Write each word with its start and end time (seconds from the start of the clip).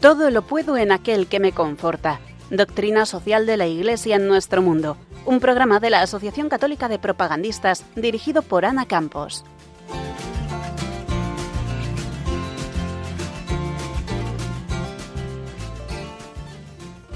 Todo 0.00 0.30
lo 0.30 0.42
puedo 0.42 0.76
en 0.76 0.92
aquel 0.92 1.26
que 1.26 1.40
me 1.40 1.52
conforta. 1.52 2.20
Doctrina 2.50 3.06
social 3.06 3.46
de 3.46 3.56
la 3.56 3.66
Iglesia 3.66 4.16
en 4.16 4.28
nuestro 4.28 4.60
mundo. 4.60 4.98
Un 5.24 5.40
programa 5.40 5.80
de 5.80 5.88
la 5.88 6.02
Asociación 6.02 6.50
Católica 6.50 6.88
de 6.88 6.98
Propagandistas 6.98 7.82
dirigido 7.96 8.42
por 8.42 8.66
Ana 8.66 8.84
Campos. 8.84 9.42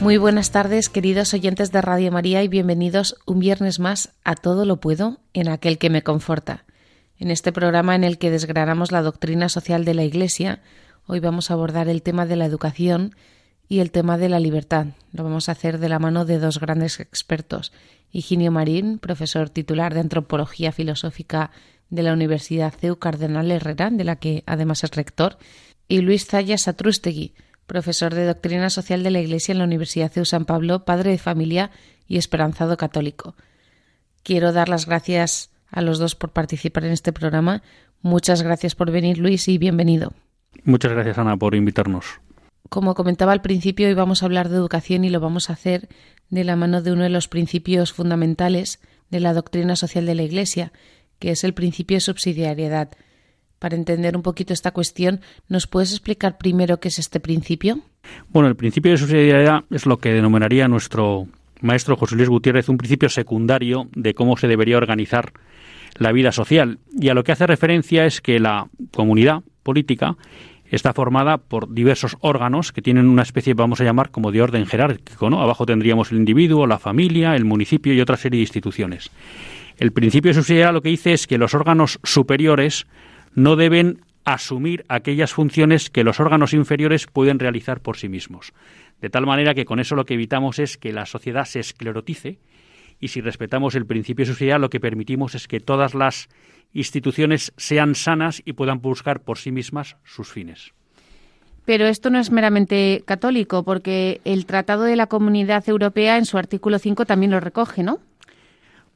Muy 0.00 0.16
buenas 0.16 0.50
tardes, 0.50 0.88
queridos 0.88 1.34
oyentes 1.34 1.72
de 1.72 1.82
Radio 1.82 2.10
María, 2.10 2.42
y 2.42 2.48
bienvenidos 2.48 3.16
un 3.26 3.40
viernes 3.40 3.78
más 3.78 4.14
a 4.24 4.34
Todo 4.34 4.64
lo 4.64 4.78
Puedo 4.78 5.18
en 5.34 5.48
aquel 5.48 5.76
que 5.76 5.90
me 5.90 6.02
conforta. 6.02 6.64
En 7.18 7.30
este 7.30 7.52
programa 7.52 7.94
en 7.94 8.04
el 8.04 8.16
que 8.16 8.30
desgranamos 8.30 8.90
la 8.90 9.02
doctrina 9.02 9.50
social 9.50 9.84
de 9.84 9.92
la 9.92 10.04
Iglesia, 10.04 10.62
hoy 11.06 11.20
vamos 11.20 11.50
a 11.50 11.54
abordar 11.54 11.88
el 11.88 12.02
tema 12.02 12.26
de 12.26 12.36
la 12.36 12.46
educación 12.46 13.14
y 13.68 13.78
el 13.78 13.90
tema 13.90 14.18
de 14.18 14.28
la 14.28 14.40
libertad. 14.40 14.88
Lo 15.12 15.24
vamos 15.24 15.48
a 15.48 15.52
hacer 15.52 15.78
de 15.78 15.88
la 15.88 15.98
mano 15.98 16.24
de 16.24 16.38
dos 16.38 16.58
grandes 16.58 17.00
expertos, 17.00 17.72
Higinio 18.10 18.50
Marín, 18.50 18.98
profesor 18.98 19.50
titular 19.50 19.94
de 19.94 20.00
Antropología 20.00 20.72
Filosófica 20.72 21.50
de 21.88 22.02
la 22.02 22.12
Universidad 22.12 22.72
CEU 22.72 22.98
Cardenal 22.98 23.50
Herrera, 23.50 23.90
de 23.90 24.04
la 24.04 24.16
que 24.16 24.42
además 24.46 24.84
es 24.84 24.90
rector, 24.92 25.38
y 25.88 26.00
Luis 26.00 26.26
Zaya 26.26 26.58
Satrústegui, 26.58 27.34
profesor 27.66 28.14
de 28.14 28.26
Doctrina 28.26 28.70
Social 28.70 29.02
de 29.02 29.10
la 29.10 29.20
Iglesia 29.20 29.52
en 29.52 29.58
la 29.58 29.64
Universidad 29.64 30.12
de 30.12 30.24
San 30.24 30.44
Pablo, 30.44 30.84
padre 30.84 31.10
de 31.10 31.18
familia 31.18 31.70
y 32.08 32.18
esperanzado 32.18 32.76
católico. 32.76 33.36
Quiero 34.22 34.52
dar 34.52 34.68
las 34.68 34.86
gracias 34.86 35.50
a 35.70 35.80
los 35.80 35.98
dos 35.98 36.16
por 36.16 36.30
participar 36.30 36.84
en 36.84 36.92
este 36.92 37.12
programa. 37.12 37.62
Muchas 38.02 38.42
gracias 38.42 38.74
por 38.74 38.90
venir, 38.90 39.18
Luis, 39.18 39.46
y 39.48 39.58
bienvenido. 39.58 40.12
Muchas 40.64 40.92
gracias, 40.92 41.18
Ana, 41.18 41.36
por 41.36 41.54
invitarnos. 41.54 42.20
Como 42.68 42.94
comentaba 42.94 43.32
al 43.32 43.42
principio, 43.42 43.88
hoy 43.88 43.94
vamos 43.94 44.22
a 44.22 44.26
hablar 44.26 44.48
de 44.48 44.56
educación 44.56 45.04
y 45.04 45.10
lo 45.10 45.20
vamos 45.20 45.50
a 45.50 45.54
hacer 45.54 45.88
de 46.28 46.44
la 46.44 46.56
mano 46.56 46.82
de 46.82 46.92
uno 46.92 47.02
de 47.02 47.10
los 47.10 47.26
principios 47.26 47.92
fundamentales 47.92 48.80
de 49.10 49.20
la 49.20 49.34
doctrina 49.34 49.74
social 49.74 50.06
de 50.06 50.14
la 50.14 50.22
Iglesia, 50.22 50.72
que 51.18 51.32
es 51.32 51.42
el 51.42 51.54
principio 51.54 51.96
de 51.96 52.00
subsidiariedad. 52.00 52.90
Para 53.58 53.76
entender 53.76 54.16
un 54.16 54.22
poquito 54.22 54.52
esta 54.52 54.70
cuestión, 54.70 55.20
¿nos 55.48 55.66
puedes 55.66 55.90
explicar 55.90 56.38
primero 56.38 56.80
qué 56.80 56.88
es 56.88 56.98
este 56.98 57.20
principio? 57.20 57.80
Bueno, 58.28 58.48
el 58.48 58.56
principio 58.56 58.92
de 58.92 58.98
subsidiariedad 58.98 59.64
es 59.70 59.84
lo 59.84 59.98
que 59.98 60.12
denominaría 60.12 60.68
nuestro 60.68 61.26
maestro 61.60 61.96
José 61.96 62.16
Luis 62.16 62.28
Gutiérrez 62.28 62.68
un 62.68 62.78
principio 62.78 63.08
secundario 63.08 63.88
de 63.94 64.14
cómo 64.14 64.36
se 64.36 64.48
debería 64.48 64.78
organizar 64.78 65.32
la 65.96 66.12
vida 66.12 66.32
social. 66.32 66.78
Y 66.92 67.08
a 67.08 67.14
lo 67.14 67.24
que 67.24 67.32
hace 67.32 67.46
referencia 67.46 68.06
es 68.06 68.20
que 68.20 68.40
la 68.40 68.68
comunidad 68.92 69.42
política 69.62 70.16
está 70.70 70.92
formada 70.92 71.38
por 71.38 71.72
diversos 71.72 72.16
órganos 72.20 72.72
que 72.72 72.82
tienen 72.82 73.08
una 73.08 73.22
especie, 73.22 73.54
vamos 73.54 73.80
a 73.80 73.84
llamar, 73.84 74.10
como 74.10 74.30
de 74.30 74.42
orden 74.42 74.66
jerárquico. 74.66 75.28
¿no? 75.28 75.40
Abajo 75.42 75.66
tendríamos 75.66 76.12
el 76.12 76.18
individuo, 76.18 76.66
la 76.66 76.78
familia, 76.78 77.34
el 77.34 77.44
municipio 77.44 77.92
y 77.92 78.00
otra 78.00 78.16
serie 78.16 78.38
de 78.38 78.42
instituciones. 78.42 79.10
El 79.78 79.92
principio 79.92 80.30
de 80.30 80.34
subsidiariedad 80.34 80.72
lo 80.72 80.82
que 80.82 80.90
dice 80.90 81.12
es 81.12 81.26
que 81.26 81.38
los 81.38 81.54
órganos 81.54 81.98
superiores 82.04 82.86
no 83.34 83.56
deben 83.56 84.00
asumir 84.24 84.84
aquellas 84.88 85.32
funciones 85.32 85.90
que 85.90 86.04
los 86.04 86.20
órganos 86.20 86.52
inferiores 86.52 87.06
pueden 87.06 87.38
realizar 87.38 87.80
por 87.80 87.96
sí 87.96 88.08
mismos. 88.08 88.52
De 89.00 89.08
tal 89.08 89.26
manera 89.26 89.54
que 89.54 89.64
con 89.64 89.80
eso 89.80 89.96
lo 89.96 90.04
que 90.04 90.14
evitamos 90.14 90.58
es 90.58 90.76
que 90.76 90.92
la 90.92 91.06
sociedad 91.06 91.46
se 91.46 91.60
esclerotice 91.60 92.38
y 93.00 93.08
si 93.08 93.20
respetamos 93.20 93.74
el 93.74 93.86
principio 93.86 94.24
de 94.24 94.32
sociedad 94.32 94.60
lo 94.60 94.70
que 94.70 94.78
permitimos 94.78 95.34
es 95.34 95.48
que 95.48 95.58
todas 95.58 95.94
las 95.94 96.28
instituciones 96.72 97.52
sean 97.56 97.94
sanas 97.94 98.42
y 98.44 98.52
puedan 98.52 98.80
buscar 98.80 99.22
por 99.22 99.38
sí 99.38 99.50
mismas 99.50 99.96
sus 100.04 100.30
fines. 100.30 100.72
Pero 101.64 101.86
esto 101.86 102.10
no 102.10 102.18
es 102.18 102.30
meramente 102.30 103.02
católico, 103.06 103.64
porque 103.64 104.20
el 104.24 104.46
Tratado 104.46 104.84
de 104.84 104.96
la 104.96 105.06
Comunidad 105.06 105.68
Europea 105.68 106.16
en 106.16 106.24
su 106.24 106.38
artículo 106.38 106.78
5 106.78 107.04
también 107.06 107.32
lo 107.32 107.40
recoge, 107.40 107.82
¿no? 107.82 108.00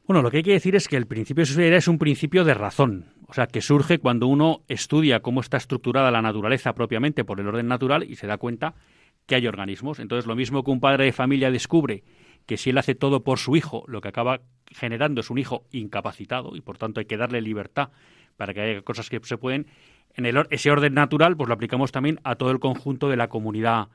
Bueno, 0.07 0.21
lo 0.21 0.29
que 0.29 0.37
hay 0.37 0.43
que 0.43 0.51
decir 0.51 0.75
es 0.75 0.87
que 0.87 0.97
el 0.97 1.07
principio 1.07 1.41
de 1.41 1.47
sociedad 1.47 1.77
es 1.77 1.87
un 1.87 1.97
principio 1.97 2.43
de 2.43 2.53
razón, 2.53 3.05
o 3.27 3.33
sea, 3.33 3.47
que 3.47 3.61
surge 3.61 3.97
cuando 3.97 4.27
uno 4.27 4.61
estudia 4.67 5.21
cómo 5.21 5.41
está 5.41 5.57
estructurada 5.57 6.11
la 6.11 6.21
naturaleza 6.21 6.73
propiamente 6.73 7.23
por 7.23 7.39
el 7.39 7.47
orden 7.47 7.67
natural 7.67 8.03
y 8.03 8.15
se 8.15 8.27
da 8.27 8.37
cuenta 8.37 8.75
que 9.25 9.35
hay 9.35 9.47
organismos. 9.47 9.99
Entonces, 9.99 10.27
lo 10.27 10.35
mismo 10.35 10.63
que 10.63 10.71
un 10.71 10.79
padre 10.79 11.05
de 11.05 11.11
familia 11.11 11.49
descubre 11.49 12.03
que 12.45 12.57
si 12.57 12.69
él 12.69 12.77
hace 12.77 12.95
todo 12.95 13.23
por 13.23 13.39
su 13.39 13.55
hijo, 13.55 13.83
lo 13.87 14.01
que 14.01 14.09
acaba 14.09 14.41
generando 14.67 15.21
es 15.21 15.29
un 15.29 15.37
hijo 15.37 15.65
incapacitado 15.71 16.55
y 16.55 16.61
por 16.61 16.77
tanto 16.77 16.99
hay 16.99 17.05
que 17.05 17.17
darle 17.17 17.41
libertad 17.41 17.89
para 18.37 18.53
que 18.53 18.61
haya 18.61 18.81
cosas 18.81 19.09
que 19.09 19.19
se 19.23 19.37
pueden. 19.37 19.67
En 20.13 20.25
el, 20.25 20.45
ese 20.49 20.71
orden 20.71 20.93
natural, 20.93 21.35
pues 21.35 21.47
lo 21.47 21.55
aplicamos 21.55 21.91
también 21.91 22.19
a 22.23 22.35
todo 22.35 22.51
el 22.51 22.59
conjunto 22.59 23.09
de 23.09 23.17
la 23.17 23.27
comunidad 23.27 23.89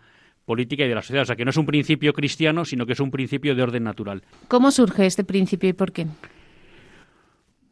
política 0.44 0.84
y 0.84 0.88
de 0.88 0.94
la 0.94 1.02
sociedad. 1.02 1.22
O 1.22 1.26
sea, 1.26 1.36
que 1.36 1.44
no 1.44 1.50
es 1.50 1.56
un 1.56 1.66
principio 1.66 2.12
cristiano, 2.12 2.64
sino 2.64 2.86
que 2.86 2.92
es 2.94 3.00
un 3.00 3.10
principio 3.10 3.54
de 3.54 3.62
orden 3.62 3.84
natural. 3.84 4.22
¿Cómo 4.48 4.70
surge 4.70 5.06
este 5.06 5.24
principio 5.24 5.68
y 5.68 5.72
por 5.72 5.92
qué? 5.92 6.06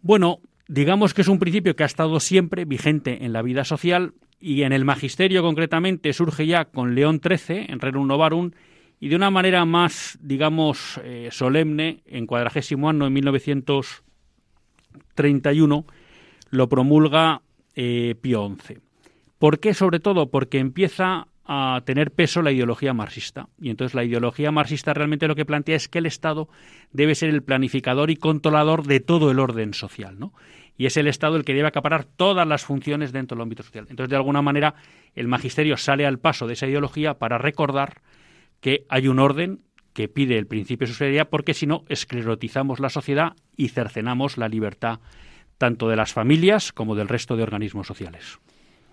Bueno, 0.02 0.40
digamos 0.68 1.12
que 1.12 1.22
es 1.22 1.28
un 1.28 1.38
principio 1.38 1.74
que 1.74 1.82
ha 1.82 1.86
estado 1.86 2.20
siempre 2.20 2.64
vigente 2.64 3.24
en 3.24 3.32
la 3.32 3.42
vida 3.42 3.64
social 3.64 4.14
y 4.40 4.62
en 4.62 4.72
el 4.72 4.84
magisterio 4.84 5.42
concretamente 5.42 6.12
surge 6.12 6.46
ya 6.46 6.66
con 6.66 6.94
León 6.94 7.20
XIII, 7.22 7.66
en 7.68 7.80
Rerum 7.80 8.06
Novarum, 8.06 8.52
y 9.00 9.08
de 9.08 9.16
una 9.16 9.30
manera 9.30 9.64
más, 9.64 10.18
digamos, 10.20 11.00
eh, 11.04 11.28
solemne, 11.30 12.00
en 12.06 12.26
cuadragésimo 12.26 12.88
año, 12.88 13.06
en 13.06 13.12
1931, 13.12 15.84
lo 16.50 16.68
promulga 16.68 17.42
eh, 17.76 18.16
Pío 18.20 18.52
XI. 18.60 18.78
¿Por 19.38 19.60
qué? 19.60 19.74
Sobre 19.74 20.00
todo 20.00 20.30
porque 20.30 20.58
empieza 20.58 21.28
a 21.44 21.80
tener 21.84 22.10
peso 22.10 22.42
la 22.42 22.52
ideología 22.52 22.92
marxista. 22.92 23.48
Y 23.60 23.70
entonces 23.70 23.94
la 23.94 24.04
ideología 24.04 24.50
marxista 24.50 24.92
realmente 24.92 25.28
lo 25.28 25.34
que 25.34 25.46
plantea 25.46 25.76
es 25.76 25.88
que 25.88 25.98
el 25.98 26.06
Estado 26.06 26.48
debe 26.92 27.14
ser 27.14 27.30
el 27.30 27.42
planificador 27.42 28.10
y 28.10 28.16
controlador 28.16 28.84
de 28.84 29.00
todo 29.00 29.30
el 29.30 29.38
orden 29.38 29.72
social, 29.72 30.18
¿no? 30.18 30.34
Y 30.76 30.86
es 30.86 30.96
el 30.96 31.08
Estado 31.08 31.36
el 31.36 31.44
que 31.44 31.54
debe 31.54 31.66
acaparar 31.66 32.04
todas 32.04 32.46
las 32.46 32.64
funciones 32.64 33.12
dentro 33.12 33.36
del 33.36 33.42
ámbito 33.42 33.62
social. 33.62 33.86
Entonces, 33.88 34.10
de 34.10 34.16
alguna 34.16 34.42
manera, 34.42 34.74
el 35.14 35.26
magisterio 35.26 35.76
sale 35.76 36.04
al 36.04 36.18
paso 36.18 36.46
de 36.46 36.52
esa 36.52 36.66
ideología 36.66 37.14
para 37.14 37.38
recordar 37.38 38.02
que 38.60 38.86
hay 38.88 39.08
un 39.08 39.18
orden 39.18 39.60
que 39.92 40.08
pide 40.08 40.38
el 40.38 40.46
principio 40.46 40.86
de 40.86 40.92
subsidiariedad, 40.92 41.28
porque 41.28 41.54
si 41.54 41.66
no, 41.66 41.84
esclerotizamos 41.88 42.80
la 42.80 42.88
sociedad 42.88 43.34
y 43.56 43.68
cercenamos 43.68 44.38
la 44.38 44.48
libertad 44.48 45.00
tanto 45.58 45.88
de 45.88 45.96
las 45.96 46.12
familias 46.12 46.72
como 46.72 46.94
del 46.94 47.08
resto 47.08 47.36
de 47.36 47.42
organismos 47.42 47.86
sociales. 47.86 48.38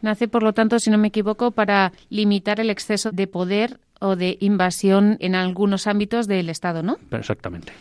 Nace, 0.02 0.28
por 0.28 0.44
lo 0.44 0.54
tanto, 0.54 0.80
si 0.80 0.90
no 0.90 0.98
me 0.98 1.08
equivoco, 1.08 1.52
para 1.52 1.94
limitar 2.10 2.60
el 2.60 2.70
exceso 2.70 3.12
de 3.12 3.28
poder 3.28 3.80
o 4.00 4.16
de 4.16 4.38
invasión 4.42 5.18
en 5.20 5.36
algunos 5.36 5.88
ámbitos 5.88 6.28
del 6.28 6.50
Estado, 6.50 6.84
¿no? 6.84 6.98
Exactamente. 7.12 7.72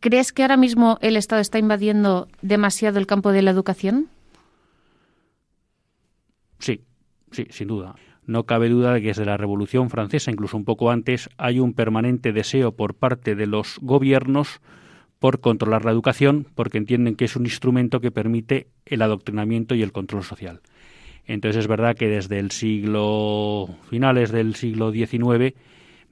¿Crees 0.00 0.32
que 0.32 0.42
ahora 0.42 0.58
mismo 0.58 0.98
el 1.00 1.16
Estado 1.16 1.40
está 1.40 1.58
invadiendo 1.58 2.28
demasiado 2.42 2.98
el 2.98 3.06
campo 3.06 3.32
de 3.32 3.42
la 3.42 3.50
educación? 3.50 4.08
Sí, 6.58 6.82
sí, 7.32 7.46
sin 7.50 7.68
duda. 7.68 7.94
No 8.26 8.44
cabe 8.44 8.68
duda 8.68 8.94
de 8.94 9.00
que 9.00 9.08
desde 9.08 9.24
la 9.24 9.36
Revolución 9.36 9.90
Francesa, 9.90 10.30
incluso 10.30 10.56
un 10.56 10.64
poco 10.64 10.90
antes, 10.90 11.28
hay 11.36 11.60
un 11.60 11.74
permanente 11.74 12.32
deseo 12.32 12.72
por 12.72 12.94
parte 12.94 13.34
de 13.34 13.46
los 13.46 13.78
gobiernos 13.80 14.60
por 15.18 15.40
controlar 15.40 15.84
la 15.84 15.90
educación, 15.90 16.46
porque 16.54 16.78
entienden 16.78 17.16
que 17.16 17.24
es 17.24 17.36
un 17.36 17.44
instrumento 17.44 18.00
que 18.00 18.10
permite 18.10 18.68
el 18.86 19.02
adoctrinamiento 19.02 19.74
y 19.74 19.82
el 19.82 19.92
control 19.92 20.22
social. 20.22 20.60
Entonces 21.26 21.60
es 21.60 21.66
verdad 21.66 21.96
que 21.96 22.08
desde 22.08 22.38
el 22.38 22.50
siglo 22.50 23.70
finales 23.88 24.30
del 24.30 24.54
siglo 24.54 24.92
XIX 24.92 25.54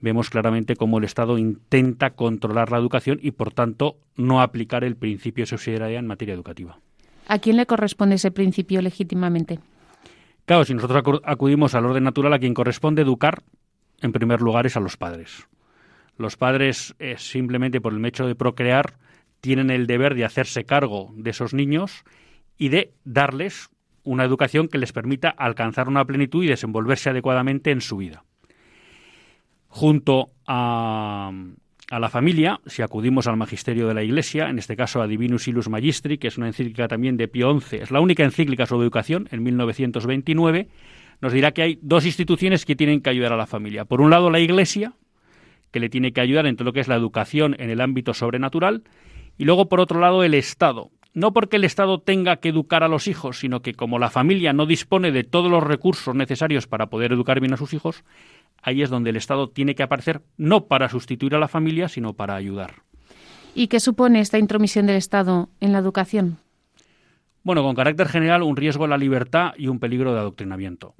vemos 0.00 0.30
claramente 0.30 0.76
cómo 0.76 0.98
el 0.98 1.04
Estado 1.04 1.38
intenta 1.38 2.10
controlar 2.10 2.70
la 2.70 2.78
educación 2.78 3.18
y 3.22 3.32
por 3.32 3.52
tanto 3.52 3.96
no 4.16 4.40
aplicar 4.40 4.84
el 4.84 4.96
principio 4.96 5.42
de 5.42 5.46
subsidiariedad 5.46 6.00
en 6.00 6.06
materia 6.06 6.34
educativa. 6.34 6.78
¿A 7.28 7.38
quién 7.38 7.56
le 7.56 7.66
corresponde 7.66 8.16
ese 8.16 8.30
principio 8.30 8.82
legítimamente? 8.82 9.60
Claro, 10.44 10.64
si 10.64 10.74
nosotros 10.74 11.20
acudimos 11.24 11.74
al 11.74 11.86
orden 11.86 12.04
natural, 12.04 12.32
a 12.32 12.38
quien 12.38 12.54
corresponde 12.54 13.02
educar, 13.02 13.42
en 14.00 14.12
primer 14.12 14.40
lugar, 14.40 14.66
es 14.66 14.76
a 14.76 14.80
los 14.80 14.96
padres. 14.96 15.46
Los 16.18 16.36
padres, 16.36 16.94
eh, 16.98 17.14
simplemente 17.18 17.80
por 17.80 17.94
el 17.94 18.04
hecho 18.04 18.26
de 18.26 18.34
procrear, 18.34 18.98
tienen 19.40 19.70
el 19.70 19.86
deber 19.86 20.14
de 20.14 20.24
hacerse 20.24 20.64
cargo 20.64 21.12
de 21.16 21.30
esos 21.30 21.54
niños 21.54 22.04
y 22.58 22.68
de 22.68 22.92
darles 23.04 23.70
una 24.04 24.24
educación 24.24 24.68
que 24.68 24.78
les 24.78 24.92
permita 24.92 25.30
alcanzar 25.30 25.88
una 25.88 26.04
plenitud 26.04 26.44
y 26.44 26.48
desenvolverse 26.48 27.10
adecuadamente 27.10 27.70
en 27.70 27.80
su 27.80 27.96
vida. 27.96 28.24
Junto 29.68 30.26
a, 30.46 31.32
a 31.90 31.98
la 31.98 32.08
familia, 32.08 32.60
si 32.66 32.82
acudimos 32.82 33.26
al 33.26 33.36
magisterio 33.36 33.88
de 33.88 33.94
la 33.94 34.02
Iglesia, 34.02 34.48
en 34.48 34.58
este 34.58 34.76
caso 34.76 35.02
a 35.02 35.06
Divinus 35.06 35.48
Ilus 35.48 35.68
Magistri, 35.68 36.18
que 36.18 36.28
es 36.28 36.38
una 36.38 36.46
encíclica 36.46 36.88
también 36.88 37.16
de 37.16 37.28
Pío 37.28 37.58
XI, 37.60 37.76
es 37.76 37.90
la 37.90 38.00
única 38.00 38.24
encíclica 38.24 38.66
sobre 38.66 38.84
educación, 38.84 39.28
en 39.30 39.42
1929, 39.42 40.68
nos 41.20 41.32
dirá 41.32 41.52
que 41.52 41.62
hay 41.62 41.78
dos 41.82 42.06
instituciones 42.06 42.64
que 42.64 42.76
tienen 42.76 43.00
que 43.00 43.10
ayudar 43.10 43.32
a 43.32 43.36
la 43.36 43.46
familia. 43.46 43.84
Por 43.84 44.00
un 44.00 44.10
lado, 44.10 44.30
la 44.30 44.40
Iglesia, 44.40 44.94
que 45.70 45.80
le 45.80 45.88
tiene 45.88 46.12
que 46.12 46.20
ayudar 46.20 46.46
en 46.46 46.56
todo 46.56 46.66
lo 46.66 46.72
que 46.72 46.80
es 46.80 46.88
la 46.88 46.96
educación 46.96 47.56
en 47.58 47.70
el 47.70 47.80
ámbito 47.80 48.14
sobrenatural, 48.14 48.84
y 49.38 49.44
luego, 49.44 49.68
por 49.68 49.80
otro 49.80 50.00
lado, 50.00 50.24
el 50.24 50.34
Estado, 50.34 50.90
no 51.14 51.32
porque 51.32 51.56
el 51.56 51.64
Estado 51.64 52.00
tenga 52.00 52.36
que 52.36 52.48
educar 52.48 52.82
a 52.82 52.88
los 52.88 53.06
hijos, 53.06 53.38
sino 53.38 53.60
que 53.60 53.74
como 53.74 53.98
la 53.98 54.10
familia 54.10 54.52
no 54.52 54.66
dispone 54.66 55.12
de 55.12 55.24
todos 55.24 55.50
los 55.50 55.62
recursos 55.62 56.14
necesarios 56.14 56.66
para 56.66 56.86
poder 56.86 57.12
educar 57.12 57.40
bien 57.40 57.52
a 57.52 57.58
sus 57.58 57.74
hijos, 57.74 58.04
ahí 58.62 58.82
es 58.82 58.90
donde 58.90 59.10
el 59.10 59.16
Estado 59.16 59.50
tiene 59.50 59.74
que 59.74 59.82
aparecer 59.82 60.22
no 60.36 60.66
para 60.66 60.88
sustituir 60.88 61.34
a 61.34 61.38
la 61.38 61.48
familia, 61.48 61.88
sino 61.88 62.14
para 62.14 62.34
ayudar. 62.34 62.82
¿Y 63.54 63.66
qué 63.66 63.80
supone 63.80 64.20
esta 64.20 64.38
intromisión 64.38 64.86
del 64.86 64.96
Estado 64.96 65.50
en 65.60 65.72
la 65.72 65.78
educación? 65.78 66.38
Bueno, 67.42 67.62
con 67.62 67.74
carácter 67.74 68.08
general, 68.08 68.42
un 68.42 68.56
riesgo 68.56 68.84
a 68.84 68.88
la 68.88 68.96
libertad 68.96 69.52
y 69.58 69.68
un 69.68 69.80
peligro 69.80 70.14
de 70.14 70.20
adoctrinamiento. 70.20 70.94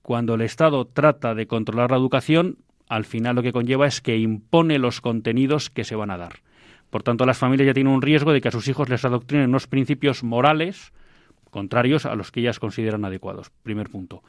Cuando 0.00 0.34
el 0.34 0.42
Estado 0.42 0.86
trata 0.86 1.34
de 1.34 1.46
controlar 1.46 1.90
la 1.90 1.98
educación, 1.98 2.58
al 2.88 3.04
final 3.04 3.36
lo 3.36 3.42
que 3.42 3.52
conlleva 3.52 3.86
es 3.86 4.00
que 4.00 4.16
impone 4.16 4.78
los 4.78 5.02
contenidos 5.02 5.68
que 5.68 5.84
se 5.84 5.96
van 5.96 6.10
a 6.10 6.16
dar. 6.16 6.40
Por 6.90 7.02
tanto, 7.02 7.26
las 7.26 7.38
familias 7.38 7.66
ya 7.66 7.74
tienen 7.74 7.92
un 7.92 8.02
riesgo 8.02 8.32
de 8.32 8.40
que 8.40 8.48
a 8.48 8.52
sus 8.52 8.66
hijos 8.68 8.88
les 8.88 9.04
adoctrinen 9.04 9.48
unos 9.48 9.66
principios 9.66 10.24
morales 10.24 10.92
contrarios 11.50 12.06
a 12.06 12.14
los 12.14 12.30
que 12.30 12.40
ellas 12.40 12.58
consideran 12.58 13.04
adecuados. 13.04 13.50
Primer 13.62 13.88
punto. 13.88 14.22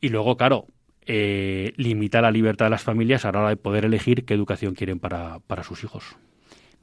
Y 0.00 0.08
luego, 0.08 0.36
claro, 0.36 0.66
eh, 1.06 1.72
limita 1.76 2.20
la 2.20 2.30
libertad 2.30 2.66
de 2.66 2.70
las 2.70 2.82
familias 2.82 3.24
a 3.24 3.32
la 3.32 3.40
hora 3.40 3.48
de 3.50 3.56
poder 3.56 3.84
elegir 3.84 4.24
qué 4.24 4.34
educación 4.34 4.74
quieren 4.74 4.98
para, 4.98 5.38
para 5.46 5.62
sus 5.62 5.82
hijos. 5.84 6.16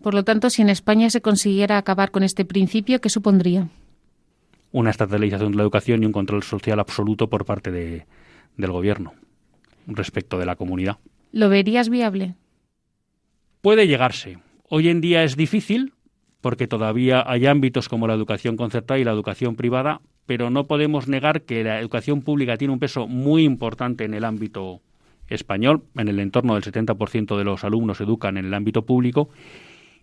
Por 0.01 0.13
lo 0.13 0.23
tanto, 0.23 0.49
si 0.49 0.61
en 0.61 0.69
España 0.69 1.09
se 1.09 1.21
consiguiera 1.21 1.77
acabar 1.77 2.11
con 2.11 2.23
este 2.23 2.45
principio, 2.45 2.99
¿qué 3.01 3.09
supondría? 3.09 3.69
Una 4.71 4.89
estatalización 4.89 5.51
de 5.51 5.57
la 5.57 5.63
educación 5.63 6.03
y 6.03 6.05
un 6.05 6.11
control 6.11 6.43
social 6.43 6.79
absoluto 6.79 7.29
por 7.29 7.45
parte 7.45 7.71
de, 7.71 8.05
del 8.57 8.71
gobierno 8.71 9.13
respecto 9.87 10.37
de 10.37 10.45
la 10.45 10.55
comunidad. 10.55 10.97
¿Lo 11.31 11.49
verías 11.49 11.89
viable? 11.89 12.35
Puede 13.61 13.87
llegarse. 13.87 14.37
Hoy 14.67 14.89
en 14.89 14.99
día 14.99 15.23
es 15.23 15.35
difícil 15.35 15.93
porque 16.41 16.67
todavía 16.67 17.23
hay 17.27 17.45
ámbitos 17.45 17.87
como 17.87 18.07
la 18.07 18.15
educación 18.15 18.57
concertada 18.57 18.99
y 18.99 19.03
la 19.03 19.11
educación 19.11 19.55
privada, 19.55 20.01
pero 20.25 20.49
no 20.49 20.65
podemos 20.65 21.07
negar 21.07 21.43
que 21.43 21.63
la 21.63 21.79
educación 21.79 22.23
pública 22.23 22.57
tiene 22.57 22.73
un 22.73 22.79
peso 22.79 23.07
muy 23.07 23.43
importante 23.43 24.05
en 24.05 24.15
el 24.15 24.23
ámbito 24.23 24.81
español. 25.27 25.83
En 25.95 26.07
el 26.07 26.19
entorno 26.19 26.55
del 26.55 26.63
70% 26.63 27.37
de 27.37 27.43
los 27.43 27.63
alumnos 27.63 28.01
educan 28.01 28.37
en 28.37 28.45
el 28.45 28.55
ámbito 28.55 28.87
público 28.87 29.29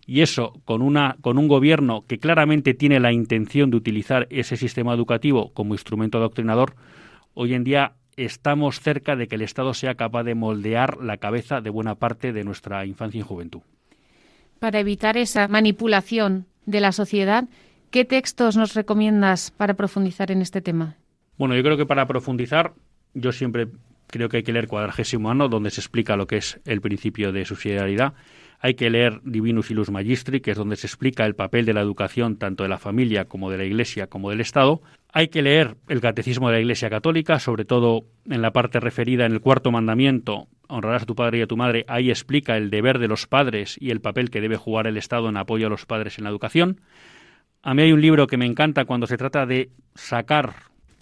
y 0.05 0.21
eso 0.21 0.53
con 0.63 0.81
una 0.81 1.17
con 1.19 1.37
un 1.37 1.49
gobierno 1.49 2.05
que 2.07 2.19
claramente 2.19 2.73
tiene 2.73 3.01
la 3.01 3.11
intención 3.11 3.69
de 3.69 3.77
utilizar 3.77 4.27
ese 4.29 4.55
sistema 4.55 4.93
educativo 4.93 5.51
como 5.53 5.73
instrumento 5.73 6.19
adoctrinador, 6.19 6.75
hoy 7.33 7.53
en 7.53 7.65
día 7.65 7.95
estamos 8.15 8.79
cerca 8.79 9.17
de 9.17 9.27
que 9.27 9.35
el 9.35 9.41
Estado 9.41 9.73
sea 9.73 9.95
capaz 9.95 10.23
de 10.23 10.35
moldear 10.35 11.03
la 11.03 11.17
cabeza 11.17 11.59
de 11.59 11.69
buena 11.69 11.95
parte 11.95 12.31
de 12.31 12.45
nuestra 12.45 12.85
infancia 12.85 13.19
y 13.19 13.23
juventud. 13.23 13.61
Para 14.63 14.79
evitar 14.79 15.17
esa 15.17 15.49
manipulación 15.49 16.45
de 16.65 16.79
la 16.79 16.93
sociedad, 16.93 17.49
¿qué 17.91 18.05
textos 18.05 18.55
nos 18.55 18.75
recomiendas 18.75 19.51
para 19.51 19.73
profundizar 19.73 20.31
en 20.31 20.41
este 20.41 20.61
tema? 20.61 20.95
Bueno, 21.37 21.53
yo 21.57 21.63
creo 21.63 21.75
que 21.75 21.85
para 21.85 22.07
profundizar, 22.07 22.71
yo 23.13 23.33
siempre 23.33 23.67
creo 24.07 24.29
que 24.29 24.37
hay 24.37 24.43
que 24.43 24.53
leer 24.53 24.69
Cuadragésimo 24.69 25.29
Ano, 25.29 25.49
donde 25.49 25.69
se 25.69 25.81
explica 25.81 26.15
lo 26.15 26.27
que 26.27 26.37
es 26.37 26.61
el 26.63 26.79
principio 26.79 27.33
de 27.33 27.43
subsidiariedad. 27.43 28.13
Hay 28.65 28.75
que 28.75 28.89
leer 28.89 29.19
Divinus 29.25 29.71
Ilus 29.71 29.91
Magistri, 29.91 30.39
que 30.39 30.51
es 30.51 30.57
donde 30.57 30.77
se 30.77 30.87
explica 30.87 31.25
el 31.25 31.35
papel 31.35 31.65
de 31.65 31.73
la 31.73 31.81
educación 31.81 32.37
tanto 32.37 32.63
de 32.63 32.69
la 32.69 32.77
familia 32.77 33.25
como 33.25 33.51
de 33.51 33.57
la 33.57 33.65
Iglesia 33.65 34.07
como 34.07 34.29
del 34.29 34.39
Estado. 34.39 34.81
Hay 35.11 35.27
que 35.27 35.41
leer 35.41 35.75
el 35.89 35.99
Catecismo 35.99 36.47
de 36.47 36.53
la 36.53 36.61
Iglesia 36.61 36.89
Católica, 36.89 37.39
sobre 37.39 37.65
todo 37.65 38.05
en 38.25 38.41
la 38.41 38.51
parte 38.51 38.79
referida 38.79 39.25
en 39.25 39.33
el 39.33 39.41
cuarto 39.41 39.69
mandamiento, 39.69 40.47
honrarás 40.69 41.03
a 41.03 41.05
tu 41.05 41.13
padre 41.13 41.39
y 41.39 41.41
a 41.41 41.47
tu 41.47 41.57
madre. 41.57 41.83
Ahí 41.89 42.09
explica 42.09 42.55
el 42.55 42.69
deber 42.69 42.99
de 42.99 43.09
los 43.09 43.27
padres 43.27 43.75
y 43.81 43.89
el 43.91 43.99
papel 43.99 44.29
que 44.29 44.39
debe 44.39 44.55
jugar 44.55 44.87
el 44.87 44.95
Estado 44.95 45.27
en 45.27 45.35
apoyo 45.35 45.67
a 45.67 45.69
los 45.69 45.85
padres 45.85 46.17
en 46.17 46.23
la 46.23 46.29
educación. 46.29 46.79
A 47.63 47.73
mí 47.73 47.81
hay 47.81 47.91
un 47.91 47.99
libro 47.99 48.27
que 48.27 48.37
me 48.37 48.45
encanta 48.45 48.85
cuando 48.85 49.07
se 49.07 49.17
trata 49.17 49.45
de 49.45 49.71
sacar 49.93 50.53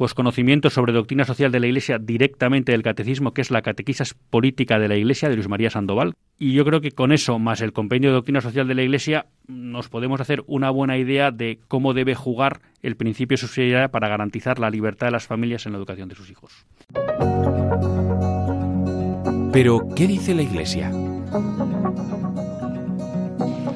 pues 0.01 0.15
conocimientos 0.15 0.73
sobre 0.73 0.93
doctrina 0.93 1.25
social 1.25 1.51
de 1.51 1.59
la 1.59 1.67
Iglesia 1.67 1.99
directamente 1.99 2.71
del 2.71 2.81
catecismo, 2.81 3.35
que 3.35 3.41
es 3.41 3.51
la 3.51 3.61
catequisas 3.61 4.15
política 4.15 4.79
de 4.79 4.87
la 4.87 4.95
Iglesia 4.95 5.29
de 5.29 5.35
Luis 5.35 5.47
María 5.47 5.69
Sandoval. 5.69 6.15
Y 6.39 6.53
yo 6.53 6.65
creo 6.65 6.81
que 6.81 6.89
con 6.89 7.11
eso, 7.11 7.37
más 7.37 7.61
el 7.61 7.71
compendio 7.71 8.09
de 8.09 8.15
doctrina 8.15 8.41
social 8.41 8.67
de 8.67 8.73
la 8.73 8.81
Iglesia, 8.81 9.27
nos 9.47 9.89
podemos 9.89 10.19
hacer 10.19 10.41
una 10.47 10.71
buena 10.71 10.97
idea 10.97 11.29
de 11.29 11.59
cómo 11.67 11.93
debe 11.93 12.15
jugar 12.15 12.61
el 12.81 12.95
principio 12.95 13.35
de 13.35 13.41
subsidiariedad 13.41 13.91
para 13.91 14.07
garantizar 14.07 14.57
la 14.57 14.71
libertad 14.71 15.05
de 15.05 15.11
las 15.11 15.27
familias 15.27 15.67
en 15.67 15.73
la 15.73 15.77
educación 15.77 16.09
de 16.09 16.15
sus 16.15 16.31
hijos. 16.31 16.65
Pero, 19.53 19.81
¿qué 19.95 20.07
dice 20.07 20.33
la 20.33 20.41
Iglesia? 20.41 20.91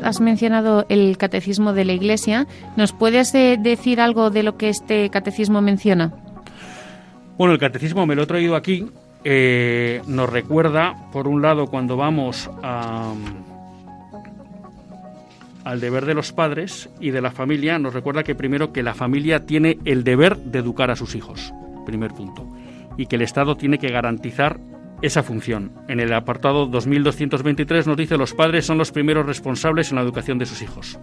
Has 0.06 0.22
mencionado 0.22 0.86
el 0.88 1.18
catecismo 1.18 1.74
de 1.74 1.84
la 1.84 1.94
Iglesia. 1.94 2.48
¿Nos 2.78 2.94
puedes 2.94 3.34
eh, 3.34 3.58
decir 3.60 4.00
algo 4.00 4.30
de 4.30 4.44
lo 4.44 4.56
que 4.56 4.70
este 4.70 5.10
catecismo 5.10 5.62
menciona? 5.62 6.14
Bueno, 7.38 7.54
el 7.54 7.60
catecismo 7.60 8.06
me 8.06 8.16
lo 8.16 8.24
he 8.24 8.28
traído 8.28 8.56
aquí. 8.56 8.86
Eh, 9.24 10.02
nos 10.08 10.30
recuerda, 10.30 11.10
por 11.12 11.28
un 11.28 11.42
lado, 11.42 11.66
cuando 11.66 11.98
vamos 11.98 12.50
al 15.64 15.80
deber 15.80 16.06
de 16.06 16.14
los 16.14 16.32
padres 16.32 16.90
y 17.00 17.10
de 17.10 17.22
la 17.22 17.32
familia, 17.32 17.80
nos 17.80 17.96
recuerda 17.96 18.24
que 18.24 18.36
primero 18.36 18.72
que 18.72 18.84
la 18.84 18.94
familia 18.94 19.48
tiene 19.48 19.80
el 19.84 20.04
deber 20.04 20.38
de 20.38 20.60
educar 20.60 20.92
a 20.92 20.96
sus 20.96 21.16
hijos, 21.16 21.52
primer 21.88 22.12
punto, 22.12 22.48
y 22.98 23.08
que 23.08 23.16
el 23.16 23.24
Estado 23.24 23.58
tiene 23.58 23.80
que 23.80 23.90
garantizar 23.90 24.60
esa 25.02 25.24
función. 25.24 25.72
En 25.88 26.00
el 26.00 26.14
apartado 26.14 26.66
2223 26.68 27.88
nos 27.88 27.98
dice 27.98 28.18
los 28.18 28.34
padres 28.34 28.66
son 28.66 28.78
los 28.78 28.92
primeros 28.92 29.26
responsables 29.26 29.90
en 29.90 29.96
la 29.96 30.02
educación 30.02 30.38
de 30.38 30.46
sus 30.46 30.62
hijos. 30.62 31.00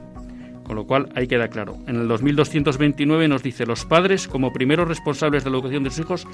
Con 0.64 0.76
lo 0.76 0.86
cual 0.86 1.08
ahí 1.14 1.26
queda 1.26 1.48
claro. 1.48 1.76
En 1.86 1.96
el 1.96 2.08
2229 2.08 3.28
nos 3.28 3.42
dice 3.42 3.66
los 3.66 3.84
padres 3.84 4.28
como 4.28 4.52
primeros 4.52 4.88
responsables 4.88 5.44
de 5.44 5.50
la 5.50 5.56
educación 5.56 5.84
de 5.84 5.90
sus 5.90 6.00
hijos 6.00 6.26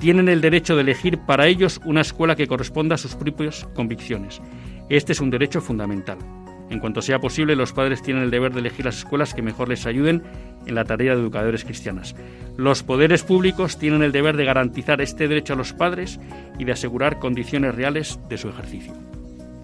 tienen 0.00 0.28
el 0.28 0.40
derecho 0.40 0.74
de 0.76 0.82
elegir 0.82 1.18
para 1.18 1.46
ellos 1.46 1.80
una 1.84 2.00
escuela 2.00 2.36
que 2.36 2.46
corresponda 2.46 2.94
a 2.94 2.98
sus 2.98 3.14
propias 3.14 3.66
convicciones. 3.74 4.40
Este 4.88 5.12
es 5.12 5.20
un 5.20 5.30
derecho 5.30 5.60
fundamental. 5.60 6.18
En 6.74 6.80
cuanto 6.80 7.02
sea 7.02 7.20
posible, 7.20 7.54
los 7.54 7.72
padres 7.72 8.02
tienen 8.02 8.24
el 8.24 8.32
deber 8.32 8.52
de 8.52 8.58
elegir 8.58 8.84
las 8.84 8.98
escuelas 8.98 9.32
que 9.32 9.42
mejor 9.42 9.68
les 9.68 9.86
ayuden 9.86 10.24
en 10.66 10.74
la 10.74 10.84
tarea 10.84 11.14
de 11.14 11.20
educadores 11.20 11.64
cristianas. 11.64 12.16
Los 12.56 12.82
poderes 12.82 13.22
públicos 13.22 13.78
tienen 13.78 14.02
el 14.02 14.10
deber 14.10 14.36
de 14.36 14.44
garantizar 14.44 15.00
este 15.00 15.28
derecho 15.28 15.52
a 15.52 15.56
los 15.56 15.72
padres 15.72 16.18
y 16.58 16.64
de 16.64 16.72
asegurar 16.72 17.20
condiciones 17.20 17.76
reales 17.76 18.18
de 18.28 18.38
su 18.38 18.48
ejercicio. 18.48 18.92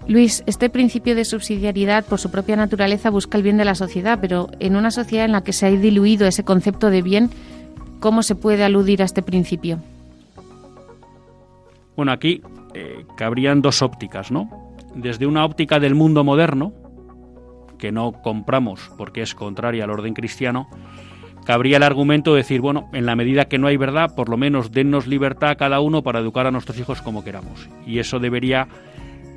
Luis, 0.06 0.44
este 0.46 0.70
principio 0.70 1.16
de 1.16 1.24
subsidiariedad 1.24 2.04
por 2.04 2.20
su 2.20 2.30
propia 2.30 2.54
naturaleza 2.54 3.10
busca 3.10 3.36
el 3.36 3.42
bien 3.42 3.56
de 3.56 3.64
la 3.64 3.74
sociedad, 3.74 4.20
pero 4.20 4.48
en 4.60 4.76
una 4.76 4.92
sociedad 4.92 5.24
en 5.24 5.32
la 5.32 5.42
que 5.42 5.52
se 5.52 5.66
ha 5.66 5.70
diluido 5.70 6.28
ese 6.28 6.44
concepto 6.44 6.90
de 6.90 7.02
bien, 7.02 7.30
¿cómo 7.98 8.22
se 8.22 8.36
puede 8.36 8.62
aludir 8.62 9.02
a 9.02 9.06
este 9.06 9.22
principio? 9.22 9.80
Bueno, 11.96 12.12
aquí 12.12 12.40
eh, 12.72 13.04
cabrían 13.16 13.62
dos 13.62 13.82
ópticas, 13.82 14.30
¿no? 14.30 14.48
Desde 14.94 15.26
una 15.26 15.44
óptica 15.44 15.80
del 15.80 15.96
mundo 15.96 16.22
moderno, 16.22 16.72
que 17.80 17.90
no 17.90 18.12
compramos 18.12 18.92
porque 18.96 19.22
es 19.22 19.34
contraria 19.34 19.84
al 19.84 19.90
orden 19.90 20.14
cristiano, 20.14 20.68
cabría 21.44 21.78
el 21.78 21.82
argumento 21.82 22.32
de 22.32 22.38
decir, 22.38 22.60
bueno, 22.60 22.88
en 22.92 23.06
la 23.06 23.16
medida 23.16 23.46
que 23.46 23.58
no 23.58 23.66
hay 23.66 23.76
verdad, 23.76 24.14
por 24.14 24.28
lo 24.28 24.36
menos 24.36 24.70
dennos 24.70 25.06
libertad 25.06 25.50
a 25.50 25.56
cada 25.56 25.80
uno 25.80 26.02
para 26.02 26.20
educar 26.20 26.46
a 26.46 26.50
nuestros 26.50 26.78
hijos 26.78 27.02
como 27.02 27.24
queramos. 27.24 27.68
Y 27.86 27.98
eso 27.98 28.20
debería 28.20 28.68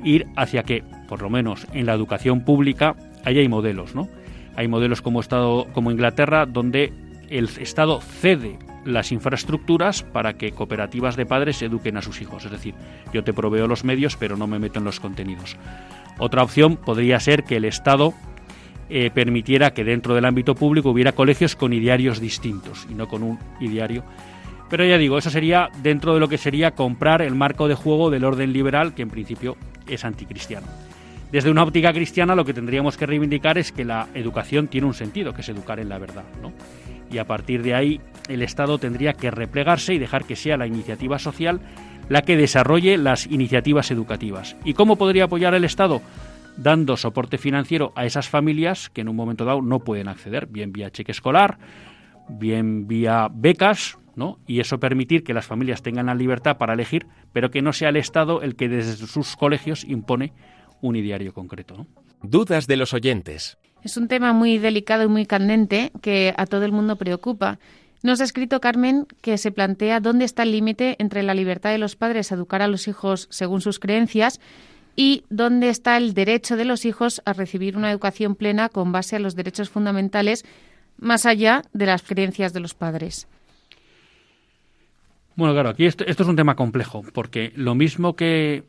ir 0.04 0.26
hacia 0.36 0.62
que, 0.62 0.84
por 1.08 1.22
lo 1.22 1.30
menos 1.30 1.66
en 1.72 1.86
la 1.86 1.94
educación 1.94 2.44
pública, 2.44 2.94
ahí 3.24 3.38
hay 3.38 3.48
modelos, 3.48 3.94
¿no? 3.94 4.08
Hay 4.54 4.68
modelos 4.68 5.02
como 5.02 5.20
Estado, 5.20 5.66
como 5.72 5.90
Inglaterra, 5.90 6.46
donde 6.46 6.92
el 7.30 7.48
Estado 7.58 8.00
cede 8.00 8.58
las 8.84 9.12
infraestructuras 9.12 10.02
para 10.02 10.34
que 10.34 10.52
cooperativas 10.52 11.16
de 11.16 11.26
padres 11.26 11.62
eduquen 11.62 11.96
a 11.96 12.02
sus 12.02 12.20
hijos. 12.20 12.44
Es 12.44 12.50
decir, 12.50 12.74
yo 13.12 13.24
te 13.24 13.32
proveo 13.32 13.66
los 13.66 13.82
medios, 13.82 14.16
pero 14.16 14.36
no 14.36 14.46
me 14.46 14.58
meto 14.58 14.78
en 14.78 14.84
los 14.84 15.00
contenidos. 15.00 15.56
Otra 16.18 16.42
opción 16.42 16.76
podría 16.76 17.18
ser 17.18 17.44
que 17.44 17.56
el 17.56 17.64
Estado 17.64 18.14
eh, 18.88 19.10
permitiera 19.12 19.72
que 19.72 19.84
dentro 19.84 20.14
del 20.14 20.24
ámbito 20.24 20.54
público 20.54 20.90
hubiera 20.90 21.12
colegios 21.12 21.56
con 21.56 21.72
idearios 21.72 22.20
distintos 22.20 22.86
y 22.90 22.94
no 22.94 23.08
con 23.08 23.22
un 23.22 23.38
ideario. 23.60 24.04
Pero 24.70 24.84
ya 24.84 24.98
digo, 24.98 25.18
eso 25.18 25.30
sería 25.30 25.70
dentro 25.82 26.14
de 26.14 26.20
lo 26.20 26.28
que 26.28 26.38
sería 26.38 26.72
comprar 26.72 27.22
el 27.22 27.34
marco 27.34 27.68
de 27.68 27.74
juego 27.74 28.10
del 28.10 28.24
orden 28.24 28.52
liberal, 28.52 28.94
que 28.94 29.02
en 29.02 29.10
principio 29.10 29.56
es 29.86 30.04
anticristiano. 30.04 30.66
Desde 31.30 31.50
una 31.50 31.62
óptica 31.62 31.92
cristiana 31.92 32.34
lo 32.34 32.44
que 32.44 32.54
tendríamos 32.54 32.96
que 32.96 33.06
reivindicar 33.06 33.58
es 33.58 33.72
que 33.72 33.84
la 33.84 34.08
educación 34.14 34.68
tiene 34.68 34.86
un 34.86 34.94
sentido, 34.94 35.34
que 35.34 35.40
es 35.40 35.48
educar 35.48 35.80
en 35.80 35.88
la 35.88 35.98
verdad. 35.98 36.24
¿no? 36.40 36.52
Y 37.10 37.18
a 37.18 37.24
partir 37.24 37.62
de 37.62 37.74
ahí 37.74 38.00
el 38.28 38.42
Estado 38.42 38.78
tendría 38.78 39.14
que 39.14 39.30
replegarse 39.30 39.94
y 39.94 39.98
dejar 39.98 40.24
que 40.24 40.36
sea 40.36 40.56
la 40.56 40.66
iniciativa 40.66 41.18
social 41.18 41.60
la 42.08 42.22
que 42.22 42.36
desarrolle 42.36 42.98
las 42.98 43.26
iniciativas 43.26 43.90
educativas. 43.90 44.56
¿Y 44.64 44.74
cómo 44.74 44.96
podría 44.96 45.24
apoyar 45.24 45.54
el 45.54 45.64
Estado? 45.64 46.02
Dando 46.56 46.96
soporte 46.96 47.38
financiero 47.38 47.92
a 47.96 48.06
esas 48.06 48.28
familias 48.28 48.90
que 48.90 49.00
en 49.00 49.08
un 49.08 49.16
momento 49.16 49.44
dado 49.44 49.62
no 49.62 49.80
pueden 49.80 50.08
acceder, 50.08 50.46
bien 50.46 50.72
vía 50.72 50.90
cheque 50.90 51.12
escolar, 51.12 51.58
bien 52.28 52.86
vía 52.86 53.28
becas, 53.32 53.98
¿no? 54.16 54.38
Y 54.46 54.60
eso 54.60 54.78
permitir 54.78 55.24
que 55.24 55.34
las 55.34 55.46
familias 55.46 55.82
tengan 55.82 56.06
la 56.06 56.14
libertad 56.14 56.56
para 56.56 56.74
elegir, 56.74 57.06
pero 57.32 57.50
que 57.50 57.62
no 57.62 57.72
sea 57.72 57.88
el 57.88 57.96
Estado 57.96 58.42
el 58.42 58.56
que 58.56 58.68
desde 58.68 59.06
sus 59.06 59.36
colegios 59.36 59.84
impone 59.84 60.32
un 60.80 60.96
ideario 60.96 61.32
concreto. 61.32 61.86
Dudas 62.22 62.66
de 62.66 62.76
los 62.76 62.94
oyentes. 62.94 63.58
Es 63.82 63.96
un 63.96 64.08
tema 64.08 64.32
muy 64.32 64.58
delicado 64.58 65.04
y 65.04 65.08
muy 65.08 65.26
candente 65.26 65.92
que 66.00 66.32
a 66.36 66.46
todo 66.46 66.64
el 66.64 66.72
mundo 66.72 66.96
preocupa. 66.96 67.58
Nos 68.02 68.20
ha 68.20 68.24
escrito 68.24 68.60
Carmen 68.60 69.06
que 69.20 69.38
se 69.38 69.50
plantea 69.50 70.00
dónde 70.00 70.24
está 70.24 70.42
el 70.42 70.52
límite 70.52 70.96
entre 70.98 71.22
la 71.22 71.34
libertad 71.34 71.70
de 71.70 71.78
los 71.78 71.96
padres 71.96 72.30
a 72.30 72.34
educar 72.34 72.62
a 72.62 72.68
los 72.68 72.86
hijos 72.88 73.28
según 73.30 73.60
sus 73.60 73.78
creencias 73.78 74.40
y 74.96 75.24
dónde 75.30 75.68
está 75.68 75.96
el 75.96 76.14
derecho 76.14 76.56
de 76.56 76.64
los 76.64 76.84
hijos 76.84 77.22
a 77.24 77.32
recibir 77.32 77.76
una 77.76 77.90
educación 77.90 78.34
plena 78.34 78.68
con 78.68 78.92
base 78.92 79.16
a 79.16 79.18
los 79.18 79.34
derechos 79.34 79.70
fundamentales 79.70 80.44
más 80.98 81.26
allá 81.26 81.62
de 81.72 81.86
las 81.86 82.02
creencias 82.02 82.52
de 82.52 82.60
los 82.60 82.74
padres. 82.74 83.26
Bueno, 85.36 85.52
claro, 85.52 85.70
aquí 85.70 85.84
esto, 85.86 86.04
es 86.06 86.20
un 86.20 86.36
tema 86.36 86.54
complejo, 86.54 87.02
porque 87.12 87.52
lo 87.56 87.74
mismo 87.74 88.14
que 88.14 88.64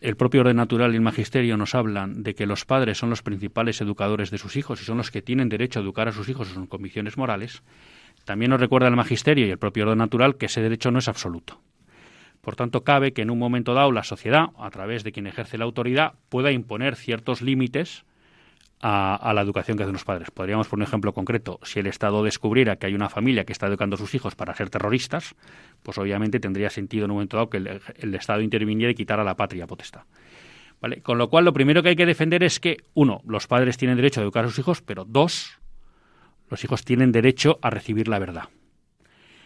el 0.00 0.16
propio 0.16 0.40
orden 0.40 0.56
natural 0.56 0.92
y 0.92 0.96
el 0.96 1.02
magisterio 1.02 1.56
nos 1.56 1.74
hablan 1.74 2.22
de 2.22 2.34
que 2.34 2.46
los 2.46 2.64
padres 2.64 2.98
son 2.98 3.10
los 3.10 3.22
principales 3.22 3.80
educadores 3.80 4.30
de 4.30 4.38
sus 4.38 4.56
hijos 4.56 4.80
y 4.80 4.84
son 4.84 4.96
los 4.96 5.10
que 5.10 5.22
tienen 5.22 5.50
derecho 5.50 5.78
a 5.78 5.82
educar 5.82 6.08
a 6.08 6.12
sus 6.12 6.28
hijos 6.28 6.54
en 6.56 6.66
convicciones 6.66 7.18
morales, 7.18 7.62
también 8.24 8.50
nos 8.50 8.60
recuerda 8.60 8.88
el 8.88 8.96
magisterio 8.96 9.46
y 9.46 9.50
el 9.50 9.58
propio 9.58 9.84
orden 9.84 9.98
natural 9.98 10.36
que 10.36 10.46
ese 10.46 10.62
derecho 10.62 10.90
no 10.90 10.98
es 10.98 11.08
absoluto. 11.08 11.60
Por 12.44 12.56
tanto, 12.56 12.84
cabe 12.84 13.12
que 13.12 13.22
en 13.22 13.30
un 13.30 13.38
momento 13.38 13.72
dado 13.72 13.90
la 13.90 14.04
sociedad, 14.04 14.50
a 14.58 14.70
través 14.70 15.02
de 15.02 15.12
quien 15.12 15.26
ejerce 15.26 15.56
la 15.56 15.64
autoridad, 15.64 16.14
pueda 16.28 16.52
imponer 16.52 16.94
ciertos 16.94 17.40
límites 17.40 18.04
a, 18.86 19.32
la 19.34 19.40
educación 19.40 19.78
que 19.78 19.84
hacen 19.84 19.94
los 19.94 20.04
padres. 20.04 20.30
Podríamos 20.30 20.68
poner 20.68 20.84
un 20.84 20.88
ejemplo 20.88 21.14
concreto. 21.14 21.58
Si 21.62 21.80
el 21.80 21.86
Estado 21.86 22.22
descubriera 22.22 22.76
que 22.76 22.86
hay 22.86 22.94
una 22.94 23.08
familia 23.08 23.44
que 23.44 23.52
está 23.52 23.66
educando 23.66 23.94
a 23.94 23.98
sus 23.98 24.14
hijos 24.14 24.34
para 24.34 24.54
ser 24.54 24.68
terroristas, 24.68 25.34
pues 25.82 25.96
obviamente 25.96 26.38
tendría 26.38 26.68
sentido 26.68 27.06
en 27.06 27.12
un 27.12 27.16
momento 27.16 27.38
dado 27.38 27.48
que 27.48 27.56
el, 27.56 28.14
Estado 28.14 28.42
interviniera 28.42 28.92
y 28.92 28.94
quitara 28.94 29.24
la 29.24 29.36
patria 29.36 29.66
potestad. 29.66 30.02
Con 31.02 31.16
lo 31.16 31.30
cual, 31.30 31.46
lo 31.46 31.54
primero 31.54 31.82
que 31.82 31.90
hay 31.90 31.96
que 31.96 32.04
defender 32.04 32.42
es 32.42 32.60
que, 32.60 32.76
uno, 32.92 33.22
los 33.26 33.46
padres 33.46 33.78
tienen 33.78 33.96
derecho 33.96 34.20
a 34.20 34.22
educar 34.22 34.44
a 34.44 34.48
sus 34.48 34.58
hijos, 34.58 34.82
pero 34.82 35.06
dos, 35.06 35.58
los 36.50 36.62
hijos 36.62 36.84
tienen 36.84 37.10
derecho 37.10 37.58
a 37.62 37.70
recibir 37.70 38.06
la 38.06 38.18
verdad. 38.18 38.50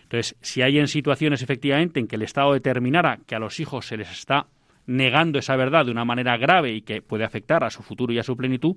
Entonces, 0.08 0.36
si 0.40 0.62
hay 0.62 0.78
en 0.78 0.88
situaciones 0.88 1.42
efectivamente 1.42 2.00
en 2.00 2.06
que 2.06 2.16
el 2.16 2.22
Estado 2.22 2.54
determinara 2.54 3.18
que 3.26 3.34
a 3.34 3.38
los 3.38 3.60
hijos 3.60 3.86
se 3.86 3.98
les 3.98 4.10
está 4.10 4.46
negando 4.86 5.38
esa 5.38 5.54
verdad 5.54 5.84
de 5.84 5.90
una 5.90 6.06
manera 6.06 6.38
grave 6.38 6.72
y 6.72 6.80
que 6.80 7.02
puede 7.02 7.24
afectar 7.24 7.62
a 7.62 7.68
su 7.68 7.82
futuro 7.82 8.10
y 8.14 8.18
a 8.18 8.22
su 8.22 8.34
plenitud, 8.34 8.76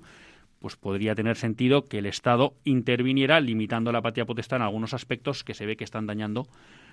pues 0.58 0.76
podría 0.76 1.14
tener 1.14 1.36
sentido 1.36 1.86
que 1.86 2.00
el 2.00 2.06
Estado 2.06 2.52
interviniera 2.64 3.40
limitando 3.40 3.92
la 3.92 4.02
patria 4.02 4.26
potestad 4.26 4.58
en 4.58 4.64
algunos 4.64 4.92
aspectos 4.92 5.42
que 5.42 5.54
se 5.54 5.64
ve 5.64 5.78
que 5.78 5.84
están 5.84 6.06
dañando 6.06 6.46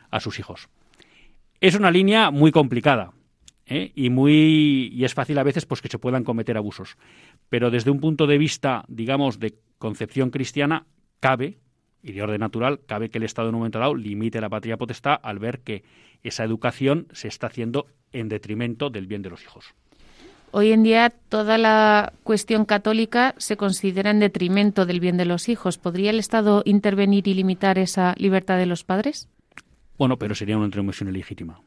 a 0.10 0.22
sus 0.22 0.39
hijos. 0.39 0.69
Es 1.60 1.75
una 1.75 1.91
línea 1.91 2.31
muy 2.31 2.53
complicada 2.53 3.12
¿eh? 3.65 3.91
y 3.93 4.10
muy 4.10 4.89
y 4.93 5.03
es 5.03 5.13
fácil 5.15 5.38
a 5.38 5.43
veces 5.43 5.65
pues 5.65 5.81
que 5.81 5.89
se 5.89 6.00
puedan 6.00 6.24
cometer 6.24 6.55
abusos, 6.55 6.96
pero 7.50 7.72
desde 7.72 7.91
un 7.91 8.00
punto 8.00 8.25
de 8.25 8.38
vista, 8.38 8.86
digamos, 8.88 9.38
de 9.38 9.55
concepción 9.79 10.29
cristiana, 10.29 10.86
cabe 11.19 11.58
y 12.01 12.13
de 12.13 12.22
orden 12.22 12.39
natural, 12.39 12.79
cabe 12.86 13.10
que 13.10 13.18
el 13.18 13.24
Estado 13.24 13.50
en 13.50 13.56
un 13.56 13.62
momento 13.62 13.79
dado 13.79 13.96
limite 13.96 14.41
la 14.41 14.50
patria 14.50 14.77
potestad 14.77 15.20
al 15.22 15.39
ver 15.39 15.60
que 15.60 15.84
esa 16.24 16.44
educación 16.44 17.08
se 17.12 17.27
está 17.27 17.48
haciendo 17.48 17.88
en 18.12 18.29
detrimento 18.29 18.89
del 18.89 19.08
bien 19.08 19.22
de 19.22 19.29
los 19.29 19.44
hijos. 19.44 19.74
Hoy 20.51 20.72
en 20.72 20.82
día 20.82 21.12
toda 21.29 21.60
la 21.60 22.12
cuestión 22.24 22.65
católica 22.65 23.36
se 23.38 23.56
considera 23.56 24.10
en 24.10 24.20
detrimento 24.20 24.88
del 24.88 25.00
bien 25.00 25.15
de 25.15 25.25
los 25.25 25.48
hijos. 25.48 25.77
¿Podría 25.77 26.10
el 26.10 26.18
Estado 26.18 26.63
intervenir 26.65 27.27
y 27.27 27.36
limitar 27.36 27.77
esa 27.77 28.15
libertad 28.18 28.58
de 28.58 28.65
los 28.65 28.84
padres? 28.84 29.29
Bueno, 29.98 30.18
pero 30.18 30.34
sería 30.34 30.58
una 30.58 30.65
intervención 30.65 31.10
ilegítima. 31.10 31.62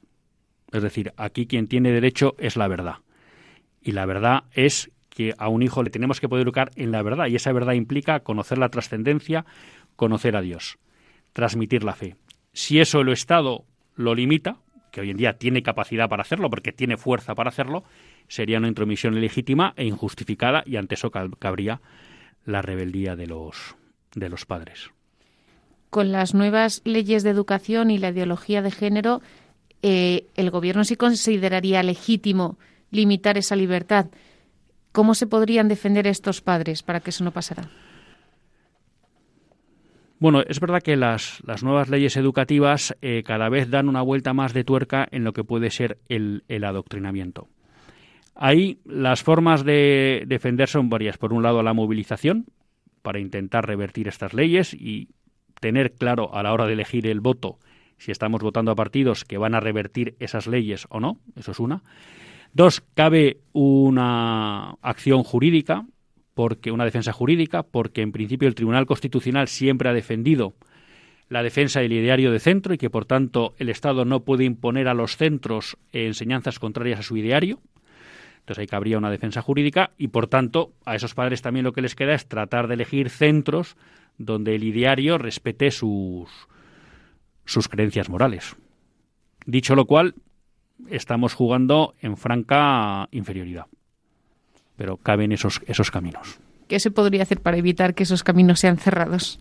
Es 0.72 0.82
decir, 0.82 1.12
aquí 1.16 1.46
quien 1.46 1.68
tiene 1.68 1.92
derecho 1.92 2.34
es 2.38 2.56
la 2.56 2.66
verdad. 2.66 2.96
Y 3.82 3.92
la 3.92 4.06
verdad 4.06 4.44
es 4.52 4.90
que 5.10 5.34
a 5.38 5.48
un 5.48 5.62
hijo 5.62 5.82
le 5.82 5.90
tenemos 5.90 6.20
que 6.20 6.28
poder 6.28 6.44
educar 6.44 6.70
en 6.74 6.90
la 6.90 7.02
verdad. 7.02 7.26
Y 7.26 7.36
esa 7.36 7.52
verdad 7.52 7.74
implica 7.74 8.20
conocer 8.20 8.58
la 8.58 8.70
trascendencia, 8.70 9.44
conocer 9.96 10.36
a 10.36 10.40
Dios, 10.40 10.78
transmitir 11.32 11.84
la 11.84 11.94
fe. 11.94 12.16
Si 12.52 12.80
eso 12.80 13.00
el 13.00 13.08
Estado 13.10 13.64
lo 13.96 14.14
limita, 14.14 14.56
que 14.90 15.00
hoy 15.00 15.10
en 15.10 15.16
día 15.16 15.38
tiene 15.38 15.62
capacidad 15.62 16.08
para 16.08 16.22
hacerlo, 16.22 16.50
porque 16.50 16.72
tiene 16.72 16.96
fuerza 16.96 17.34
para 17.34 17.48
hacerlo, 17.48 17.84
sería 18.28 18.58
una 18.58 18.68
intromisión 18.68 19.16
ilegítima 19.16 19.72
e 19.76 19.84
injustificada 19.84 20.62
y 20.66 20.76
ante 20.76 20.94
eso 20.94 21.10
cabría 21.10 21.80
la 22.44 22.62
rebeldía 22.62 23.16
de 23.16 23.26
los, 23.26 23.76
de 24.14 24.28
los 24.28 24.44
padres. 24.44 24.90
Con 25.90 26.12
las 26.12 26.34
nuevas 26.34 26.80
leyes 26.84 27.22
de 27.22 27.30
educación 27.30 27.90
y 27.90 27.98
la 27.98 28.10
ideología 28.10 28.62
de 28.62 28.70
género, 28.70 29.20
eh, 29.82 30.26
el 30.36 30.50
gobierno 30.50 30.84
sí 30.84 30.96
consideraría 30.96 31.82
legítimo 31.82 32.58
limitar 32.90 33.36
esa 33.38 33.56
libertad. 33.56 34.06
¿Cómo 34.92 35.14
se 35.14 35.26
podrían 35.26 35.68
defender 35.68 36.06
estos 36.06 36.40
padres 36.40 36.82
para 36.82 37.00
que 37.00 37.10
eso 37.10 37.24
no 37.24 37.30
pasara? 37.30 37.70
Bueno, 40.22 40.40
es 40.46 40.60
verdad 40.60 40.84
que 40.84 40.94
las, 40.94 41.42
las 41.44 41.64
nuevas 41.64 41.88
leyes 41.88 42.16
educativas 42.16 42.96
eh, 43.02 43.24
cada 43.26 43.48
vez 43.48 43.70
dan 43.70 43.88
una 43.88 44.02
vuelta 44.02 44.32
más 44.32 44.52
de 44.54 44.62
tuerca 44.62 45.08
en 45.10 45.24
lo 45.24 45.32
que 45.32 45.42
puede 45.42 45.68
ser 45.72 45.98
el, 46.08 46.44
el 46.46 46.62
adoctrinamiento. 46.62 47.48
Ahí 48.36 48.78
las 48.84 49.24
formas 49.24 49.64
de 49.64 50.22
defender 50.28 50.68
son 50.68 50.88
varias. 50.88 51.18
Por 51.18 51.32
un 51.32 51.42
lado, 51.42 51.64
la 51.64 51.72
movilización 51.74 52.46
para 53.02 53.18
intentar 53.18 53.66
revertir 53.66 54.06
estas 54.06 54.32
leyes 54.32 54.74
y 54.74 55.08
tener 55.58 55.94
claro 55.94 56.32
a 56.32 56.44
la 56.44 56.52
hora 56.52 56.66
de 56.66 56.74
elegir 56.74 57.08
el 57.08 57.18
voto 57.18 57.58
si 57.98 58.12
estamos 58.12 58.42
votando 58.42 58.70
a 58.70 58.76
partidos 58.76 59.24
que 59.24 59.38
van 59.38 59.56
a 59.56 59.60
revertir 59.60 60.14
esas 60.20 60.46
leyes 60.46 60.86
o 60.90 61.00
no. 61.00 61.18
Eso 61.34 61.50
es 61.50 61.58
una. 61.58 61.82
Dos, 62.52 62.80
cabe 62.94 63.38
una 63.52 64.76
acción 64.82 65.24
jurídica, 65.24 65.84
porque 66.34 66.70
una 66.70 66.84
defensa 66.84 67.12
jurídica, 67.12 67.62
porque 67.62 68.02
en 68.02 68.12
principio 68.12 68.48
el 68.48 68.54
Tribunal 68.54 68.86
Constitucional 68.86 69.48
siempre 69.48 69.88
ha 69.88 69.92
defendido 69.92 70.54
la 71.28 71.42
defensa 71.42 71.80
del 71.80 71.92
ideario 71.92 72.30
de 72.30 72.40
centro 72.40 72.74
y 72.74 72.78
que 72.78 72.90
por 72.90 73.06
tanto 73.06 73.54
el 73.58 73.68
Estado 73.68 74.04
no 74.04 74.20
puede 74.20 74.44
imponer 74.44 74.88
a 74.88 74.94
los 74.94 75.16
centros 75.16 75.78
enseñanzas 75.92 76.58
contrarias 76.58 77.00
a 77.00 77.02
su 77.02 77.16
ideario. 77.16 77.60
Entonces 78.40 78.60
ahí 78.60 78.66
cabría 78.66 78.98
una 78.98 79.10
defensa 79.10 79.40
jurídica 79.40 79.92
y, 79.96 80.08
por 80.08 80.26
tanto, 80.26 80.72
a 80.84 80.96
esos 80.96 81.14
padres 81.14 81.42
también 81.42 81.64
lo 81.64 81.72
que 81.72 81.80
les 81.80 81.94
queda 81.94 82.14
es 82.14 82.26
tratar 82.26 82.66
de 82.66 82.74
elegir 82.74 83.08
centros 83.08 83.76
donde 84.18 84.56
el 84.56 84.64
ideario 84.64 85.16
respete 85.16 85.70
sus, 85.70 86.28
sus 87.44 87.68
creencias 87.68 88.08
morales. 88.08 88.56
Dicho 89.46 89.74
lo 89.74 89.86
cual, 89.86 90.14
estamos 90.88 91.34
jugando 91.34 91.94
en 92.00 92.16
franca 92.16 93.08
inferioridad. 93.12 93.66
Pero 94.82 94.96
caben 94.96 95.30
esos, 95.30 95.60
esos 95.68 95.92
caminos. 95.92 96.40
¿Qué 96.66 96.80
se 96.80 96.90
podría 96.90 97.22
hacer 97.22 97.40
para 97.40 97.56
evitar 97.56 97.94
que 97.94 98.02
esos 98.02 98.24
caminos 98.24 98.58
sean 98.58 98.78
cerrados? 98.78 99.38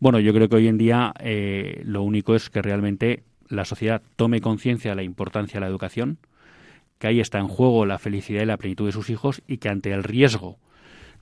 Bueno, 0.00 0.18
yo 0.18 0.34
creo 0.34 0.48
que 0.48 0.56
hoy 0.56 0.66
en 0.66 0.78
día 0.78 1.14
eh, 1.20 1.80
lo 1.84 2.02
único 2.02 2.34
es 2.34 2.50
que 2.50 2.60
realmente 2.60 3.22
la 3.46 3.64
sociedad 3.64 4.02
tome 4.16 4.40
conciencia 4.40 4.90
de 4.90 4.96
la 4.96 5.04
importancia 5.04 5.60
de 5.60 5.60
la 5.60 5.70
educación, 5.70 6.18
que 6.98 7.06
ahí 7.06 7.20
está 7.20 7.38
en 7.38 7.46
juego 7.46 7.86
la 7.86 8.00
felicidad 8.00 8.42
y 8.42 8.46
la 8.46 8.56
plenitud 8.56 8.86
de 8.86 8.90
sus 8.90 9.10
hijos 9.10 9.42
y 9.46 9.58
que 9.58 9.68
ante 9.68 9.92
el 9.92 10.02
riesgo 10.02 10.58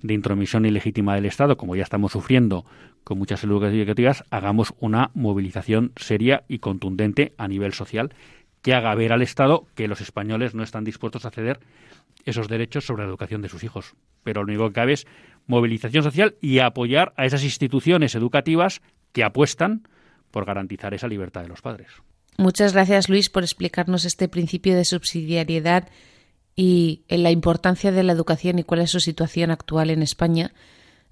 de 0.01 0.15
intromisión 0.15 0.65
ilegítima 0.65 1.15
del 1.15 1.27
Estado, 1.27 1.59
como 1.59 1.77
ya 1.77 1.83
estamos 1.83 2.13
sufriendo 2.13 2.65
con 3.05 3.19
muchas 3.19 3.45
educativas, 3.45 4.25
hagamos 4.31 4.73
una 4.81 5.11
movilización 5.13 5.93
seria 5.97 6.45
y 6.49 6.61
contundente 6.61 7.35
a 7.37 7.49
nivel 7.49 7.75
social 7.75 8.15
que 8.63 8.75
haga 8.75 8.95
ver 8.95 9.13
al 9.13 9.23
Estado 9.23 9.67
que 9.75 9.89
los 9.89 10.01
españoles 10.01 10.55
no 10.55 10.63
están 10.63 10.85
dispuestos 10.85 11.25
a 11.25 11.31
ceder 11.31 11.61
esos 12.25 12.49
derechos 12.49 12.87
sobre 12.87 13.03
la 13.03 13.09
educación 13.09 13.43
de 13.43 13.49
sus 13.49 13.65
hijos. 13.65 13.95
Pero 14.23 14.43
lo 14.43 14.53
único 14.53 14.69
que 14.69 14.75
cabe 14.75 14.93
es 14.93 15.07
movilización 15.47 16.05
social 16.05 16.37
y 16.41 16.61
apoyar 16.61 17.13
a 17.17 17.27
esas 17.27 17.43
instituciones 17.43 18.15
educativas 18.15 18.81
que 19.13 19.25
apuestan 19.25 19.89
por 20.31 20.45
garantizar 20.45 20.95
esa 20.95 21.09
libertad 21.09 21.43
de 21.43 21.49
los 21.49 21.61
padres. 21.61 21.89
Muchas 22.39 22.73
gracias, 22.73 23.09
Luis, 23.09 23.29
por 23.29 23.43
explicarnos 23.43 24.05
este 24.05 24.29
principio 24.29 24.75
de 24.75 24.85
subsidiariedad 24.85 25.89
y 26.55 27.03
la 27.09 27.31
importancia 27.31 27.93
de 27.93 28.03
la 28.03 28.13
educación 28.13 28.59
y 28.59 28.63
cuál 28.63 28.81
es 28.81 28.91
su 28.91 29.01
situación 29.01 29.51
actual 29.51 29.91
en 29.91 30.03
España. 30.03 30.53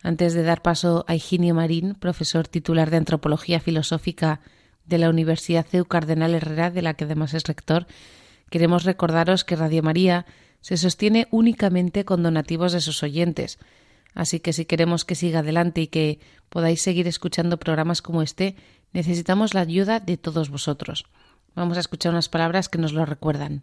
Antes 0.03 0.33
de 0.33 0.43
dar 0.43 0.63
paso 0.63 1.05
a 1.09 1.15
Higinio 1.15 1.55
Marín, 1.55 1.95
profesor 1.95 2.49
titular 2.49 2.91
de 2.91 2.99
Antropología 2.99 3.61
Filosófica 3.61 4.41
de 4.91 4.99
la 4.99 5.09
Universidad 5.09 5.65
CEU 5.65 5.87
Cardenal 5.87 6.35
Herrera, 6.35 6.71
de 6.71 6.83
la 6.83 6.95
que 6.95 7.05
además 7.05 7.33
es 7.33 7.45
rector, 7.45 7.87
queremos 8.51 8.85
recordaros 8.85 9.45
que 9.45 9.57
Radio 9.57 9.83
María 9.83 10.27
se 10.61 10.77
sostiene 10.77 11.29
únicamente 11.31 12.05
con 12.05 12.23
donativos 12.23 12.73
de 12.73 12.81
sus 12.81 13.03
oyentes. 13.03 13.59
Así 14.15 14.41
que 14.41 14.53
si 14.53 14.67
queremos 14.67 15.05
que 15.05 15.15
siga 15.15 15.39
adelante 15.39 15.81
y 15.81 15.87
que 15.87 16.19
podáis 16.49 16.83
seguir 16.83 17.07
escuchando 17.07 17.59
programas 17.59 18.03
como 18.03 18.21
este, 18.21 18.57
necesitamos 18.93 19.55
la 19.55 19.61
ayuda 19.61 20.01
de 20.01 20.17
todos 20.17 20.51
vosotros. 20.51 21.07
Vamos 21.55 21.77
a 21.77 21.81
escuchar 21.81 22.13
unas 22.13 22.29
palabras 22.29 22.69
que 22.69 22.79
nos 22.79 22.93
lo 22.93 23.07
recuerdan. 23.07 23.63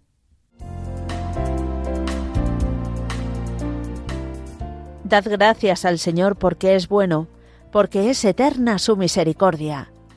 Dad 5.04 5.26
gracias 5.30 5.84
al 5.84 6.00
Señor 6.00 6.38
porque 6.38 6.76
es 6.76 6.88
bueno, 6.88 7.28
porque 7.72 8.10
es 8.10 8.24
eterna 8.24 8.80
su 8.80 8.96
misericordia. 8.96 9.92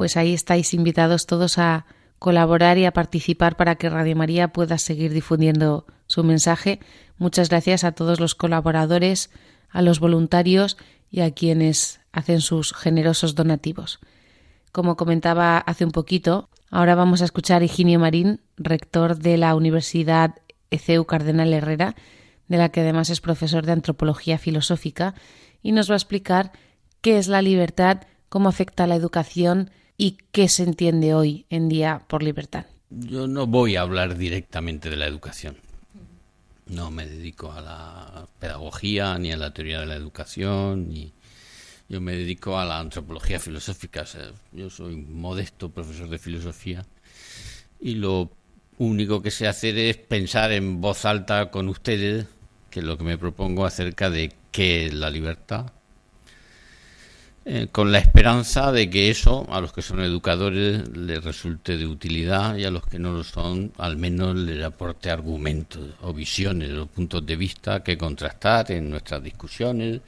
Pues 0.00 0.16
ahí 0.16 0.32
estáis 0.32 0.72
invitados 0.72 1.26
todos 1.26 1.58
a 1.58 1.84
colaborar 2.18 2.78
y 2.78 2.86
a 2.86 2.92
participar 2.92 3.58
para 3.58 3.74
que 3.74 3.90
Radio 3.90 4.16
María 4.16 4.48
pueda 4.48 4.78
seguir 4.78 5.12
difundiendo 5.12 5.84
su 6.06 6.24
mensaje. 6.24 6.80
Muchas 7.18 7.50
gracias 7.50 7.84
a 7.84 7.92
todos 7.92 8.18
los 8.18 8.34
colaboradores, 8.34 9.28
a 9.68 9.82
los 9.82 10.00
voluntarios 10.00 10.78
y 11.10 11.20
a 11.20 11.32
quienes 11.32 12.00
hacen 12.12 12.40
sus 12.40 12.72
generosos 12.72 13.34
donativos. 13.34 14.00
Como 14.72 14.96
comentaba 14.96 15.58
hace 15.58 15.84
un 15.84 15.90
poquito, 15.90 16.48
ahora 16.70 16.94
vamos 16.94 17.20
a 17.20 17.26
escuchar 17.26 17.60
a 17.60 17.66
Higinio 17.66 17.98
Marín, 17.98 18.40
rector 18.56 19.18
de 19.18 19.36
la 19.36 19.54
Universidad 19.54 20.36
ECEU 20.70 21.04
Cardenal 21.04 21.52
Herrera, 21.52 21.94
de 22.48 22.56
la 22.56 22.70
que 22.70 22.80
además 22.80 23.10
es 23.10 23.20
profesor 23.20 23.66
de 23.66 23.72
antropología 23.72 24.38
filosófica, 24.38 25.14
y 25.62 25.72
nos 25.72 25.90
va 25.90 25.94
a 25.96 25.98
explicar 25.98 26.52
qué 27.02 27.18
es 27.18 27.28
la 27.28 27.42
libertad, 27.42 28.04
cómo 28.30 28.48
afecta 28.48 28.84
a 28.84 28.86
la 28.86 28.94
educación 28.94 29.70
y 30.00 30.16
qué 30.32 30.48
se 30.48 30.62
entiende 30.62 31.12
hoy 31.12 31.44
en 31.50 31.68
día 31.68 32.00
por 32.08 32.22
libertad. 32.22 32.64
Yo 32.88 33.26
no 33.26 33.46
voy 33.46 33.76
a 33.76 33.82
hablar 33.82 34.16
directamente 34.16 34.88
de 34.88 34.96
la 34.96 35.06
educación. 35.06 35.58
No 36.68 36.90
me 36.90 37.06
dedico 37.06 37.52
a 37.52 37.60
la 37.60 38.26
pedagogía 38.38 39.18
ni 39.18 39.30
a 39.30 39.36
la 39.36 39.52
teoría 39.52 39.78
de 39.80 39.84
la 39.84 39.96
educación, 39.96 40.88
ni 40.88 41.12
yo 41.90 42.00
me 42.00 42.12
dedico 42.12 42.58
a 42.58 42.64
la 42.64 42.78
antropología 42.78 43.38
filosófica. 43.38 44.06
yo 44.52 44.70
soy 44.70 44.96
modesto 44.96 45.68
profesor 45.68 46.08
de 46.08 46.18
filosofía 46.18 46.86
y 47.78 47.96
lo 47.96 48.30
único 48.78 49.20
que 49.20 49.30
sé 49.30 49.48
hacer 49.48 49.76
es 49.76 49.98
pensar 49.98 50.50
en 50.52 50.80
voz 50.80 51.04
alta 51.04 51.50
con 51.50 51.68
ustedes, 51.68 52.24
que 52.70 52.80
es 52.80 52.86
lo 52.86 52.96
que 52.96 53.04
me 53.04 53.18
propongo 53.18 53.66
acerca 53.66 54.08
de 54.08 54.32
qué 54.50 54.86
es 54.86 54.94
la 54.94 55.10
libertad, 55.10 55.70
eh, 57.52 57.66
con 57.66 57.90
la 57.90 57.98
esperanza 57.98 58.70
de 58.70 58.88
que 58.88 59.10
eso 59.10 59.44
a 59.50 59.60
los 59.60 59.72
que 59.72 59.82
son 59.82 59.98
educadores 59.98 60.88
les 60.96 61.24
resulte 61.24 61.76
de 61.76 61.84
utilidad 61.84 62.56
y 62.56 62.64
a 62.64 62.70
los 62.70 62.86
que 62.86 63.00
no 63.00 63.10
lo 63.10 63.24
son 63.24 63.72
al 63.78 63.96
menos 63.96 64.36
les 64.36 64.62
aporte 64.62 65.10
argumentos 65.10 65.82
o 66.02 66.12
visiones 66.12 66.70
o 66.78 66.86
puntos 66.86 67.26
de 67.26 67.34
vista 67.34 67.82
que 67.82 67.98
contrastar 67.98 68.70
en 68.70 68.88
nuestras 68.88 69.20
discusiones 69.20 70.00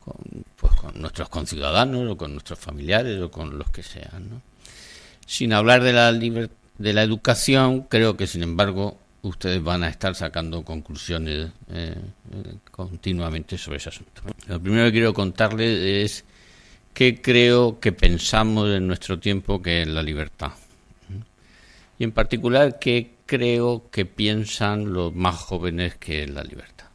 con, 0.00 0.16
pues, 0.56 0.74
con 0.74 1.00
nuestros 1.00 1.28
conciudadanos 1.28 2.10
o 2.10 2.16
con 2.16 2.32
nuestros 2.32 2.58
familiares 2.58 3.22
o 3.22 3.30
con 3.30 3.56
los 3.56 3.70
que 3.70 3.84
sean. 3.84 4.42
Sin 5.24 5.52
hablar 5.52 5.84
de 5.84 5.92
la, 5.92 6.12
de 6.12 6.92
la 6.92 7.02
educación, 7.04 7.82
creo 7.82 8.16
que 8.16 8.26
sin 8.26 8.42
embargo 8.42 8.98
ustedes 9.22 9.62
van 9.62 9.84
a 9.84 9.88
estar 9.88 10.16
sacando 10.16 10.64
conclusiones 10.64 11.48
eh, 11.70 11.94
eh, 11.94 12.54
continuamente 12.72 13.56
sobre 13.56 13.76
ese 13.76 13.90
asunto. 13.90 14.22
Lo 14.48 14.60
primero 14.60 14.86
que 14.86 14.92
quiero 14.92 15.14
contarles 15.14 15.78
es 15.78 16.24
qué 17.00 17.22
creo 17.22 17.80
que 17.80 17.92
pensamos 17.92 18.68
en 18.68 18.86
nuestro 18.86 19.18
tiempo 19.18 19.62
que 19.62 19.80
es 19.80 19.88
la 19.88 20.02
libertad. 20.02 20.52
Y 21.98 22.04
en 22.04 22.12
particular, 22.12 22.78
qué 22.78 23.12
creo 23.24 23.88
que 23.90 24.04
piensan 24.04 24.92
los 24.92 25.14
más 25.14 25.36
jóvenes 25.36 25.94
que 25.94 26.24
es 26.24 26.28
la 26.28 26.44
libertad. 26.44 26.88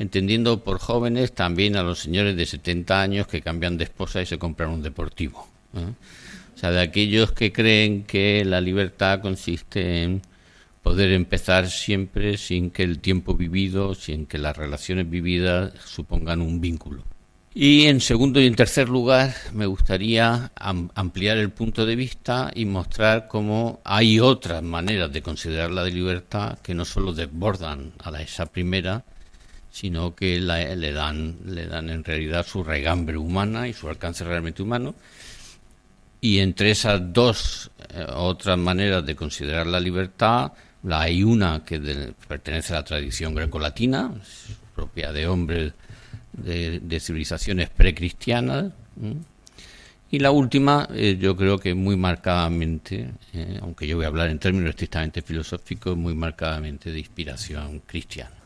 Entendiendo 0.00 0.64
por 0.64 0.80
jóvenes 0.80 1.32
también 1.36 1.76
a 1.76 1.84
los 1.84 2.00
señores 2.00 2.36
de 2.36 2.46
70 2.46 3.00
años 3.00 3.28
que 3.28 3.42
cambian 3.42 3.78
de 3.78 3.84
esposa 3.84 4.22
y 4.22 4.26
se 4.26 4.38
compran 4.38 4.70
un 4.70 4.82
deportivo. 4.82 5.46
O 5.72 6.58
sea, 6.58 6.72
de 6.72 6.80
aquellos 6.80 7.30
que 7.30 7.52
creen 7.52 8.02
que 8.02 8.44
la 8.44 8.60
libertad 8.60 9.20
consiste 9.20 10.02
en 10.02 10.20
poder 10.82 11.12
empezar 11.12 11.70
siempre 11.70 12.38
sin 12.38 12.72
que 12.72 12.82
el 12.82 12.98
tiempo 12.98 13.36
vivido, 13.36 13.94
sin 13.94 14.26
que 14.26 14.38
las 14.38 14.56
relaciones 14.56 15.08
vividas 15.08 15.74
supongan 15.84 16.40
un 16.40 16.60
vínculo. 16.60 17.04
Y 17.58 17.86
en 17.86 18.02
segundo 18.02 18.38
y 18.38 18.46
en 18.46 18.54
tercer 18.54 18.90
lugar, 18.90 19.34
me 19.54 19.64
gustaría 19.64 20.52
ampliar 20.56 21.38
el 21.38 21.48
punto 21.48 21.86
de 21.86 21.96
vista 21.96 22.50
y 22.54 22.66
mostrar 22.66 23.28
cómo 23.28 23.80
hay 23.82 24.20
otras 24.20 24.62
maneras 24.62 25.10
de 25.10 25.22
considerar 25.22 25.70
la 25.70 25.84
libertad 25.84 26.58
que 26.58 26.74
no 26.74 26.84
solo 26.84 27.14
desbordan 27.14 27.94
a 28.04 28.20
esa 28.20 28.44
primera, 28.44 29.02
sino 29.70 30.14
que 30.14 30.38
le, 30.38 30.92
dan, 30.92 31.38
le 31.46 31.66
dan 31.66 31.88
en 31.88 32.04
realidad 32.04 32.44
su 32.46 32.62
regambre 32.62 33.16
humana 33.16 33.66
y 33.66 33.72
su 33.72 33.88
alcance 33.88 34.22
realmente 34.22 34.62
humano. 34.62 34.94
Y 36.20 36.40
entre 36.40 36.72
esas 36.72 37.10
dos 37.10 37.70
eh, 37.94 38.04
otras 38.06 38.58
maneras 38.58 39.06
de 39.06 39.16
considerar 39.16 39.66
la 39.66 39.80
libertad, 39.80 40.52
la 40.82 41.00
hay 41.00 41.22
una 41.22 41.64
que 41.64 41.80
pertenece 42.28 42.74
a 42.74 42.80
la 42.80 42.84
tradición 42.84 43.34
grecolatina, 43.34 44.12
propia 44.74 45.10
de 45.10 45.26
hombres 45.26 45.72
de, 46.36 47.00
civilizaciones 47.00 47.70
precristianas. 47.70 48.72
Y 50.10 50.18
la 50.20 50.30
última, 50.30 50.88
eh, 50.94 51.16
yo 51.20 51.36
creo 51.36 51.58
que 51.58 51.74
muy 51.74 51.96
marcadamente, 51.96 53.10
eh, 53.32 53.58
aunque 53.60 53.86
yo 53.86 53.96
voy 53.96 54.04
a 54.04 54.08
hablar 54.08 54.30
en 54.30 54.38
términos 54.38 54.70
estrictamente 54.70 55.20
filosóficos, 55.20 55.96
muy 55.96 56.14
marcadamente 56.14 56.92
de 56.92 56.98
inspiración 57.00 57.80
cristiana. 57.80 58.36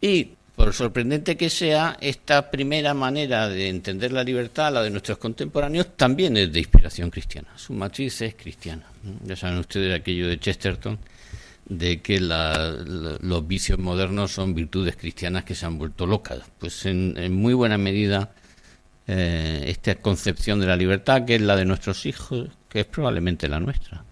Y 0.00 0.30
por 0.56 0.72
sorprendente 0.72 1.36
que 1.36 1.50
sea, 1.50 1.96
esta 2.00 2.50
primera 2.50 2.94
manera 2.94 3.48
de 3.48 3.68
entender 3.68 4.12
la 4.12 4.22
libertad, 4.22 4.72
la 4.72 4.82
de 4.82 4.90
nuestros 4.90 5.18
contemporáneos, 5.18 5.96
también 5.96 6.36
es 6.36 6.52
de 6.52 6.60
inspiración 6.60 7.10
cristiana. 7.10 7.48
Su 7.56 7.72
matriz 7.72 8.20
es 8.22 8.34
cristiana. 8.34 8.84
Ya 9.24 9.34
saben 9.34 9.58
ustedes 9.58 9.98
aquello 9.98 10.28
de 10.28 10.38
Chesterton, 10.38 10.98
de 11.66 12.02
que 12.02 12.20
los 12.20 13.48
vicios 13.48 13.78
modernos 13.78 14.32
son 14.32 14.54
virtudes 14.54 14.96
cristianas 14.96 15.44
que 15.44 15.54
se 15.54 15.66
han 15.66 15.78
vuelto 15.78 16.06
locas. 16.06 16.40
Pues 16.58 16.84
en, 16.86 17.34
muy 17.34 17.54
buena 17.54 17.78
medida 17.78 18.32
eh, 19.06 19.64
esta 19.66 19.94
concepción 19.96 20.60
de 20.60 20.66
la 20.66 20.76
libertad, 20.76 21.24
que 21.24 21.36
es 21.36 21.40
la 21.40 21.56
de 21.56 21.64
nuestros 21.64 22.06
hijos, 22.06 22.48
que 22.68 22.80
es 22.80 22.86
probablemente 22.86 23.48
la 23.48 23.60
nuestra. 23.60 24.04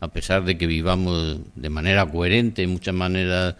A 0.00 0.08
pesar 0.08 0.44
de 0.44 0.58
que 0.58 0.66
vivamos 0.66 1.38
de 1.54 1.70
manera 1.70 2.04
coherente, 2.10 2.64
en 2.64 2.70
muchas 2.70 2.94
maneras, 2.94 3.54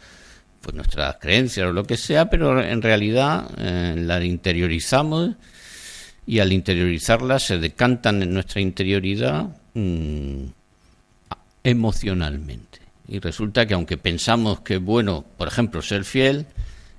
pues 0.61 0.75
nuestras 0.75 1.17
creencias 1.21 1.69
o 1.69 1.73
lo 1.73 1.85
que 1.85 1.97
sea, 1.97 2.29
pero 2.31 2.61
en 2.61 2.83
realidad 2.83 3.49
eh, 3.59 3.95
la 3.97 4.25
interiorizamos 4.25 5.37
y 6.27 6.41
al 6.41 6.53
interiorizarlas 6.53 7.45
se 7.45 7.59
decantan 7.59 8.23
en 8.23 8.35
nuestra 8.35 8.61
interioridad 8.61 9.57
mm, 9.75 10.47
emocionalmente. 11.63 12.82
Y 13.13 13.19
resulta 13.19 13.67
que 13.67 13.75
aunque 13.75 13.99
pensamos 13.99 14.61
que 14.61 14.77
es 14.77 14.83
bueno, 14.83 15.23
por 15.37 15.47
ejemplo, 15.47 15.83
ser 15.83 16.07
fiel, 16.07 16.47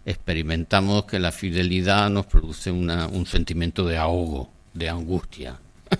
experimentamos 0.05 1.05
que 1.05 1.17
la 1.17 1.31
fidelidad 1.31 2.07
nos 2.11 2.27
produce 2.27 2.69
un 2.69 3.25
sentimiento 3.25 3.83
de 3.83 3.97
ahogo, 3.97 4.51
de 4.75 4.89
angustia. 4.89 5.57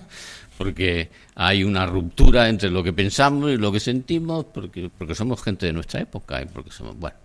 porque 0.56 1.10
hay 1.34 1.64
una 1.64 1.84
ruptura 1.84 2.48
entre 2.48 2.70
lo 2.70 2.84
que 2.84 2.92
pensamos 2.92 3.50
y 3.50 3.56
lo 3.56 3.72
que 3.72 3.80
sentimos, 3.80 4.44
porque, 4.54 4.88
porque 4.96 5.16
somos 5.16 5.42
gente 5.42 5.66
de 5.66 5.72
nuestra 5.72 6.02
época 6.02 6.40
y 6.40 6.44
porque 6.44 6.70
somos, 6.70 6.96
bueno. 6.96 7.16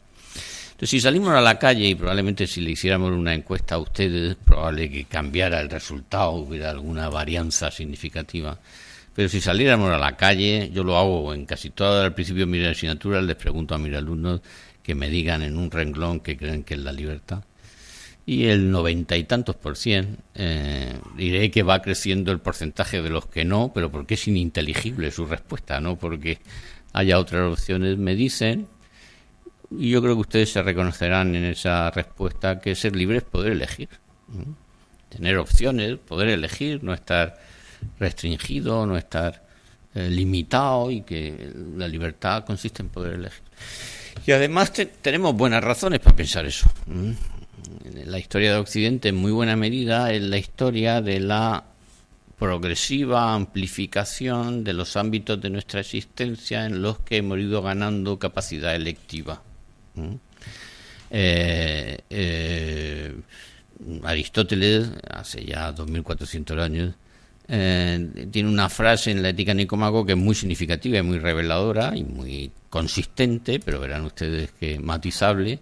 Entonces, 0.71 0.89
si 0.89 0.99
salimos 0.99 1.29
a 1.35 1.41
la 1.41 1.59
calle 1.59 1.89
y 1.89 1.93
probablemente 1.93 2.47
si 2.47 2.59
le 2.59 2.71
hiciéramos 2.71 3.11
una 3.11 3.35
encuesta 3.35 3.75
a 3.75 3.77
ustedes, 3.77 4.35
probable 4.35 4.89
que 4.89 5.05
cambiara 5.05 5.61
el 5.61 5.69
resultado, 5.69 6.31
hubiera 6.31 6.71
alguna 6.71 7.07
varianza 7.07 7.69
significativa. 7.69 8.57
Pero 9.19 9.27
si 9.27 9.41
saliéramos 9.41 9.91
a 9.91 9.97
la 9.97 10.15
calle, 10.15 10.71
yo 10.73 10.81
lo 10.81 10.97
hago 10.97 11.33
en 11.33 11.45
casi 11.45 11.71
todo 11.71 12.05
el 12.05 12.13
principio 12.13 12.45
de 12.45 12.51
mi 12.53 12.65
asignatura, 12.65 13.21
les 13.21 13.35
pregunto 13.35 13.75
a 13.75 13.77
mis 13.77 13.93
alumnos 13.93 14.39
que 14.81 14.95
me 14.95 15.09
digan 15.09 15.41
en 15.41 15.57
un 15.57 15.69
renglón 15.69 16.21
que 16.21 16.37
creen 16.37 16.63
que 16.63 16.75
es 16.75 16.79
la 16.79 16.93
libertad. 16.93 17.43
Y 18.25 18.45
el 18.45 18.71
noventa 18.71 19.17
y 19.17 19.25
tantos 19.25 19.57
por 19.57 19.75
cien, 19.75 20.19
eh, 20.35 20.93
diré 21.17 21.51
que 21.51 21.63
va 21.63 21.81
creciendo 21.81 22.31
el 22.31 22.39
porcentaje 22.39 23.01
de 23.01 23.09
los 23.09 23.25
que 23.25 23.43
no, 23.43 23.73
pero 23.73 23.91
porque 23.91 24.13
es 24.13 24.25
ininteligible 24.29 25.11
su 25.11 25.25
respuesta, 25.25 25.81
no 25.81 25.97
porque 25.97 26.39
haya 26.93 27.19
otras 27.19 27.51
opciones, 27.51 27.97
me 27.97 28.15
dicen 28.15 28.69
y 29.69 29.89
yo 29.89 30.01
creo 30.01 30.15
que 30.15 30.21
ustedes 30.21 30.53
se 30.53 30.63
reconocerán 30.63 31.35
en 31.35 31.43
esa 31.43 31.91
respuesta 31.91 32.61
que 32.61 32.73
ser 32.73 32.95
libre 32.95 33.17
es 33.17 33.23
poder 33.23 33.51
elegir. 33.51 33.89
Tener 35.09 35.37
opciones, 35.39 35.97
poder 35.97 36.29
elegir, 36.29 36.85
no 36.85 36.93
estar 36.93 37.48
restringido, 37.99 38.85
no 38.85 38.97
estar 38.97 39.43
eh, 39.95 40.09
limitado 40.09 40.91
y 40.91 41.01
que 41.01 41.53
la 41.75 41.87
libertad 41.87 42.45
consiste 42.45 42.81
en 42.81 42.89
poder 42.89 43.13
elegir. 43.13 43.41
Y 44.25 44.31
además 44.31 44.71
tenemos 45.01 45.35
buenas 45.35 45.63
razones 45.63 45.99
para 45.99 46.15
pensar 46.15 46.45
eso. 46.45 46.69
La 48.05 48.19
historia 48.19 48.53
de 48.53 48.59
Occidente 48.59 49.09
en 49.09 49.15
muy 49.15 49.31
buena 49.31 49.55
medida 49.55 50.11
es 50.11 50.21
la 50.21 50.37
historia 50.37 51.01
de 51.01 51.19
la 51.19 51.63
progresiva 52.37 53.33
amplificación 53.33 54.63
de 54.63 54.73
los 54.73 54.95
ámbitos 54.95 55.41
de 55.41 55.49
nuestra 55.49 55.81
existencia 55.81 56.65
en 56.65 56.81
los 56.81 56.99
que 56.99 57.17
hemos 57.17 57.37
ido 57.37 57.61
ganando 57.61 58.17
capacidad 58.17 58.75
electiva. 58.75 59.41
Eh, 61.11 61.97
eh, 62.09 63.15
Aristóteles, 64.03 64.89
hace 65.09 65.43
ya 65.43 65.71
2400 65.71 66.59
años, 66.59 66.95
eh, 67.51 68.27
tiene 68.31 68.47
una 68.47 68.69
frase 68.69 69.09
en 69.09 69.23
la 69.23 69.29
ética 69.29 69.55
Nicomaco 69.55 70.05
que 70.05 70.11
es 70.11 70.17
muy 70.17 70.35
significativa 70.35 70.99
y 70.99 71.01
muy 71.01 71.17
reveladora 71.17 71.93
y 71.95 72.03
muy 72.03 72.51
consistente, 72.69 73.59
pero 73.59 73.79
verán 73.79 74.05
ustedes 74.05 74.51
que 74.51 74.77
matizable, 74.77 75.59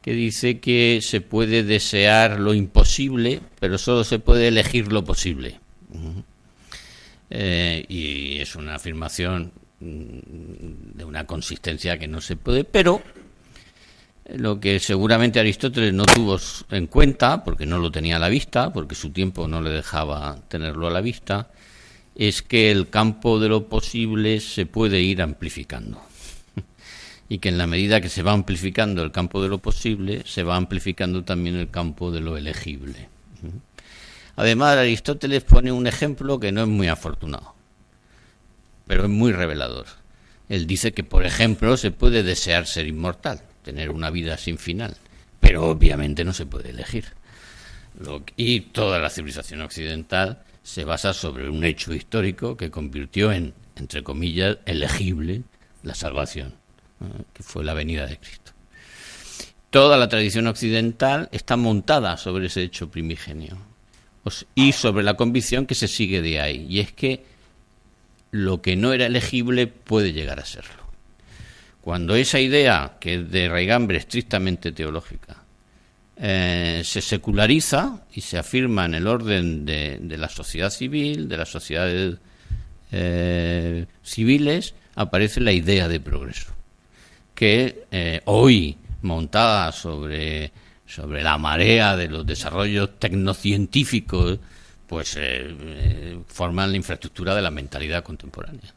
que 0.00 0.14
dice 0.14 0.58
que 0.58 1.00
se 1.02 1.20
puede 1.20 1.64
desear 1.64 2.40
lo 2.40 2.54
imposible, 2.54 3.40
pero 3.60 3.76
solo 3.76 4.04
se 4.04 4.18
puede 4.20 4.48
elegir 4.48 4.90
lo 4.90 5.04
posible. 5.04 5.60
y 7.30 8.38
es 8.40 8.56
una 8.56 8.76
afirmación 8.76 9.52
mm, 9.80 10.96
de 10.96 11.04
una 11.04 11.26
consistencia 11.26 11.98
que 11.98 12.08
no 12.08 12.22
se 12.22 12.36
puede, 12.36 12.64
pero 12.64 13.02
lo 14.36 14.60
que 14.60 14.80
seguramente 14.80 15.40
Aristóteles 15.40 15.92
no 15.92 16.04
tuvo 16.04 16.38
en 16.70 16.86
cuenta, 16.86 17.44
porque 17.44 17.66
no 17.66 17.78
lo 17.78 17.90
tenía 17.90 18.16
a 18.16 18.20
la 18.20 18.28
vista, 18.28 18.72
porque 18.72 18.94
su 18.94 19.10
tiempo 19.10 19.48
no 19.48 19.60
le 19.60 19.70
dejaba 19.70 20.38
tenerlo 20.48 20.86
a 20.86 20.90
la 20.90 21.00
vista, 21.00 21.50
es 22.14 22.42
que 22.42 22.70
el 22.70 22.88
campo 22.88 23.38
de 23.38 23.48
lo 23.48 23.68
posible 23.68 24.40
se 24.40 24.66
puede 24.66 25.00
ir 25.00 25.22
amplificando. 25.22 26.00
y 27.28 27.38
que 27.38 27.48
en 27.48 27.58
la 27.58 27.66
medida 27.66 28.00
que 28.00 28.08
se 28.08 28.22
va 28.22 28.32
amplificando 28.32 29.02
el 29.02 29.12
campo 29.12 29.42
de 29.42 29.48
lo 29.48 29.58
posible, 29.58 30.22
se 30.24 30.42
va 30.42 30.56
amplificando 30.56 31.24
también 31.24 31.56
el 31.56 31.70
campo 31.70 32.10
de 32.10 32.20
lo 32.20 32.36
elegible. 32.36 33.08
Además, 34.36 34.78
Aristóteles 34.78 35.44
pone 35.44 35.72
un 35.72 35.86
ejemplo 35.86 36.40
que 36.40 36.52
no 36.52 36.62
es 36.62 36.68
muy 36.68 36.88
afortunado, 36.88 37.54
pero 38.86 39.04
es 39.04 39.10
muy 39.10 39.32
revelador. 39.32 39.86
Él 40.48 40.66
dice 40.66 40.92
que, 40.92 41.04
por 41.04 41.26
ejemplo, 41.26 41.76
se 41.76 41.90
puede 41.90 42.22
desear 42.22 42.66
ser 42.66 42.86
inmortal 42.86 43.42
tener 43.62 43.90
una 43.90 44.10
vida 44.10 44.36
sin 44.36 44.58
final, 44.58 44.96
pero 45.40 45.64
obviamente 45.64 46.24
no 46.24 46.32
se 46.32 46.46
puede 46.46 46.70
elegir. 46.70 47.06
y 48.36 48.60
toda 48.60 48.98
la 48.98 49.10
civilización 49.10 49.60
occidental 49.60 50.42
se 50.62 50.84
basa 50.84 51.12
sobre 51.12 51.48
un 51.48 51.64
hecho 51.64 51.92
histórico 51.92 52.56
que 52.56 52.70
convirtió 52.70 53.32
en, 53.32 53.54
entre 53.76 54.02
comillas, 54.02 54.58
elegible 54.64 55.42
la 55.82 55.94
salvación, 55.94 56.54
que 57.32 57.42
fue 57.42 57.64
la 57.64 57.74
venida 57.74 58.06
de 58.06 58.18
Cristo. 58.18 58.52
Toda 59.70 59.96
la 59.96 60.08
tradición 60.08 60.46
occidental 60.46 61.28
está 61.32 61.56
montada 61.56 62.16
sobre 62.16 62.46
ese 62.46 62.62
hecho 62.62 62.90
primigenio 62.90 63.56
y 64.54 64.72
sobre 64.72 65.02
la 65.02 65.14
convicción 65.14 65.66
que 65.66 65.74
se 65.74 65.88
sigue 65.88 66.22
de 66.22 66.40
ahí, 66.40 66.66
y 66.68 66.80
es 66.80 66.92
que 66.92 67.24
lo 68.30 68.62
que 68.62 68.76
no 68.76 68.92
era 68.92 69.06
elegible 69.06 69.66
puede 69.66 70.12
llegar 70.12 70.40
a 70.40 70.44
serlo. 70.44 70.81
Cuando 71.82 72.14
esa 72.14 72.38
idea, 72.38 72.96
que 73.00 73.14
es 73.14 73.30
de 73.30 73.48
raigambre 73.48 73.98
estrictamente 73.98 74.70
teológica, 74.70 75.42
eh, 76.16 76.82
se 76.84 77.00
seculariza 77.00 78.04
y 78.14 78.20
se 78.20 78.38
afirma 78.38 78.84
en 78.84 78.94
el 78.94 79.08
orden 79.08 79.66
de, 79.66 79.98
la 80.16 80.28
sociedad 80.28 80.70
civil, 80.70 81.28
de 81.28 81.36
las 81.36 81.48
sociedades 81.48 82.18
eh, 82.92 83.86
civiles, 84.04 84.74
aparece 84.94 85.40
la 85.40 85.50
idea 85.50 85.88
de 85.88 85.98
progreso, 85.98 86.52
que 87.34 87.86
eh, 87.90 88.20
hoy, 88.26 88.76
montada 89.00 89.72
sobre, 89.72 90.52
sobre 90.86 91.24
la 91.24 91.36
marea 91.36 91.96
de 91.96 92.06
los 92.06 92.24
desarrollos 92.24 93.00
tecnocientíficos, 93.00 94.38
pues 94.86 95.18
forman 96.28 96.70
la 96.70 96.76
infraestructura 96.76 97.34
de 97.34 97.42
la 97.42 97.50
mentalidad 97.50 98.04
contemporánea. 98.04 98.74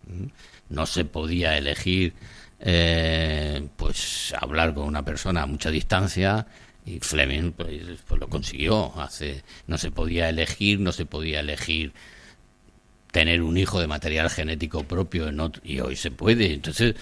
No 0.70 0.86
se 0.86 1.04
podía 1.04 1.58
elegir 1.58 2.14
eh, 2.60 3.68
pues 3.76 4.34
hablar 4.40 4.74
con 4.74 4.86
una 4.86 5.04
persona 5.04 5.44
a 5.44 5.46
mucha 5.46 5.70
distancia 5.70 6.48
y 6.86 7.00
Fleming 7.00 7.52
pues, 7.52 7.82
pues, 8.08 8.20
lo 8.20 8.28
consiguió. 8.28 8.94
Hace 9.00 9.44
no 9.68 9.78
se 9.78 9.92
podía 9.92 10.30
elegir 10.30 10.80
no 10.80 10.92
se 10.92 11.06
podía 11.06 11.40
elegir 11.40 11.94
tener 13.12 13.42
un 13.42 13.58
hijo 13.58 13.80
de 13.80 13.88
material 13.88 14.30
genético 14.30 14.84
propio 14.84 15.32
y 15.64 15.80
hoy 15.80 15.96
se 15.96 16.12
puede. 16.12 16.54
Entonces 16.54 16.96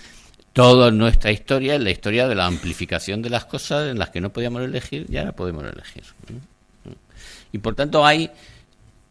toda 0.53 0.91
nuestra 0.91 1.31
historia 1.31 1.75
es 1.75 1.81
la 1.81 1.91
historia 1.91 2.27
de 2.27 2.35
la 2.35 2.45
amplificación 2.45 3.21
de 3.21 3.29
las 3.29 3.45
cosas 3.45 3.89
en 3.89 3.99
las 3.99 4.09
que 4.09 4.21
no 4.21 4.31
podíamos 4.31 4.61
elegir 4.61 5.07
y 5.09 5.17
ahora 5.17 5.31
podemos 5.31 5.63
elegir 5.63 6.03
y 7.53 7.59
por 7.59 7.75
tanto 7.75 8.05
hay 8.05 8.29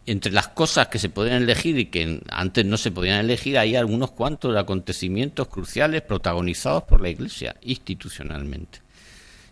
entre 0.06 0.32
las 0.32 0.48
cosas 0.48 0.88
que 0.88 0.98
se 0.98 1.08
pueden 1.08 1.34
elegir 1.34 1.78
y 1.78 1.86
que 1.86 2.20
antes 2.30 2.64
no 2.64 2.76
se 2.76 2.90
podían 2.90 3.20
elegir, 3.20 3.58
hay 3.58 3.76
algunos 3.76 4.10
cuantos 4.10 4.56
acontecimientos 4.56 5.48
cruciales 5.48 6.02
protagonizados 6.02 6.84
por 6.84 7.00
la 7.00 7.08
Iglesia 7.08 7.56
institucionalmente. 7.62 8.80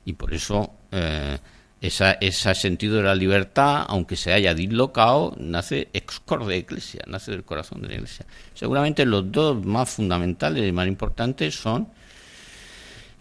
Y 0.05 0.15
por 0.15 0.35
eso 0.35 0.73
eh, 0.91 1.39
ese 1.81 2.55
sentido 2.55 2.97
de 2.97 3.05
la 3.05 3.15
libertad, 3.15 3.85
aunque 3.89 4.17
se 4.17 4.33
haya 4.33 4.53
dislocado, 4.55 5.35
nace 5.39 5.89
ex 5.93 6.21
de 6.47 6.57
Iglesia, 6.57 7.03
nace 7.07 7.31
del 7.31 7.45
corazón 7.45 7.83
de 7.83 7.89
la 7.89 7.95
Iglesia. 7.95 8.27
Seguramente 8.55 9.07
los 9.07 9.31
dos 9.31 9.65
más 9.65 9.89
fundamentales 9.89 10.69
y 10.69 10.73
más 10.73 10.89
importantes 10.89 11.55
son 11.55 11.89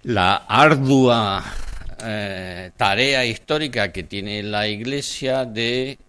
la 0.04 0.36
ardua 0.36 1.44
eh, 2.04 2.72
tarea 2.76 3.26
histórica 3.26 3.92
que 3.92 4.04
tiene 4.04 4.42
la 4.44 4.68
Iglesia 4.68 5.46
de 5.46 6.00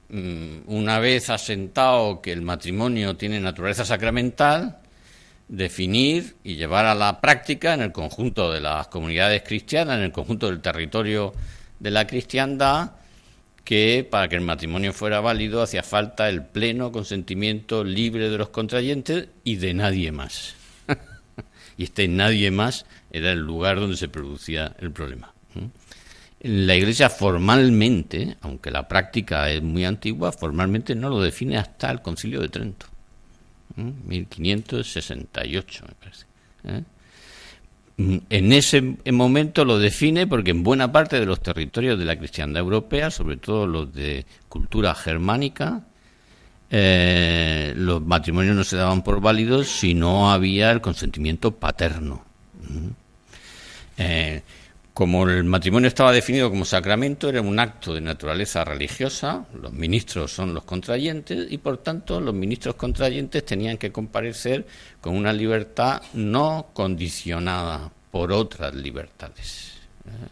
una 0.66 0.99
vez 0.99 1.31
asentado 1.31 2.20
que 2.20 2.33
el 2.33 2.42
matrimonio 2.42 3.16
tiene 3.16 3.40
naturaleza 3.40 3.85
sacramental, 3.85 4.79
definir 5.49 6.37
y 6.44 6.57
llevar 6.57 6.87
a 6.87 6.94
la 6.94 7.20
práctica 7.20 7.75
en 7.75 7.83
el 7.83 7.92
conjunto 7.92 8.53
de 8.53 8.61
las 8.61 8.88
comunidades 8.88 9.42
cristianas, 9.42 9.99
en 9.99 10.05
el 10.05 10.12
conjunto 10.12 10.46
del 10.46 10.61
territorio 10.61 11.33
de 11.79 11.90
la 11.90 12.07
cristiandad, 12.07 12.92
que 13.64 14.07
para 14.09 14.29
que 14.29 14.37
el 14.37 14.42
matrimonio 14.42 14.92
fuera 14.92 15.20
válido 15.20 15.62
hacía 15.62 15.83
falta 15.83 16.29
el 16.29 16.44
pleno 16.44 16.90
consentimiento 16.90 17.85
libre 17.85 18.31
de 18.31 18.38
los 18.38 18.49
contrayentes 18.49 19.29
y 19.44 19.57
de 19.57 19.75
nadie 19.75 20.12
más. 20.12 20.55
y 21.77 21.85
este 21.85 22.09
nadie 22.09 22.51
más 22.51 22.87
era 23.12 23.33
el 23.33 23.40
lugar 23.40 23.79
donde 23.79 23.96
se 23.96 24.09
producía 24.09 24.75
el 24.79 24.90
problema. 24.90 25.33
La 26.42 26.74
Iglesia 26.74 27.11
formalmente, 27.11 28.38
aunque 28.40 28.70
la 28.70 28.88
práctica 28.88 29.50
es 29.50 29.62
muy 29.62 29.85
antigua, 29.85 30.33
formalmente 30.33 30.94
no 30.94 31.11
lo 31.11 31.20
define 31.20 31.59
hasta 31.59 31.90
el 31.90 32.00
Concilio 32.00 32.40
de 32.40 32.48
Trento, 32.48 32.87
1568 33.76 35.85
me 35.87 35.94
parece. 35.94 36.24
¿eh? 36.64 36.83
Mm, 37.98 38.16
en 38.31 38.53
ese 38.53 38.96
momento 39.12 39.66
lo 39.66 39.79
define 39.79 40.26
porque 40.26 40.53
en 40.53 40.62
buena 40.62 40.90
parte 40.90 41.20
de 41.20 41.26
los 41.26 41.42
territorios 41.42 41.98
de 41.98 42.07
la 42.07 42.16
cristiandad 42.16 42.61
europea, 42.61 43.11
sobre 43.11 43.37
todo 43.37 43.66
los 43.66 43.92
de 43.92 44.24
cultura 44.48 44.94
germánica, 44.94 45.83
eh, 46.70 47.74
los 47.76 48.00
matrimonios 48.00 48.57
no 48.57 48.64
se 48.64 48.76
daban 48.76 49.03
por 49.03 49.20
válidos 49.20 49.68
si 49.68 49.92
no 49.92 50.33
había 50.33 50.70
el 50.70 50.81
consentimiento 50.81 51.50
paterno. 51.50 52.24
Eh, 53.98 54.40
como 55.01 55.27
el 55.27 55.45
matrimonio 55.45 55.89
estaba 55.89 56.13
definido 56.13 56.51
como 56.51 56.67
sacramento, 56.67 57.31
era 57.31 57.41
un 57.41 57.59
acto 57.59 57.95
de 57.95 58.03
naturaleza 58.03 58.67
religiosa, 58.67 59.47
los 59.59 59.73
ministros 59.73 60.31
son 60.31 60.53
los 60.53 60.65
contrayentes 60.65 61.51
y 61.51 61.57
por 61.57 61.79
tanto 61.79 62.21
los 62.21 62.35
ministros 62.35 62.75
contrayentes 62.75 63.47
tenían 63.47 63.79
que 63.79 63.91
comparecer 63.91 64.67
con 65.01 65.17
una 65.17 65.33
libertad 65.33 66.03
no 66.13 66.67
condicionada 66.75 67.91
por 68.11 68.31
otras 68.31 68.75
libertades. 68.75 69.73
¿eh? 70.05 70.29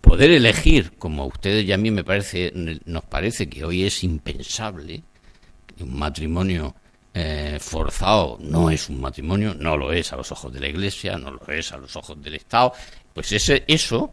Poder 0.00 0.32
elegir, 0.32 0.94
como 0.98 1.22
a 1.22 1.26
ustedes 1.26 1.64
y 1.64 1.72
a 1.72 1.76
mí 1.76 1.92
me 1.92 2.02
parece, 2.02 2.52
nos 2.86 3.04
parece 3.04 3.48
que 3.48 3.64
hoy 3.64 3.84
es 3.84 4.02
impensable, 4.02 5.04
un 5.78 5.96
matrimonio 5.96 6.74
eh, 7.14 7.58
forzado 7.60 8.36
no 8.40 8.68
es 8.68 8.88
un 8.88 9.00
matrimonio, 9.00 9.54
no 9.54 9.76
lo 9.76 9.92
es 9.92 10.12
a 10.12 10.16
los 10.16 10.32
ojos 10.32 10.52
de 10.52 10.58
la 10.58 10.68
Iglesia, 10.68 11.16
no 11.18 11.30
lo 11.30 11.46
es 11.52 11.70
a 11.70 11.76
los 11.76 11.94
ojos 11.94 12.20
del 12.20 12.34
Estado, 12.34 12.72
pues 13.14 13.30
ese, 13.30 13.62
eso, 13.68 14.10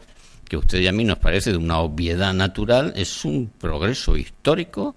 que 0.47 0.55
a 0.55 0.59
ustedes 0.59 0.83
y 0.83 0.87
a 0.87 0.91
mí 0.91 1.03
nos 1.03 1.19
parece 1.19 1.51
de 1.51 1.57
una 1.57 1.79
obviedad 1.79 2.33
natural, 2.33 2.93
es 2.95 3.25
un 3.25 3.51
progreso 3.57 4.17
histórico 4.17 4.95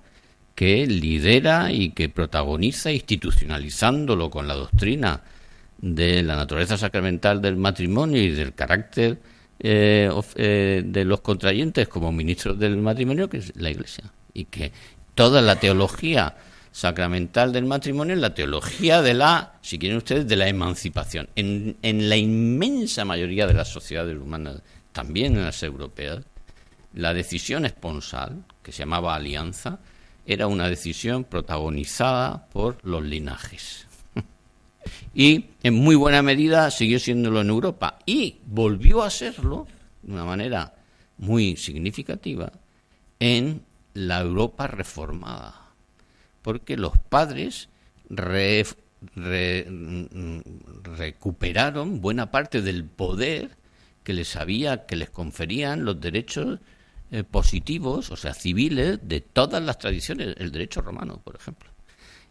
que 0.55 0.87
lidera 0.87 1.71
y 1.71 1.91
que 1.91 2.09
protagoniza 2.09 2.91
institucionalizándolo 2.91 4.31
con 4.31 4.49
la 4.49 4.55
doctrina 4.55 5.23
de 5.79 6.23
la 6.23 6.37
naturaleza 6.37 6.79
sacramental 6.79 7.43
del 7.43 7.57
matrimonio 7.57 8.23
y 8.23 8.31
del 8.31 8.55
carácter 8.55 9.19
eh, 9.59 10.11
eh, 10.35 10.83
de 10.85 11.05
los 11.05 11.21
contrayentes 11.21 11.89
como 11.89 12.13
ministros 12.13 12.59
del 12.59 12.77
matrimonio, 12.79 13.29
que 13.29 13.39
es 13.39 13.55
la 13.57 13.71
Iglesia. 13.71 14.05
Y 14.33 14.47
que 14.47 14.73
toda 15.15 15.43
la 15.43 15.57
teología 15.57 16.37
sacramental 16.73 17.53
del 17.53 17.65
matrimonio 17.65 18.15
es 18.15 18.21
la 18.21 18.35
teología 18.35 19.01
de 19.01 19.15
la, 19.15 19.55
si 19.63 19.79
quieren 19.79 19.99
ustedes, 19.99 20.27
de 20.27 20.37
la 20.37 20.49
emancipación. 20.49 21.29
En, 21.37 21.77
en 21.83 22.09
la 22.09 22.17
inmensa 22.17 23.05
mayoría 23.05 23.47
de 23.47 23.55
las 23.55 23.69
sociedades 23.69 24.17
humanas, 24.17 24.63
también 24.97 25.37
en 25.37 25.45
las 25.45 25.63
europeas, 25.63 26.25
la 26.95 27.13
decisión 27.13 27.67
esponsal, 27.67 28.47
que 28.63 28.73
se 28.73 28.79
llamaba 28.79 29.15
alianza, 29.15 29.79
era 30.25 30.47
una 30.47 30.71
decisión 30.71 31.25
protagonizada 31.25 32.47
por 32.47 32.79
los 32.83 33.05
linajes. 33.05 33.87
y 35.15 35.49
en 35.63 35.75
muy 35.75 35.97
buena 35.97 36.23
medida 36.23 36.71
siguió 36.71 36.99
siéndolo 36.99 37.43
en 37.43 37.51
Europa 37.51 37.99
y 38.07 38.39
volvió 38.47 39.03
a 39.03 39.11
serlo 39.11 39.67
de 40.01 40.15
una 40.15 40.25
manera 40.25 40.73
muy 41.19 41.59
significativa 41.59 42.51
en 43.21 43.61
la 43.93 44.23
Europa 44.23 44.67
reformada, 44.67 45.73
porque 46.41 46.79
los 46.79 46.97
padres 46.97 47.69
recuperaron 50.85 52.01
buena 52.01 52.31
parte 52.31 52.63
del 52.63 52.87
poder 52.87 53.56
que 54.07 54.12
les 54.12 54.37
había 54.37 54.87
que 54.87 54.95
les 54.95 55.11
conferían 55.11 55.85
los 55.85 56.01
derechos 56.01 56.61
eh, 57.11 57.25
positivos, 57.25 58.12
o 58.12 58.16
sea, 58.16 58.35
civiles, 58.35 59.01
de 59.03 59.21
todas 59.21 59.61
las 59.61 59.81
tradiciones, 59.81 60.37
el 60.38 60.53
derecho 60.53 60.81
romano, 60.81 61.21
por 61.25 61.35
ejemplo, 61.35 61.69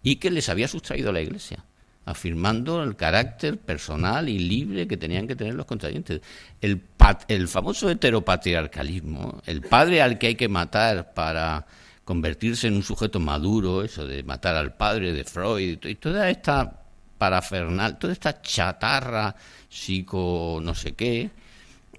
y 0.02 0.16
que 0.16 0.32
les 0.32 0.48
había 0.48 0.70
sustraído 0.70 1.12
la 1.12 1.20
Iglesia, 1.20 1.66
afirmando 2.06 2.82
el 2.82 2.96
carácter 2.96 3.58
personal 3.58 4.30
y 4.30 4.40
libre 4.40 4.88
que 4.88 4.96
tenían 4.96 5.28
que 5.28 5.36
tener 5.36 5.54
los 5.54 5.66
contrayentes. 5.66 6.22
El, 6.62 6.82
el 7.28 7.48
famoso 7.50 7.90
heteropatriarcalismo, 7.90 9.42
el 9.46 9.60
padre 9.60 10.02
al 10.02 10.18
que 10.18 10.28
hay 10.28 10.36
que 10.36 10.48
matar 10.48 11.14
para 11.14 11.68
convertirse 12.06 12.68
en 12.68 12.76
un 12.76 12.84
sujeto 12.84 13.20
maduro, 13.20 13.84
eso 13.84 14.08
de 14.08 14.24
matar 14.24 14.56
al 14.56 14.78
padre 14.78 15.12
de 15.12 15.26
Freud, 15.26 15.86
y 15.86 15.96
toda 15.96 16.30
esta 16.30 16.84
parafernal, 17.18 17.98
toda 17.98 18.14
esta 18.14 18.42
chatarra 18.42 19.36
psico 19.68 20.62
no 20.64 20.74
sé 20.74 20.94
qué, 20.94 21.32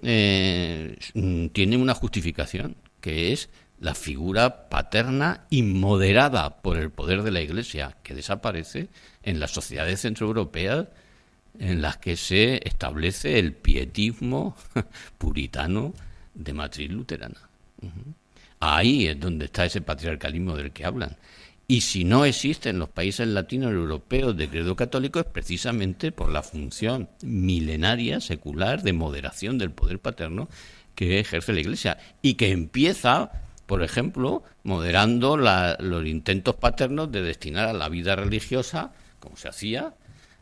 eh, 0.01 0.97
tiene 1.53 1.77
una 1.77 1.93
justificación, 1.93 2.75
que 3.01 3.33
es 3.33 3.49
la 3.79 3.93
figura 3.93 4.69
paterna 4.69 5.45
inmoderada 5.49 6.61
por 6.61 6.77
el 6.77 6.89
poder 6.89 7.23
de 7.23 7.31
la 7.31 7.41
Iglesia, 7.41 7.97
que 8.03 8.15
desaparece 8.15 8.89
en 9.23 9.39
las 9.39 9.51
sociedades 9.51 10.01
centroeuropeas 10.01 10.87
en 11.59 11.81
las 11.81 11.97
que 11.97 12.17
se 12.17 12.61
establece 12.67 13.39
el 13.39 13.53
pietismo 13.53 14.55
puritano 15.17 15.93
de 16.33 16.53
matriz 16.53 16.89
luterana. 16.89 17.49
Ahí 18.59 19.07
es 19.07 19.19
donde 19.19 19.45
está 19.45 19.65
ese 19.65 19.81
patriarcalismo 19.81 20.55
del 20.55 20.71
que 20.71 20.85
hablan. 20.85 21.15
Y 21.69 21.81
si 21.81 22.05
no 22.05 22.23
existe 22.23 22.69
en 22.69 22.79
los 22.79 22.87
países 22.87 23.27
latinos 23.27 23.73
europeos 23.73 24.37
de 24.37 24.47
credo 24.47 24.77
católico 24.77 25.19
es 25.19 25.25
precisamente 25.25 26.13
por 26.13 26.31
la 26.31 26.41
función 26.41 27.09
milenaria, 27.21 28.21
secular, 28.21 28.83
de 28.83 28.93
moderación 28.93 29.57
del 29.57 29.71
poder 29.71 29.99
paterno 29.99 30.47
que 30.95 31.19
ejerce 31.19 31.51
la 31.51 31.59
Iglesia 31.59 31.97
y 32.21 32.35
que 32.35 32.51
empieza, 32.51 33.31
por 33.65 33.83
ejemplo, 33.83 34.43
moderando 34.63 35.35
los 35.35 36.05
intentos 36.07 36.55
paternos 36.55 37.11
de 37.11 37.21
destinar 37.21 37.67
a 37.67 37.73
la 37.73 37.89
vida 37.89 38.15
religiosa, 38.15 38.93
como 39.19 39.35
se 39.35 39.49
hacía, 39.49 39.93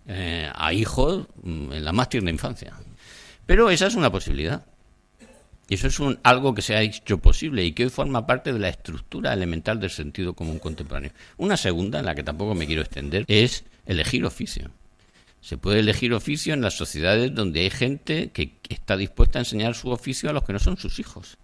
eh, 0.07 0.51
a 0.53 0.73
hijos 0.73 1.25
mm, 1.41 1.71
en 1.73 1.83
la 1.83 1.91
más 1.91 2.09
tierna 2.09 2.29
infancia. 2.29 2.75
Pero 3.47 3.71
esa 3.71 3.87
es 3.87 3.95
una 3.95 4.11
posibilidad. 4.11 4.63
Y 5.67 5.75
eso 5.75 5.87
es 5.87 5.99
un, 5.99 6.19
algo 6.23 6.53
que 6.53 6.61
se 6.61 6.75
ha 6.75 6.81
hecho 6.81 7.17
posible 7.17 7.65
y 7.65 7.71
que 7.71 7.85
hoy 7.85 7.89
forma 7.89 8.27
parte 8.27 8.53
de 8.53 8.59
la 8.59 8.69
estructura 8.69 9.33
elemental 9.33 9.79
del 9.79 9.89
sentido 9.89 10.33
común 10.33 10.59
contemporáneo. 10.59 11.11
Una 11.37 11.57
segunda, 11.57 11.99
en 11.99 12.05
la 12.05 12.13
que 12.13 12.23
tampoco 12.23 12.53
me 12.53 12.67
quiero 12.67 12.83
extender, 12.83 13.25
es 13.27 13.63
elegir 13.85 14.25
oficio. 14.25 14.69
Se 15.41 15.57
puede 15.57 15.79
elegir 15.79 16.13
oficio 16.13 16.53
en 16.53 16.61
las 16.61 16.75
sociedades 16.75 17.33
donde 17.33 17.61
hay 17.61 17.69
gente 17.69 18.29
que 18.31 18.57
está 18.69 18.97
dispuesta 18.97 19.39
a 19.39 19.41
enseñar 19.41 19.75
su 19.75 19.89
oficio 19.89 20.29
a 20.29 20.33
los 20.33 20.43
que 20.43 20.53
no 20.53 20.59
son 20.59 20.77
sus 20.77 20.99
hijos. 20.99 21.37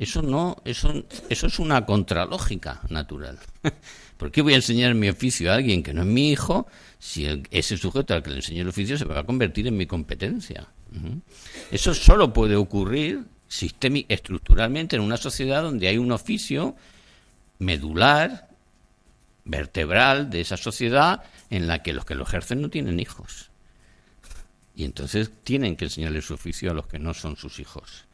Eso 0.00 0.22
no, 0.22 0.56
eso, 0.64 1.04
es 1.28 1.58
una 1.58 1.84
contralógica 1.84 2.80
natural. 2.88 3.38
¿Por 4.16 4.30
qué 4.32 4.40
voy 4.40 4.54
a 4.54 4.56
enseñar 4.56 4.94
mi 4.94 5.08
oficio 5.08 5.52
a 5.52 5.56
alguien 5.56 5.82
que 5.82 5.92
no 5.92 6.00
es 6.02 6.06
mi 6.06 6.30
hijo 6.30 6.66
si 6.98 7.26
ese 7.50 7.76
sujeto 7.76 8.14
al 8.14 8.22
que 8.22 8.30
le 8.30 8.36
enseño 8.36 8.62
el 8.62 8.68
oficio 8.68 8.96
se 8.96 9.04
va 9.04 9.20
a 9.20 9.24
convertir 9.24 9.66
en 9.66 9.76
mi 9.76 9.86
competencia? 9.86 10.68
Eso 11.70 11.92
solo 11.92 12.32
puede 12.32 12.56
ocurrir 12.56 13.24
estructuralmente 14.08 14.96
en 14.96 15.02
una 15.02 15.16
sociedad 15.16 15.62
donde 15.62 15.88
hay 15.88 15.98
un 15.98 16.12
oficio 16.12 16.76
medular, 17.58 18.48
vertebral 19.44 20.30
de 20.30 20.40
esa 20.40 20.56
sociedad 20.56 21.22
en 21.50 21.66
la 21.66 21.82
que 21.82 21.92
los 21.92 22.04
que 22.04 22.14
lo 22.14 22.24
ejercen 22.24 22.62
no 22.62 22.70
tienen 22.70 23.00
hijos. 23.00 23.50
Y 24.74 24.84
entonces 24.84 25.30
tienen 25.44 25.76
que 25.76 25.86
enseñarle 25.86 26.22
su 26.22 26.34
oficio 26.34 26.70
a 26.70 26.74
los 26.74 26.86
que 26.86 26.98
no 26.98 27.12
son 27.12 27.36
sus 27.36 27.58
hijos. 27.58 28.06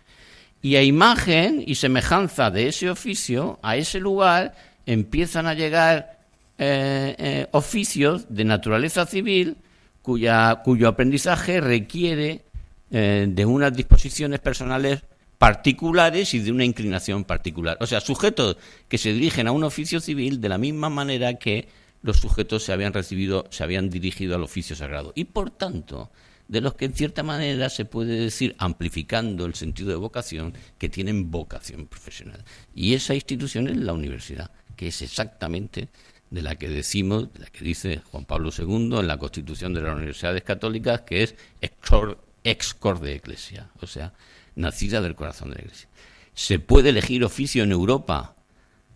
Y 0.63 0.77
a 0.77 0.83
imagen 0.83 1.63
y 1.65 1.75
semejanza 1.77 2.51
de 2.51 2.69
ese 2.69 2.91
oficio, 2.91 3.61
a 3.63 3.77
ese 3.77 4.01
lugar 4.01 4.55
empiezan 4.87 5.47
a 5.47 5.55
llegar 5.55 6.19
eh, 6.59 7.15
eh, 7.19 7.49
oficios 7.53 8.27
de 8.31 8.45
naturaleza 8.45 9.05
civil 9.05 9.59
cuya, 10.01 10.63
cuyo 10.65 10.89
aprendizaje 10.89 11.61
requiere 11.61 12.47
eh, 12.91 13.27
de 13.29 13.45
unas 13.45 13.77
disposiciones 13.77 14.41
personales 14.41 15.03
particulares 15.39 16.35
y 16.35 16.39
de 16.39 16.53
una 16.53 16.65
inclinación 16.65 17.25
particular. 17.25 17.77
O 17.81 17.87
sea, 17.87 18.01
sujetos 18.01 18.57
que 18.89 18.99
se 18.99 19.13
dirigen 19.13 19.49
a 19.49 19.53
un 19.53 19.65
oficio 19.65 20.01
civil 20.01 20.41
de 20.41 20.49
la 20.49 20.59
misma 20.59 20.89
manera 20.89 21.35
que 21.35 21.69
los 22.03 22.19
sujetos 22.19 22.63
se 22.63 22.73
habían 22.73 22.93
recibido, 22.93 23.47
se 23.51 23.65
habían 23.65 23.91
dirigido 23.91 24.35
al 24.35 24.43
oficio 24.43 24.77
sagrado. 24.77 25.13
Y 25.15 25.25
por 25.25 25.51
tanto, 25.51 26.11
de 26.49 26.61
los 26.61 26.75
que 26.75 26.85
en 26.87 26.95
cierta 26.95 27.23
manera 27.23 27.69
se 27.69 27.85
puede 27.85 28.19
decir, 28.19 28.55
amplificando 28.59 29.45
el 29.45 29.55
sentido 29.55 29.91
de 29.91 29.97
vocación, 29.97 30.55
que 30.79 30.89
tienen 30.89 31.31
vocación 31.31 31.87
profesional. 31.87 32.45
Y 32.75 32.95
esa 32.95 33.15
institución 33.15 33.69
es 33.69 33.77
la 33.77 33.93
universidad, 33.93 34.51
que 34.77 34.89
es 34.89 35.03
exactamente 35.03 35.89
de 36.31 36.43
la 36.43 36.57
que 36.57 36.69
decimos, 36.69 37.33
de 37.33 37.41
la 37.41 37.47
que 37.47 37.65
dice 37.65 38.03
Juan 38.11 38.25
Pablo 38.25 38.51
II 38.57 38.99
en 38.99 39.07
la 39.07 39.19
Constitución 39.19 39.75
de 39.75 39.83
las 39.83 39.97
Universidades 39.97 40.43
Católicas, 40.43 41.03
que 41.03 41.23
es 41.23 41.35
ex 41.61 42.75
cor 42.75 43.01
de 43.01 43.15
Ecclesia, 43.15 43.71
o 43.81 43.87
sea, 43.87 44.13
nacida 44.57 45.01
del 45.01 45.15
corazón 45.15 45.51
de 45.51 45.57
la 45.57 45.63
Iglesia. 45.63 45.89
Se 46.35 46.59
puede 46.59 46.91
elegir 46.91 47.25
oficio 47.25 47.63
en 47.63 47.73
Europa 47.73 48.37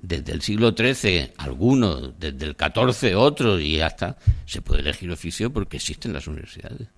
desde 0.03 0.33
el 0.33 0.43
siglo 0.43 0.75
XIII, 0.77 1.33
algunos, 1.37 2.19
desde 2.19 2.47
el 2.47 2.57
XIV 2.57 3.17
otros 3.17 3.61
y 3.61 3.81
hasta 3.81 4.17
se 4.47 4.63
puede 4.63 4.81
elegir 4.81 5.11
oficio 5.11 5.53
porque 5.53 5.77
existen 5.77 6.13
las 6.13 6.27
universidades. 6.27 6.89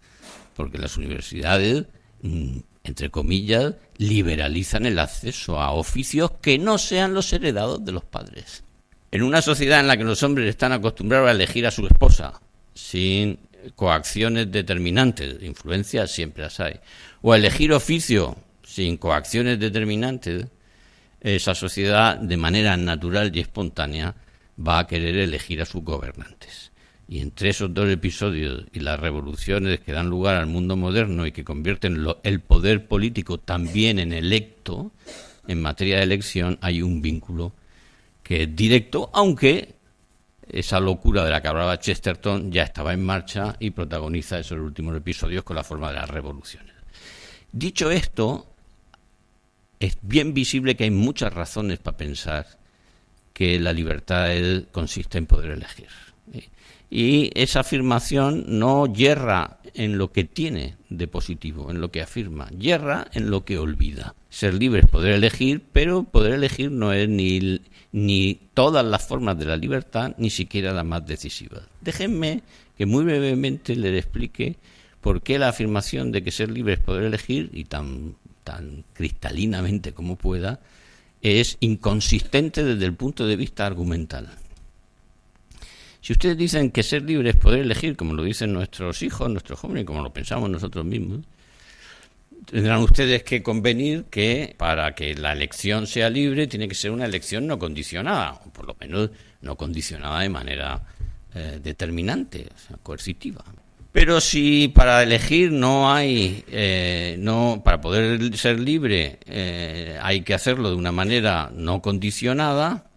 Porque 0.55 0.79
las 0.79 0.97
universidades, 0.97 1.85
mm, 2.23 2.59
entre 2.85 3.11
comillas, 3.11 3.75
liberalizan 3.97 4.87
el 4.87 4.99
acceso 4.99 5.61
a 5.61 5.73
oficios 5.73 6.33
que 6.41 6.59
no 6.59 6.79
sean 6.79 7.15
los 7.15 7.33
heredados 7.33 7.85
de 7.85 7.93
los 7.93 8.05
padres. 8.05 8.65
En 9.11 9.23
una 9.23 9.43
sociedad 9.43 9.81
en 9.81 9.89
la 9.89 9.97
que 9.97 10.05
los 10.05 10.23
hombres 10.23 10.49
están 10.49 10.73
acostumbrados 10.73 11.29
a 11.29 11.33
elegir 11.33 11.67
a 11.67 11.71
su 11.71 11.87
esposa 11.87 12.41
sin 12.75 13.39
coacciones 13.77 14.51
determinantes, 14.51 15.43
influencias 15.43 16.11
siempre 16.11 16.45
las 16.45 16.59
hay, 16.61 16.81
o 17.21 17.33
a 17.33 17.37
elegir 17.37 17.73
oficio 17.73 18.37
sin 18.73 18.97
coacciones 18.97 19.61
determinantes, 19.61 20.47
esa 21.21 21.55
sociedad 21.55 22.17
de 22.17 22.39
manera 22.39 22.75
natural 22.79 23.31
y 23.37 23.41
espontánea 23.41 24.15
va 24.59 24.79
a 24.79 24.87
querer 24.87 25.17
elegir 25.17 25.61
a 25.61 25.67
sus 25.67 25.85
gobernantes. 25.85 26.73
Y 27.07 27.21
entre 27.21 27.51
esos 27.51 27.75
dos 27.75 27.91
episodios 27.91 28.65
y 28.73 28.81
las 28.81 28.99
revoluciones 28.99 29.81
que 29.81 29.93
dan 29.93 30.09
lugar 30.09 30.37
al 30.37 30.47
mundo 30.47 30.77
moderno 30.77 31.27
y 31.27 31.33
que 31.33 31.45
convierten 31.45 32.03
el 32.23 32.41
poder 32.41 32.87
político 32.89 33.39
también 33.39 33.99
en 33.99 34.15
electo, 34.15 34.93
en 35.47 35.61
materia 35.61 35.99
de 35.99 36.05
elección 36.05 36.59
hay 36.63 36.81
un 36.81 37.03
vínculo 37.03 37.53
que 38.23 38.45
es 38.45 38.57
directo, 38.57 39.11
aunque 39.13 39.75
esa 40.49 40.81
locura 40.81 41.25
de 41.25 41.31
la 41.31 41.43
que 41.43 41.49
hablaba 41.49 41.79
Chesterton 41.79 42.51
ya 42.51 42.63
estaba 42.63 42.95
en 42.95 43.05
marcha 43.05 43.55
y 43.61 43.71
protagoniza 43.71 44.39
esos 44.39 44.59
últimos 44.59 44.97
episodios 44.97 45.45
con 45.45 45.57
la 45.57 45.65
forma 45.65 45.89
de 45.89 45.97
las 45.97 46.09
revoluciones. 46.09 46.73
Dicho 47.53 47.91
esto, 47.91 48.52
es 49.83 49.99
bien 50.03 50.33
visible 50.35 50.77
que 50.77 50.85
hay 50.85 50.91
muchas 50.91 51.33
razones 51.33 51.79
para 51.79 51.97
pensar 51.97 52.47
que 53.33 53.59
la 53.59 53.73
libertad 53.73 54.29
consiste 54.71 55.19
en 55.19 55.27
poder 55.27 55.53
elegir. 55.53 55.89
Y 56.91 57.31
esa 57.35 57.61
afirmación 57.61 58.45
no 58.47 58.87
yerra 58.87 59.59
en 59.75 59.97
lo 59.97 60.13
que 60.13 60.25
tiene 60.25 60.77
de 60.91 61.09
positivo, 61.09 61.71
en 61.71 61.81
lo 61.81 61.91
que 61.91 62.03
afirma, 62.03 62.51
yerra 62.51 63.07
en 63.13 63.31
lo 63.31 63.45
que 63.45 63.59
olvida. 63.59 64.15
Ser 64.29 64.55
libre 64.55 64.81
es 64.81 64.89
poder 64.89 65.15
elegir, 65.15 65.63
pero 65.73 66.05
poder 66.05 66.35
elegir 66.35 66.71
no 66.71 66.93
es 66.93 67.09
ni, 67.09 67.63
ni 67.93 68.41
todas 68.53 68.85
las 68.85 69.07
formas 69.07 69.39
de 69.39 69.47
la 69.47 69.57
libertad, 69.57 70.15
ni 70.19 70.29
siquiera 70.29 70.73
la 70.73 70.85
más 70.85 71.07
decisiva. 71.07 71.63
Déjenme 71.81 72.43
que 72.77 72.85
muy 72.85 73.05
brevemente 73.05 73.75
le 73.75 73.97
explique 73.97 74.57
por 75.01 75.23
qué 75.23 75.39
la 75.39 75.49
afirmación 75.49 76.13
de 76.13 76.23
que 76.23 76.31
ser 76.31 76.51
libre 76.51 76.75
es 76.75 76.81
poder 76.81 77.05
elegir, 77.05 77.51
y 77.55 77.65
tan, 77.65 78.17
tan 78.45 78.85
cristalinamente 78.93 79.93
como 79.93 80.17
pueda, 80.17 80.61
es 81.21 81.57
inconsistente 81.61 82.65
desde 82.65 82.85
el 82.85 82.95
punto 82.95 83.27
de 83.27 83.37
vista 83.37 83.67
argumental. 83.67 84.29
Si 86.01 86.13
ustedes 86.13 86.37
dicen 86.37 86.73
que 86.73 86.83
ser 86.83 87.03
libre 87.03 87.31
es 87.31 87.37
poder 87.37 87.61
elegir, 87.61 87.97
como 87.97 88.15
lo 88.15 88.25
dicen 88.25 88.53
nuestros 88.53 89.03
hijos, 89.03 89.31
nuestros 89.31 89.61
jóvenes, 89.61 89.85
como 89.85 90.03
lo 90.03 90.13
pensamos 90.13 90.51
nosotros 90.51 90.85
mismos, 90.85 91.21
tendrán 92.45 92.81
ustedes 92.81 93.23
que 93.23 93.41
convenir 93.41 94.07
que 94.11 94.55
para 94.59 94.97
que 94.97 95.15
la 95.15 95.33
elección 95.33 95.87
sea 95.87 96.11
libre 96.11 96.49
tiene 96.49 96.67
que 96.67 96.75
ser 96.75 96.91
una 96.91 97.05
elección 97.05 97.47
no 97.47 97.57
condicionada, 97.57 98.33
o 98.45 98.51
por 98.51 98.67
lo 98.67 98.77
menos 98.81 99.11
no 99.43 99.57
condicionada 99.57 100.21
de 100.21 100.29
manera 100.29 100.83
eh, 101.35 101.61
determinante, 101.63 102.49
o 102.53 102.59
sea, 102.59 102.77
coercitiva. 102.83 103.45
Pero 103.93 104.23
si 104.23 104.69
para 104.69 105.03
elegir 105.03 105.53
no 105.53 105.93
hay, 105.93 106.45
eh, 106.49 107.17
no, 107.19 107.61
para 107.63 107.81
poder 107.83 108.35
ser 108.39 108.59
libre 108.59 109.19
eh, 109.27 109.99
hay 110.01 110.23
que 110.23 110.33
hacerlo 110.33 110.71
de 110.71 110.77
una 110.77 110.93
manera 110.93 111.51
no 111.55 111.83
condicionada, 111.83 112.91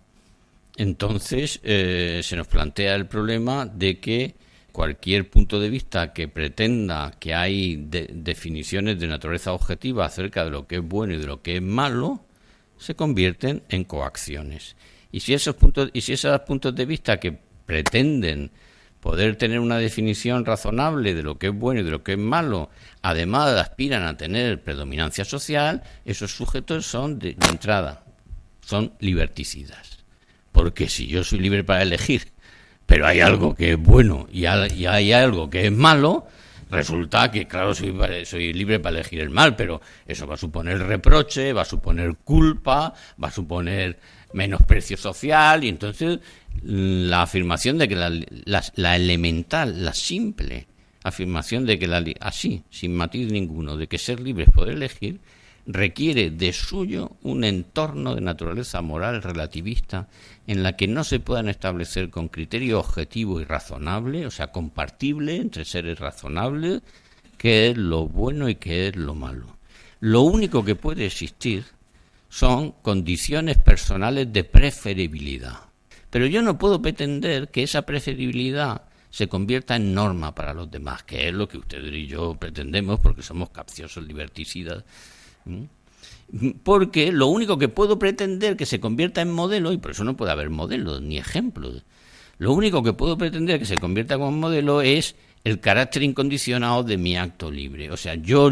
entonces 0.77 1.59
eh, 1.63 2.21
se 2.23 2.37
nos 2.37 2.47
plantea 2.47 2.95
el 2.95 3.07
problema 3.07 3.65
de 3.65 3.99
que 3.99 4.35
cualquier 4.71 5.29
punto 5.29 5.59
de 5.59 5.69
vista 5.69 6.13
que 6.13 6.29
pretenda 6.29 7.11
que 7.19 7.33
hay 7.33 7.75
definiciones 7.77 8.97
de 8.97 9.07
naturaleza 9.07 9.51
objetiva 9.51 10.05
acerca 10.05 10.45
de 10.45 10.51
lo 10.51 10.65
que 10.65 10.77
es 10.77 10.81
bueno 10.81 11.13
y 11.13 11.17
de 11.17 11.27
lo 11.27 11.41
que 11.41 11.57
es 11.57 11.61
malo, 11.61 12.25
se 12.77 12.95
convierten 12.95 13.63
en 13.69 13.83
coacciones. 13.83 14.75
Y 15.11 15.21
si 15.21 15.33
esos 15.33 15.55
puntos, 15.55 15.89
y 15.93 16.01
si 16.01 16.13
esos 16.13 16.39
puntos 16.41 16.75
de 16.75 16.85
vista 16.85 17.19
que 17.19 17.37
pretenden 17.65 18.51
poder 19.05 19.35
tener 19.35 19.59
una 19.59 19.77
definición 19.77 20.45
razonable 20.45 21.13
de 21.13 21.21
lo 21.21 21.37
que 21.37 21.49
es 21.49 21.53
bueno 21.53 21.81
y 21.81 21.83
de 21.83 21.91
lo 21.91 22.01
que 22.01 22.13
es 22.13 22.17
malo, 22.17 22.71
además 23.03 23.49
aspiran 23.49 24.01
a 24.01 24.17
tener 24.17 24.63
predominancia 24.63 25.23
social, 25.23 25.83
esos 26.05 26.35
sujetos 26.35 26.87
son 26.87 27.19
de 27.19 27.37
entrada, 27.47 28.03
son 28.61 28.93
liberticidas. 28.99 30.03
Porque 30.51 30.89
si 30.89 31.05
yo 31.05 31.23
soy 31.23 31.37
libre 31.37 31.63
para 31.63 31.83
elegir, 31.83 32.31
pero 32.87 33.05
hay 33.05 33.19
algo 33.19 33.53
que 33.53 33.73
es 33.73 33.77
bueno 33.77 34.27
y 34.31 34.45
hay 34.47 35.13
algo 35.13 35.51
que 35.51 35.67
es 35.67 35.71
malo, 35.71 36.25
resulta 36.71 37.29
que, 37.29 37.47
claro, 37.47 37.75
soy, 37.75 37.95
soy 38.25 38.53
libre 38.53 38.79
para 38.79 38.95
elegir 38.95 39.19
el 39.19 39.29
mal, 39.29 39.55
pero 39.55 39.81
eso 40.07 40.25
va 40.25 40.33
a 40.33 40.37
suponer 40.37 40.79
reproche, 40.79 41.53
va 41.53 41.61
a 41.61 41.65
suponer 41.65 42.15
culpa, 42.23 42.95
va 43.23 43.27
a 43.27 43.31
suponer 43.31 43.99
menosprecio 44.35 44.97
social, 44.97 45.63
y 45.63 45.69
entonces 45.69 46.19
la 46.61 47.23
afirmación 47.23 47.77
de 47.77 47.87
que 47.87 47.95
la, 47.95 48.11
la, 48.75 48.95
elemental, 48.95 49.83
la 49.83 49.93
simple 49.93 50.67
afirmación 51.03 51.65
de 51.65 51.79
que 51.79 51.87
la, 51.87 52.03
así, 52.19 52.63
sin 52.69 52.95
matiz 52.95 53.31
ninguno, 53.31 53.77
de 53.77 53.87
que 53.87 53.97
ser 53.97 54.19
libre 54.19 54.43
es 54.43 54.51
poder 54.51 54.75
elegir, 54.75 55.19
requiere 55.65 56.29
de 56.29 56.53
suyo 56.53 57.13
un 57.23 57.43
entorno 57.43 58.13
de 58.13 58.21
naturaleza 58.21 58.81
moral 58.81 59.23
relativista 59.23 60.07
en 60.47 60.63
la 60.63 60.75
que 60.75 60.87
no 60.87 61.03
se 61.03 61.19
puedan 61.19 61.49
establecer 61.49 62.09
con 62.09 62.27
criterio 62.27 62.79
objetivo 62.79 63.39
y 63.39 63.45
razonable, 63.45 64.27
o 64.27 64.31
sea, 64.31 64.47
compartible 64.47 65.37
entre 65.37 65.65
seres 65.65 65.99
razonables, 65.99 66.81
qué 67.37 67.69
es 67.69 67.77
lo 67.77 68.07
bueno 68.07 68.49
y 68.49 68.55
qué 68.55 68.89
es 68.89 68.95
lo 68.95 69.15
malo. 69.15 69.57
Lo 70.01 70.21
único 70.21 70.65
que 70.65 70.75
puede 70.75 71.05
existir 71.05 71.63
son 72.35 72.73
condiciones 72.81 73.57
personales 73.57 74.33
de 74.33 74.43
preferibilidad. 74.43 75.69
Pero 76.09 76.25
yo 76.25 76.41
no 76.41 76.57
puedo 76.57 76.81
pretender 76.81 77.47
que 77.47 77.63
esa 77.63 77.83
preferibilidad 77.83 78.81
se 79.09 79.29
convierta 79.29 79.77
en 79.77 79.93
norma 79.93 80.35
para 80.35 80.53
los 80.53 80.69
demás, 80.69 81.03
que 81.03 81.29
es 81.29 81.33
lo 81.33 81.47
que 81.47 81.59
ustedes 81.59 81.93
y 81.93 82.07
yo 82.07 82.35
pretendemos 82.35 82.99
porque 82.99 83.21
somos 83.21 83.51
capciosos 83.51 84.05
liberticidas 84.05 84.83
porque 86.63 87.13
lo 87.13 87.27
único 87.27 87.57
que 87.57 87.69
puedo 87.69 87.97
pretender 87.97 88.57
que 88.57 88.65
se 88.65 88.81
convierta 88.81 89.21
en 89.21 89.31
modelo, 89.31 89.71
y 89.71 89.77
por 89.77 89.91
eso 89.91 90.03
no 90.03 90.17
puede 90.17 90.33
haber 90.33 90.49
modelos 90.49 91.01
ni 91.01 91.17
ejemplos, 91.17 91.85
lo 92.37 92.51
único 92.51 92.83
que 92.83 92.91
puedo 92.91 93.17
pretender 93.17 93.59
que 93.59 93.65
se 93.65 93.77
convierta 93.77 94.17
como 94.17 94.31
modelo 94.31 94.81
es 94.81 95.15
el 95.45 95.61
carácter 95.61 96.03
incondicionado 96.03 96.83
de 96.83 96.97
mi 96.97 97.15
acto 97.15 97.49
libre. 97.49 97.91
O 97.91 97.97
sea, 97.97 98.15
yo 98.15 98.49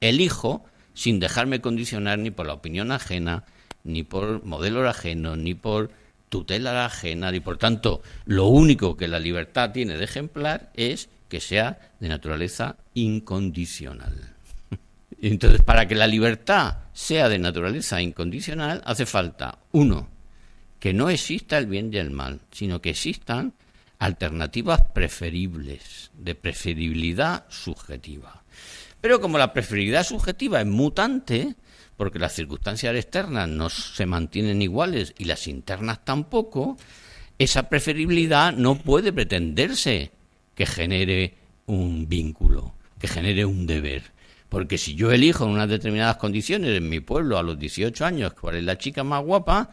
elijo 0.00 0.64
sin 0.94 1.20
dejarme 1.20 1.60
condicionar 1.60 2.18
ni 2.18 2.30
por 2.30 2.46
la 2.46 2.54
opinión 2.54 2.92
ajena, 2.92 3.44
ni 3.84 4.02
por 4.02 4.44
modelo 4.44 4.88
ajeno, 4.88 5.36
ni 5.36 5.54
por 5.54 5.90
tutela 6.28 6.86
ajena, 6.86 7.34
y 7.34 7.40
por 7.40 7.58
tanto, 7.58 8.02
lo 8.24 8.46
único 8.46 8.96
que 8.96 9.08
la 9.08 9.18
libertad 9.18 9.72
tiene 9.72 9.98
de 9.98 10.04
ejemplar 10.04 10.70
es 10.74 11.08
que 11.28 11.40
sea 11.40 11.92
de 12.00 12.08
naturaleza 12.08 12.76
incondicional. 12.94 14.34
Entonces, 15.20 15.62
para 15.62 15.86
que 15.86 15.94
la 15.94 16.06
libertad 16.06 16.76
sea 16.92 17.28
de 17.28 17.38
naturaleza 17.38 18.00
incondicional, 18.00 18.82
hace 18.84 19.06
falta, 19.06 19.58
uno, 19.72 20.08
que 20.78 20.92
no 20.92 21.10
exista 21.10 21.58
el 21.58 21.66
bien 21.66 21.90
y 21.92 21.98
el 21.98 22.10
mal, 22.10 22.40
sino 22.50 22.80
que 22.80 22.90
existan 22.90 23.54
alternativas 23.98 24.80
preferibles, 24.92 26.10
de 26.18 26.34
preferibilidad 26.34 27.44
subjetiva. 27.48 28.41
Pero 29.02 29.20
como 29.20 29.36
la 29.36 29.52
preferibilidad 29.52 30.04
subjetiva 30.04 30.60
es 30.60 30.66
mutante, 30.66 31.56
porque 31.96 32.20
las 32.20 32.34
circunstancias 32.34 32.94
externas 32.94 33.48
no 33.48 33.68
se 33.68 34.06
mantienen 34.06 34.62
iguales 34.62 35.12
y 35.18 35.24
las 35.24 35.48
internas 35.48 36.04
tampoco, 36.04 36.78
esa 37.38 37.68
preferibilidad 37.68 38.52
no 38.52 38.76
puede 38.76 39.12
pretenderse 39.12 40.12
que 40.54 40.66
genere 40.66 41.34
un 41.66 42.08
vínculo, 42.08 42.74
que 43.00 43.08
genere 43.08 43.44
un 43.44 43.66
deber. 43.66 44.04
Porque 44.48 44.78
si 44.78 44.94
yo 44.94 45.10
elijo 45.10 45.44
en 45.44 45.50
unas 45.50 45.68
determinadas 45.68 46.18
condiciones 46.18 46.76
en 46.76 46.88
mi 46.88 47.00
pueblo 47.00 47.38
a 47.38 47.42
los 47.42 47.58
18 47.58 48.04
años 48.04 48.34
cuál 48.34 48.54
es 48.54 48.64
la 48.64 48.78
chica 48.78 49.02
más 49.02 49.24
guapa, 49.24 49.70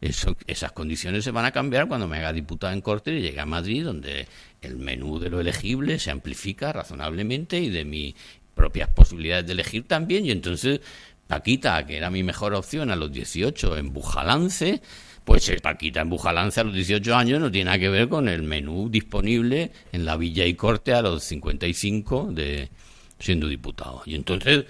esas 0.00 0.72
condiciones 0.72 1.24
se 1.24 1.30
van 1.32 1.44
a 1.44 1.50
cambiar 1.50 1.86
cuando 1.86 2.08
me 2.08 2.16
haga 2.16 2.32
diputada 2.32 2.72
en 2.72 2.80
corte 2.80 3.12
y 3.12 3.20
llegue 3.20 3.40
a 3.40 3.44
Madrid, 3.44 3.84
donde 3.84 4.26
el 4.62 4.76
menú 4.76 5.18
de 5.18 5.28
lo 5.28 5.40
elegible 5.40 5.98
se 5.98 6.10
amplifica 6.10 6.72
razonablemente 6.72 7.60
y 7.60 7.68
de 7.68 7.84
mis 7.84 8.14
propias 8.60 8.90
posibilidades 8.90 9.46
de 9.46 9.52
elegir 9.52 9.88
también. 9.88 10.26
Y 10.26 10.32
entonces 10.32 10.80
Paquita, 11.26 11.86
que 11.86 11.96
era 11.96 12.10
mi 12.10 12.22
mejor 12.22 12.52
opción 12.52 12.90
a 12.90 12.96
los 12.96 13.10
18 13.10 13.78
en 13.78 13.94
Bujalance, 13.94 14.82
pues 15.24 15.50
Paquita 15.62 16.02
en 16.02 16.10
Bujalance 16.10 16.60
a 16.60 16.64
los 16.64 16.74
18 16.74 17.16
años 17.16 17.40
no 17.40 17.50
tiene 17.50 17.66
nada 17.66 17.78
que 17.78 17.88
ver 17.88 18.08
con 18.10 18.28
el 18.28 18.42
menú 18.42 18.90
disponible 18.90 19.70
en 19.92 20.04
la 20.04 20.18
Villa 20.18 20.44
y 20.44 20.52
Corte 20.54 20.92
a 20.92 21.00
los 21.00 21.24
55 21.24 22.32
de 22.32 22.68
siendo 23.18 23.48
diputado. 23.48 24.02
Y 24.04 24.14
entonces, 24.14 24.66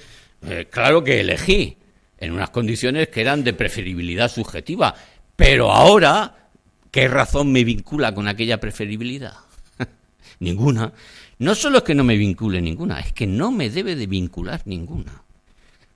eh, 0.47 0.69
claro 0.71 1.03
que 1.03 1.21
elegí 1.21 1.77
en 2.19 2.33
unas 2.33 2.51
condiciones 2.51 3.09
que 3.09 3.23
eran 3.23 3.43
de 3.43 3.55
preferibilidad 3.55 4.31
subjetiva, 4.31 4.95
pero 5.35 5.73
ahora, 5.73 6.49
¿qué 6.93 7.09
razón 7.09 7.51
me 7.51 7.65
vincula 7.65 8.15
con 8.15 8.29
aquella 8.29 8.61
preferibilidad? 8.61 9.35
ninguna. 10.39 10.93
No 11.41 11.55
solo 11.55 11.79
es 11.79 11.85
que 11.85 11.95
no 11.95 12.05
me 12.05 12.19
vincule 12.19 12.61
ninguna, 12.61 13.01
es 13.01 13.15
que 13.15 13.27
no 13.27 13.51
me 13.51 13.71
debe 13.71 13.97
de 13.97 14.07
vincular 14.07 14.61
ninguna. 14.67 15.25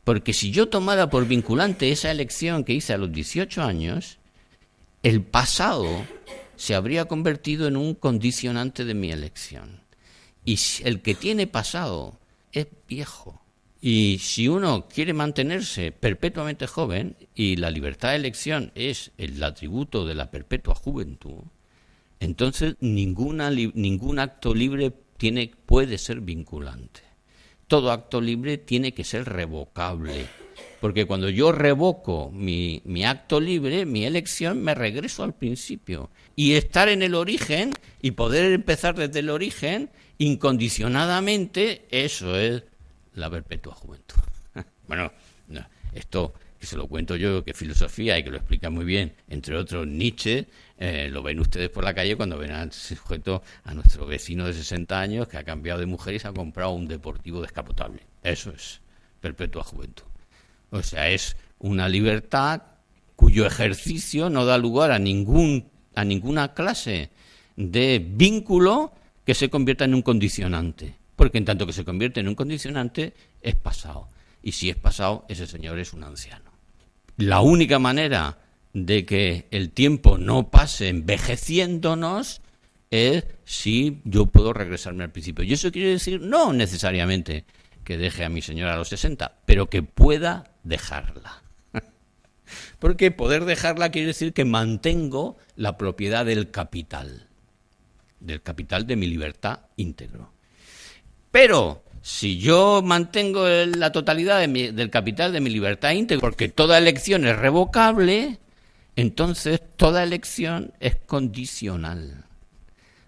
Porque 0.02 0.32
si 0.32 0.50
yo 0.50 0.70
tomara 0.70 1.10
por 1.10 1.28
vinculante 1.28 1.92
esa 1.92 2.10
elección 2.10 2.64
que 2.64 2.72
hice 2.72 2.94
a 2.94 2.96
los 2.96 3.12
18 3.12 3.62
años, 3.62 4.16
el 5.02 5.20
pasado 5.20 5.86
se 6.56 6.74
habría 6.74 7.04
convertido 7.04 7.68
en 7.68 7.76
un 7.76 7.94
condicionante 7.94 8.86
de 8.86 8.94
mi 8.94 9.12
elección. 9.12 9.82
Y 10.46 10.58
el 10.82 11.02
que 11.02 11.14
tiene 11.14 11.46
pasado 11.46 12.18
es 12.52 12.66
viejo 12.88 13.42
Y 13.82 14.20
si 14.20 14.48
uno 14.48 14.88
quiere 14.88 15.12
mantenerse 15.12 15.92
perpetuamente 15.92 16.66
joven 16.66 17.16
y 17.34 17.56
la 17.56 17.70
libertad 17.70 18.10
de 18.10 18.16
elección 18.16 18.72
es 18.74 19.10
el 19.18 19.44
atributo 19.44 20.06
de 20.06 20.14
la 20.14 20.30
perpetua 20.30 20.74
juventud, 20.74 21.42
entonces 22.18 22.76
ninguna, 22.80 23.50
ningún 23.50 24.18
acto 24.18 24.54
libre 24.54 24.90
tiene, 25.16 25.52
puede 25.66 25.98
ser 25.98 26.20
vinculante. 26.20 27.00
Todo 27.66 27.90
acto 27.90 28.20
libre 28.20 28.58
tiene 28.58 28.92
que 28.92 29.04
ser 29.04 29.24
revocable. 29.24 30.26
Porque 30.80 31.06
cuando 31.06 31.30
yo 31.30 31.50
revoco 31.50 32.30
mi, 32.30 32.82
mi, 32.84 33.04
acto 33.04 33.40
libre, 33.40 33.86
mi 33.86 34.04
elección, 34.04 34.62
me 34.62 34.74
regreso 34.74 35.24
al 35.24 35.34
principio. 35.34 36.10
Y 36.36 36.54
estar 36.54 36.88
en 36.88 37.02
el 37.02 37.14
origen 37.14 37.72
y 38.02 38.12
poder 38.12 38.52
empezar 38.52 38.94
desde 38.94 39.20
el 39.20 39.30
origen 39.30 39.90
incondicionadamente, 40.18 41.86
eso 41.90 42.36
es 42.36 42.64
la 43.14 43.30
perpetua 43.30 43.74
juventud. 43.74 44.20
bueno, 44.86 45.10
esto 45.94 46.34
que 46.64 46.70
se 46.70 46.76
lo 46.76 46.86
cuento 46.86 47.16
yo, 47.16 47.44
que 47.44 47.52
filosofía 47.52 48.18
y 48.18 48.24
que 48.24 48.30
lo 48.30 48.38
explica 48.38 48.70
muy 48.70 48.86
bien, 48.86 49.12
entre 49.28 49.56
otros 49.56 49.86
Nietzsche, 49.86 50.46
eh, 50.78 51.08
lo 51.10 51.22
ven 51.22 51.38
ustedes 51.38 51.68
por 51.68 51.84
la 51.84 51.92
calle 51.92 52.16
cuando 52.16 52.38
ven 52.38 52.52
al 52.52 52.72
sujeto, 52.72 53.42
a 53.64 53.74
nuestro 53.74 54.06
vecino 54.06 54.46
de 54.46 54.54
60 54.54 54.98
años 54.98 55.28
que 55.28 55.36
ha 55.36 55.44
cambiado 55.44 55.80
de 55.80 55.86
mujer 55.86 56.14
y 56.14 56.18
se 56.18 56.28
ha 56.28 56.32
comprado 56.32 56.70
un 56.70 56.88
deportivo 56.88 57.42
descapotable. 57.42 58.00
Eso 58.22 58.50
es 58.50 58.80
perpetua 59.20 59.62
juventud. 59.62 60.06
O 60.70 60.82
sea, 60.82 61.10
es 61.10 61.36
una 61.58 61.88
libertad 61.88 62.62
cuyo 63.14 63.46
ejercicio 63.46 64.30
no 64.30 64.46
da 64.46 64.56
lugar 64.56 64.90
a 64.90 64.98
ningún 64.98 65.68
a 65.94 66.04
ninguna 66.04 66.54
clase 66.54 67.10
de 67.56 68.04
vínculo 68.04 68.92
que 69.24 69.34
se 69.34 69.48
convierta 69.48 69.84
en 69.84 69.94
un 69.94 70.02
condicionante 70.02 70.96
porque 71.16 71.38
en 71.38 71.44
tanto 71.44 71.66
que 71.66 71.72
se 71.72 71.84
convierte 71.84 72.20
en 72.20 72.28
un 72.28 72.34
condicionante, 72.34 73.14
es 73.40 73.54
pasado. 73.54 74.08
Y 74.42 74.52
si 74.52 74.70
es 74.70 74.76
pasado, 74.76 75.24
ese 75.28 75.46
señor 75.46 75.78
es 75.78 75.92
un 75.92 76.04
anciano. 76.04 76.53
La 77.16 77.40
única 77.40 77.78
manera 77.78 78.38
de 78.72 79.06
que 79.06 79.46
el 79.50 79.70
tiempo 79.70 80.18
no 80.18 80.50
pase 80.50 80.88
envejeciéndonos 80.88 82.42
es 82.90 83.24
si 83.44 84.00
yo 84.04 84.26
puedo 84.26 84.52
regresarme 84.52 85.04
al 85.04 85.12
principio. 85.12 85.44
Y 85.44 85.52
eso 85.52 85.70
quiere 85.70 85.90
decir 85.90 86.20
no 86.20 86.52
necesariamente 86.52 87.44
que 87.84 87.96
deje 87.96 88.24
a 88.24 88.28
mi 88.28 88.42
señora 88.42 88.74
a 88.74 88.76
los 88.76 88.88
60, 88.88 89.40
pero 89.46 89.70
que 89.70 89.82
pueda 89.82 90.52
dejarla. 90.64 91.42
Porque 92.78 93.10
poder 93.10 93.44
dejarla 93.44 93.90
quiere 93.90 94.08
decir 94.08 94.32
que 94.32 94.44
mantengo 94.44 95.36
la 95.54 95.76
propiedad 95.76 96.24
del 96.24 96.50
capital, 96.50 97.28
del 98.20 98.42
capital 98.42 98.86
de 98.86 98.96
mi 98.96 99.06
libertad 99.06 99.60
íntegro. 99.76 100.32
Pero 101.30 101.83
si 102.04 102.38
yo 102.38 102.82
mantengo 102.84 103.48
la 103.48 103.90
totalidad 103.90 104.46
del 104.46 104.90
capital 104.90 105.32
de 105.32 105.40
mi 105.40 105.48
libertad 105.48 105.92
íntegra, 105.92 106.20
porque 106.20 106.50
toda 106.50 106.76
elección 106.76 107.26
es 107.26 107.34
revocable, 107.34 108.38
entonces 108.94 109.62
toda 109.78 110.02
elección 110.02 110.74
es 110.80 110.96
condicional. 110.96 112.26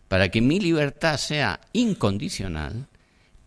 Para 0.09 0.31
que 0.31 0.41
mi 0.41 0.61
libertad 0.61 1.19
sea 1.19 1.61
incondicional, 1.75 2.87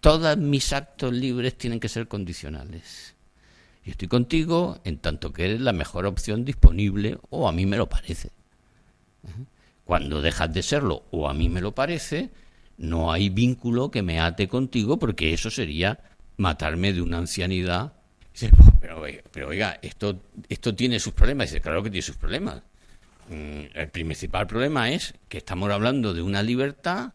todos 0.02 0.38
mis 0.38 0.72
actos 0.72 1.14
libres 1.14 1.58
tienen 1.58 1.80
que 1.80 1.90
ser 1.90 2.08
condicionales. 2.08 3.16
Y 3.84 3.90
estoy 3.90 4.08
contigo 4.08 4.80
en 4.84 5.00
tanto 5.00 5.34
que 5.34 5.46
eres 5.46 5.62
la 5.62 5.74
mejor 5.74 6.06
opción 6.06 6.46
disponible, 6.46 7.18
o 7.32 7.48
a 7.48 7.52
mí 7.52 7.66
me 7.66 7.78
lo 7.78 7.90
parece. 7.90 8.30
Cuando 9.84 10.22
dejas 10.22 10.54
de 10.54 10.62
serlo, 10.62 11.06
o 11.10 11.28
a 11.28 11.34
mí 11.34 11.50
me 11.50 11.60
lo 11.60 11.74
parece, 11.74 12.30
no 12.80 13.12
hay 13.12 13.30
vínculo 13.30 13.92
que 13.92 14.02
me 14.02 14.20
ate 14.20 14.48
contigo 14.48 14.98
porque 14.98 15.34
eso 15.34 15.52
sería 15.52 16.00
matarme 16.38 16.94
de 16.94 17.02
una 17.02 17.18
ancianidad. 17.18 17.94
Pero, 19.32 19.50
oiga, 19.50 19.78
esto, 19.82 20.22
esto 20.48 20.74
tiene 20.74 21.00
sus 21.00 21.14
problemas. 21.14 21.50
Dice, 21.50 21.62
claro 21.62 21.84
que 21.84 21.90
tiene 21.90 22.02
sus 22.02 22.16
problemas. 22.16 22.64
Mm, 23.30 23.76
el 23.76 23.90
principal 23.90 24.48
problema 24.48 24.92
es 24.92 25.14
que 25.28 25.40
estamos 25.40 25.70
hablando 25.70 26.14
de 26.14 26.22
una 26.22 26.42
libertad 26.42 27.12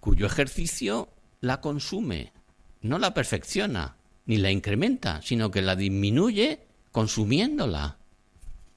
cuyo 0.00 0.26
ejercicio 0.26 1.08
la 1.40 1.60
consume, 1.60 2.32
no 2.80 2.98
la 2.98 3.14
perfecciona, 3.14 3.94
ni 4.26 4.36
la 4.38 4.50
incrementa, 4.50 5.22
sino 5.22 5.52
que 5.52 5.62
la 5.62 5.76
disminuye 5.76 6.58
consumiéndola. 6.90 7.98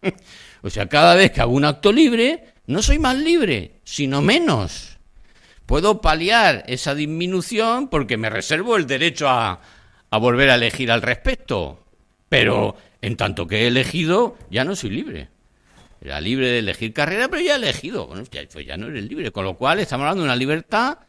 o 0.62 0.70
sea, 0.70 0.88
cada 0.88 1.16
vez 1.16 1.32
que 1.32 1.41
hago 1.41 1.53
un 1.53 1.66
acto 1.66 1.91
libre, 1.91 2.53
no 2.68 2.84
soy 2.84 2.99
más 2.99 3.18
libre, 3.18 3.80
sino 3.84 4.22
menos. 4.22 4.95
Puedo 5.66 5.99
paliar 5.99 6.63
esa 6.68 6.93
disminución 6.93 7.88
porque 7.89 8.18
me 8.18 8.30
reservo 8.30 8.78
el 8.78 8.86
derecho 8.86 9.28
a, 9.28 9.59
volver 10.11 10.49
a 10.49 10.55
elegir 10.55 10.91
al 10.91 11.01
respecto. 11.01 11.84
Pero 12.30 12.76
en 13.01 13.18
tanto 13.18 13.47
que 13.47 13.63
he 13.63 13.68
elegido, 13.68 14.38
ya 14.51 14.63
no 14.63 14.76
soy 14.76 14.91
libre. 14.91 15.30
Era 16.01 16.22
libre 16.22 16.47
de 16.47 16.59
elegir 16.59 16.93
carrera, 16.93 17.30
pero 17.30 17.41
ya 17.41 17.53
he 17.53 17.57
elegido. 17.57 18.07
Bueno, 18.07 18.24
ya, 18.32 18.41
pues 18.51 18.66
ya 18.66 18.78
no 18.78 18.88
eres 18.88 19.05
libre. 19.05 19.32
Con 19.32 19.43
lo 19.43 19.55
cual 19.55 19.80
estamos 19.80 20.03
hablando 20.03 20.24
de 20.24 20.28
una 20.30 20.36
libertad 20.36 20.99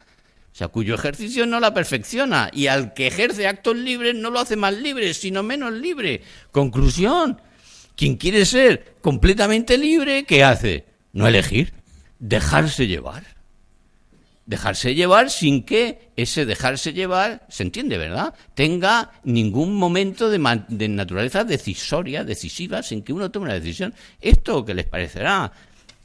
o 0.59 0.69
cuyo 0.69 0.95
ejercicio 0.95 1.45
no 1.45 1.59
la 1.59 1.73
perfecciona. 1.73 2.49
Y 2.51 2.65
al 2.65 2.95
que 2.95 3.07
ejerce 3.07 3.47
actos 3.47 3.75
libres 3.75 4.15
no 4.15 4.31
lo 4.31 4.39
hace 4.39 4.55
más 4.55 4.73
libre, 4.75 5.13
sino 5.13 5.43
menos 5.43 5.71
libre. 5.73 6.23
Conclusión. 6.51 7.39
Quien 7.95 8.17
quiere 8.17 8.45
ser 8.45 8.95
completamente 9.01 9.77
libre, 9.77 10.23
¿qué 10.25 10.43
hace? 10.43 10.85
No 11.13 11.27
elegir. 11.27 11.73
Dejarse 12.19 12.87
llevar 12.87 13.36
dejarse 14.47 14.95
llevar 14.95 15.29
sin 15.29 15.63
que 15.63 16.09
ese 16.15 16.45
dejarse 16.45 16.93
llevar, 16.93 17.45
se 17.49 17.63
entiende, 17.63 17.97
¿verdad?, 17.97 18.33
tenga 18.55 19.11
ningún 19.23 19.75
momento 19.75 20.29
de, 20.29 20.39
naturaleza 20.89 21.43
decisoria, 21.43 22.23
decisiva, 22.23 22.81
sin 22.81 23.03
que 23.03 23.13
uno 23.13 23.29
tome 23.29 23.47
una 23.47 23.53
decisión. 23.53 23.93
Esto 24.21 24.65
que 24.65 24.73
les 24.73 24.85
parecerá, 24.85 25.51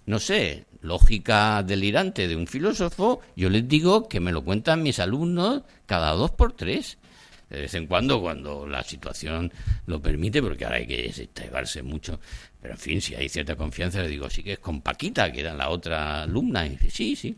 no 0.06 0.18
sé, 0.18 0.66
lógica 0.82 1.62
delirante 1.62 2.26
de 2.26 2.34
un 2.34 2.48
filósofo, 2.48 3.20
yo 3.36 3.48
les 3.48 3.66
digo 3.68 4.08
que 4.08 4.18
me 4.18 4.32
lo 4.32 4.44
cuentan 4.44 4.82
mis 4.82 4.98
alumnos 4.98 5.62
cada 5.86 6.10
dos 6.10 6.32
por 6.32 6.52
tres. 6.52 6.98
De 7.48 7.60
vez 7.60 7.74
en 7.74 7.86
cuando, 7.86 8.20
cuando 8.20 8.66
la 8.66 8.82
situación 8.82 9.52
lo 9.86 10.00
permite, 10.00 10.42
porque 10.42 10.64
ahora 10.64 10.78
hay 10.78 10.86
que 10.86 11.12
llevarse 11.12 11.82
mucho. 11.82 12.18
Pero 12.60 12.74
en 12.74 12.80
fin, 12.80 13.00
si 13.00 13.14
hay 13.14 13.28
cierta 13.28 13.56
confianza, 13.56 14.00
le 14.00 14.08
digo, 14.08 14.28
sí 14.30 14.42
que 14.42 14.54
es 14.54 14.58
con 14.58 14.80
Paquita, 14.80 15.30
que 15.30 15.40
era 15.40 15.54
la 15.54 15.68
otra 15.68 16.22
alumna. 16.22 16.66
Y 16.66 16.70
dice, 16.70 16.90
sí, 16.90 17.14
sí, 17.14 17.36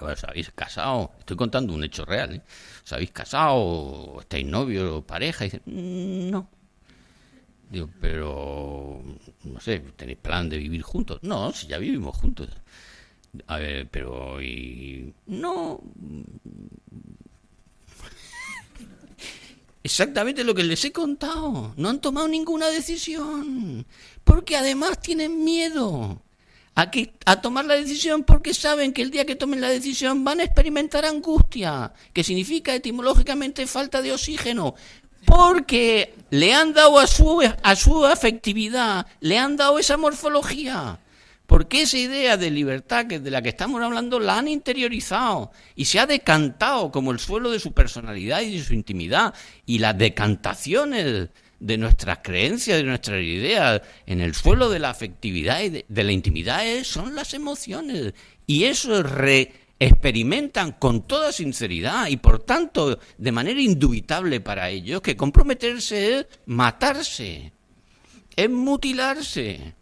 ¿Os 0.00 0.24
habéis 0.24 0.50
casado? 0.50 1.12
Estoy 1.18 1.36
contando 1.36 1.74
un 1.74 1.84
hecho 1.84 2.04
real. 2.04 2.36
¿eh? 2.36 2.42
¿Os 2.84 2.92
habéis 2.92 3.10
casado? 3.10 4.18
¿Estáis 4.20 4.46
novio 4.46 4.98
o 4.98 5.02
pareja? 5.02 5.46
Y 5.46 5.60
mm, 5.64 6.30
no. 6.30 6.48
Digo, 7.70 7.90
pero, 8.00 9.02
no 9.44 9.60
sé, 9.60 9.80
¿tenéis 9.96 10.18
plan 10.18 10.48
de 10.48 10.58
vivir 10.58 10.82
juntos? 10.82 11.18
No, 11.22 11.52
si 11.52 11.66
ya 11.66 11.78
vivimos 11.78 12.16
juntos. 12.16 12.48
A 13.46 13.58
ver, 13.58 13.86
pero. 13.88 14.38
No. 15.26 15.80
Exactamente 19.82 20.44
lo 20.44 20.54
que 20.54 20.64
les 20.64 20.82
he 20.84 20.92
contado. 20.92 21.74
No 21.76 21.88
han 21.90 22.00
tomado 22.00 22.28
ninguna 22.28 22.68
decisión. 22.68 23.86
Porque 24.24 24.56
además 24.56 25.00
tienen 25.00 25.44
miedo 25.44 26.22
a, 26.78 27.40
tomar 27.40 27.64
la 27.64 27.74
decisión 27.74 28.22
porque 28.22 28.54
saben 28.54 28.92
que 28.92 29.02
el 29.02 29.10
día 29.10 29.26
que 29.26 29.34
tomen 29.34 29.60
la 29.60 29.68
decisión 29.68 30.22
van 30.22 30.38
a 30.38 30.44
experimentar 30.44 31.04
angustia, 31.04 31.92
que 32.12 32.22
significa 32.22 32.72
etimológicamente 32.72 33.66
falta 33.66 34.00
de 34.00 34.12
oxígeno, 34.12 34.76
porque 35.24 36.14
le 36.30 36.54
han 36.54 36.72
dado 36.72 37.00
a 37.00 37.08
su, 37.08 37.42
a 37.62 37.74
su 37.74 38.06
afectividad, 38.06 39.06
le 39.20 39.38
han 39.38 39.56
dado 39.56 39.80
esa 39.80 39.96
morfología. 39.96 41.00
Porque 41.46 41.80
esa 41.80 41.96
idea 41.96 42.36
de 42.36 42.50
libertad 42.50 43.06
que 43.06 43.20
de 43.20 43.30
la 43.30 43.40
que 43.40 43.48
estamos 43.48 43.82
hablando 43.82 44.20
la 44.20 44.36
han 44.36 44.48
interiorizado 44.48 45.50
y 45.74 45.86
se 45.86 45.98
ha 45.98 46.04
decantado 46.04 46.92
como 46.92 47.10
el 47.10 47.18
suelo 47.18 47.50
de 47.50 47.58
su 47.58 47.72
personalidad 47.72 48.42
y 48.42 48.58
de 48.58 48.62
su 48.62 48.74
intimidad. 48.74 49.32
Y 49.64 49.78
las 49.78 49.96
decantaciones 49.96 51.30
de 51.60 51.78
nuestras 51.78 52.18
creencias, 52.22 52.78
de 52.78 52.84
nuestras 52.84 53.22
ideas, 53.22 53.82
en 54.06 54.20
el 54.20 54.34
suelo 54.34 54.70
de 54.70 54.78
la 54.78 54.90
afectividad 54.90 55.62
y 55.62 55.70
de, 55.70 56.04
la 56.04 56.12
intimidad 56.12 56.62
son 56.84 57.14
las 57.14 57.34
emociones. 57.34 58.14
Y 58.46 58.64
eso 58.64 59.02
re 59.02 59.52
experimentan 59.80 60.72
con 60.72 61.06
toda 61.06 61.30
sinceridad 61.30 62.08
y 62.08 62.16
por 62.16 62.42
tanto 62.42 62.98
de 63.16 63.32
manera 63.32 63.60
indubitable 63.60 64.40
para 64.40 64.70
ellos 64.70 65.00
que 65.00 65.16
comprometerse 65.16 66.18
es 66.18 66.26
matarse, 66.46 67.52
es 68.34 68.50
mutilarse. 68.50 69.74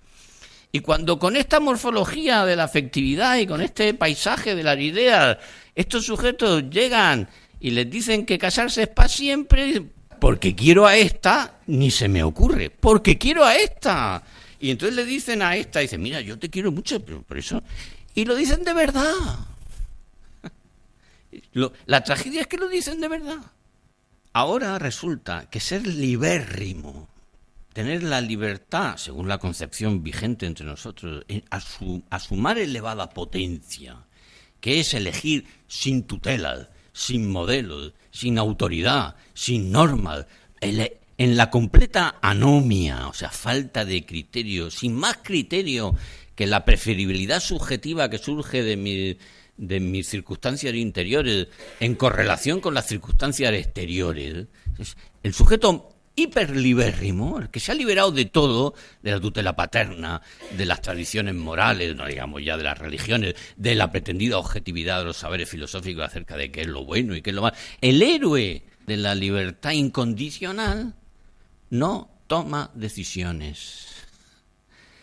Y 0.72 0.80
cuando 0.80 1.18
con 1.18 1.36
esta 1.36 1.60
morfología 1.60 2.44
de 2.44 2.56
la 2.56 2.64
afectividad 2.64 3.38
y 3.38 3.46
con 3.46 3.62
este 3.62 3.94
paisaje 3.94 4.54
de 4.54 4.62
las 4.62 4.78
ideas, 4.78 5.38
estos 5.74 6.04
sujetos 6.04 6.64
llegan 6.68 7.28
y 7.60 7.70
les 7.70 7.88
dicen 7.88 8.26
que 8.26 8.36
casarse 8.36 8.82
es 8.82 8.88
para 8.88 9.08
siempre, 9.08 9.82
porque 10.18 10.54
quiero 10.54 10.86
a 10.86 10.96
esta, 10.96 11.60
ni 11.66 11.90
se 11.90 12.08
me 12.08 12.22
ocurre, 12.22 12.70
porque 12.70 13.18
quiero 13.18 13.44
a 13.44 13.56
esta. 13.56 14.22
Y 14.60 14.70
entonces 14.70 14.96
le 14.96 15.04
dicen 15.04 15.42
a 15.42 15.56
esta, 15.56 15.80
dice, 15.80 15.98
mira, 15.98 16.20
yo 16.20 16.38
te 16.38 16.50
quiero 16.50 16.72
mucho, 16.72 17.04
pero 17.04 17.22
por 17.22 17.38
eso... 17.38 17.62
Y 18.14 18.24
lo 18.24 18.34
dicen 18.34 18.64
de 18.64 18.72
verdad. 18.72 19.12
la 21.86 22.02
tragedia 22.02 22.40
es 22.40 22.46
que 22.46 22.56
lo 22.56 22.68
dicen 22.68 23.00
de 23.00 23.08
verdad. 23.08 23.38
ahora 24.32 24.78
resulta 24.78 25.48
que 25.50 25.60
ser 25.60 25.86
libérrimo, 25.86 27.08
tener 27.74 28.02
la 28.02 28.22
libertad, 28.22 28.96
según 28.96 29.28
la 29.28 29.38
concepción 29.38 30.02
vigente 30.02 30.46
entre 30.46 30.64
nosotros, 30.64 31.24
a 31.50 31.60
su, 31.60 32.02
a 32.08 32.18
su 32.18 32.34
elevada 32.48 33.10
potencia, 33.10 34.06
que 34.60 34.80
es 34.80 34.94
elegir 34.94 35.46
sin 35.68 36.04
tutela, 36.04 36.70
sin 36.92 37.30
modelos, 37.30 37.92
sin 38.16 38.38
autoridad, 38.38 39.14
sin 39.34 39.70
normas, 39.70 40.24
en 40.62 41.36
la 41.36 41.50
completa 41.50 42.16
anomia, 42.22 43.08
o 43.08 43.12
sea, 43.12 43.30
falta 43.30 43.84
de 43.84 44.06
criterio, 44.06 44.70
sin 44.70 44.94
más 44.94 45.18
criterio 45.22 45.94
que 46.34 46.46
la 46.46 46.64
preferibilidad 46.64 47.40
subjetiva 47.40 48.08
que 48.08 48.16
surge 48.16 48.62
de, 48.62 48.78
mi, 48.78 49.18
de 49.58 49.80
mis 49.80 50.08
circunstancias 50.08 50.74
interiores 50.74 51.48
en 51.78 51.94
correlación 51.94 52.60
con 52.60 52.72
las 52.72 52.86
circunstancias 52.86 53.52
exteriores. 53.52 54.46
El 55.22 55.34
sujeto 55.34 55.95
hiperlibérrimo, 56.16 57.38
el 57.38 57.50
que 57.50 57.60
se 57.60 57.70
ha 57.70 57.74
liberado 57.74 58.10
de 58.10 58.24
todo, 58.24 58.74
de 59.02 59.12
la 59.12 59.20
tutela 59.20 59.54
paterna, 59.54 60.22
de 60.56 60.64
las 60.64 60.80
tradiciones 60.80 61.34
morales, 61.34 61.94
no 61.94 62.06
digamos 62.06 62.42
ya 62.42 62.56
de 62.56 62.64
las 62.64 62.78
religiones, 62.78 63.34
de 63.56 63.74
la 63.74 63.92
pretendida 63.92 64.38
objetividad 64.38 65.00
de 65.00 65.04
los 65.04 65.18
saberes 65.18 65.48
filosóficos 65.48 66.04
acerca 66.04 66.36
de 66.36 66.50
qué 66.50 66.62
es 66.62 66.66
lo 66.66 66.84
bueno 66.84 67.14
y 67.14 67.22
qué 67.22 67.30
es 67.30 67.36
lo 67.36 67.42
malo. 67.42 67.56
El 67.82 68.02
héroe 68.02 68.64
de 68.86 68.96
la 68.96 69.14
libertad 69.14 69.72
incondicional 69.72 70.94
no 71.68 72.10
toma 72.26 72.70
decisiones. 72.74 73.88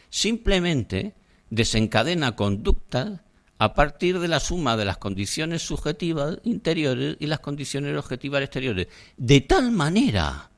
Simplemente 0.09 1.13
desencadena 1.49 2.35
conductas 2.35 3.21
a 3.59 3.75
partir 3.75 4.19
de 4.19 4.27
la 4.27 4.39
suma 4.39 4.75
de 4.75 4.85
las 4.85 4.97
condiciones 4.97 5.61
subjetivas 5.61 6.39
interiores 6.43 7.17
y 7.19 7.27
las 7.27 7.39
condiciones 7.39 7.95
objetivas 7.95 8.41
exteriores. 8.41 8.87
De 9.15 9.41
tal 9.41 9.71
manera 9.71 10.49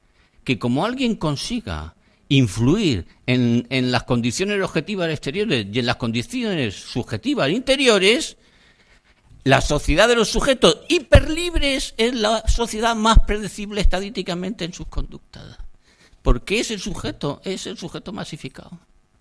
que 0.45 0.57
como 0.57 0.85
alguien 0.85 1.15
consiga 1.15 1.95
influir 2.29 3.05
en, 3.25 3.91
las 3.91 4.03
condiciones 4.03 4.61
objetivas 4.61 5.09
exteriores 5.09 5.67
y 5.71 5.79
en 5.79 5.85
las 5.85 5.97
condiciones 5.97 6.75
subjetivas 6.75 7.49
interiores, 7.49 8.37
la 9.43 9.61
sociedad 9.61 10.07
de 10.07 10.15
los 10.15 10.29
sujetos 10.29 10.79
hiperlibres 10.87 11.93
es 11.97 12.15
la 12.15 12.47
sociedad 12.47 12.95
más 12.95 13.19
predecible 13.27 13.81
estadísticamente 13.81 14.65
en 14.65 14.73
sus 14.73 14.87
conductas. 14.87 15.57
Porque 16.21 16.59
es 16.59 16.71
el 16.71 16.79
sujeto, 16.79 17.41
es 17.43 17.67
el 17.67 17.77
sujeto 17.77 18.13
masificado. 18.13 18.79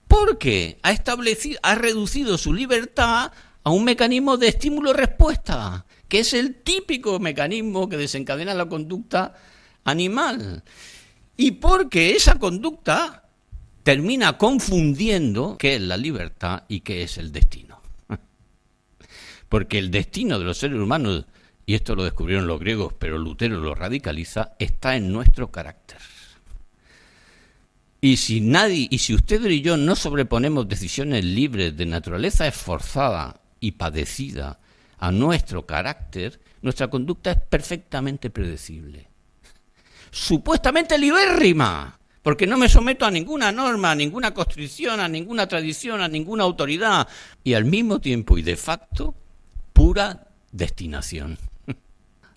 Porque 0.08 0.78
ha 0.82 0.92
establecido, 0.92 1.58
ha 1.62 1.74
reducido 1.74 2.38
su 2.38 2.54
libertad 2.54 3.32
a 3.64 3.70
un 3.70 3.84
mecanismo 3.84 4.36
de 4.36 4.48
estímulo-respuesta, 4.48 5.84
que 6.08 6.20
es 6.20 6.32
el 6.34 6.54
típico 6.56 7.18
mecanismo 7.18 7.88
que 7.88 7.96
desencadena 7.96 8.54
la 8.54 8.66
conducta 8.66 9.34
animal. 9.84 10.62
Y 11.36 11.52
porque 11.52 12.12
esa 12.12 12.38
conducta 12.38 13.24
termina 13.82 14.38
confundiendo 14.38 15.56
qué 15.58 15.76
es 15.76 15.80
la 15.80 15.96
libertad 15.96 16.64
y 16.68 16.80
qué 16.80 17.02
es 17.02 17.18
el 17.18 17.32
destino. 17.32 17.80
Porque 19.48 19.78
el 19.78 19.90
destino 19.90 20.38
de 20.38 20.44
los 20.44 20.58
seres 20.58 20.78
humanos, 20.78 21.26
y 21.66 21.74
esto 21.74 21.94
lo 21.94 22.02
descubrieron 22.04 22.46
los 22.46 22.58
griegos, 22.58 22.94
pero 22.98 23.18
Lutero 23.18 23.58
lo 23.58 23.74
radicaliza, 23.74 24.56
está 24.58 24.96
en 24.96 25.12
nuestro 25.12 25.50
carácter. 25.50 25.98
Y 28.00 28.16
si 28.16 28.40
nadie, 28.40 28.86
y 28.90 28.98
si 28.98 29.14
usted 29.14 29.44
y 29.46 29.60
yo 29.60 29.76
no 29.76 29.96
sobreponemos 29.96 30.68
decisiones 30.68 31.24
libres 31.24 31.76
de 31.76 31.86
naturaleza 31.86 32.46
esforzada 32.46 33.40
y 33.60 33.72
padecida 33.72 34.60
a 34.98 35.10
nuestro 35.10 35.66
carácter, 35.66 36.40
nuestra 36.62 36.88
conducta 36.88 37.32
es 37.32 37.38
perfectamente 37.38 38.30
predecible. 38.30 39.08
Supuestamente 40.14 40.96
libérrima, 40.96 41.98
porque 42.22 42.46
no 42.46 42.56
me 42.56 42.68
someto 42.68 43.04
a 43.04 43.10
ninguna 43.10 43.50
norma, 43.50 43.90
a 43.90 43.94
ninguna 43.96 44.32
constricción, 44.32 45.00
a 45.00 45.08
ninguna 45.08 45.48
tradición, 45.48 46.00
a 46.00 46.06
ninguna 46.06 46.44
autoridad, 46.44 47.08
y 47.42 47.54
al 47.54 47.64
mismo 47.64 48.00
tiempo 48.00 48.38
y 48.38 48.42
de 48.42 48.54
facto, 48.56 49.16
pura 49.72 50.28
destinación. 50.52 51.36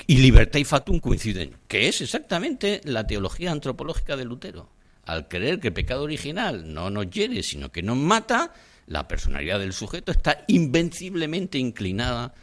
Y 0.09 0.17
libertad 0.17 0.59
y 0.59 0.63
fatum 0.63 0.99
coinciden, 0.99 1.55
que 1.67 1.87
es 1.87 2.01
exactamente 2.01 2.81
la 2.85 3.05
teología 3.05 3.51
antropológica 3.51 4.15
de 4.15 4.25
Lutero 4.25 4.69
al 5.05 5.27
creer 5.27 5.59
que 5.59 5.67
el 5.67 5.73
pecado 5.73 6.03
original 6.03 6.73
no 6.73 6.89
nos 6.89 7.11
hiere, 7.11 7.43
sino 7.43 7.71
que 7.71 7.83
nos 7.83 7.95
mata, 7.95 8.53
la 8.87 9.07
personalidad 9.07 9.59
del 9.59 9.73
sujeto 9.73 10.11
está 10.11 10.45
invenciblemente 10.47 11.59
inclinada 11.59 12.33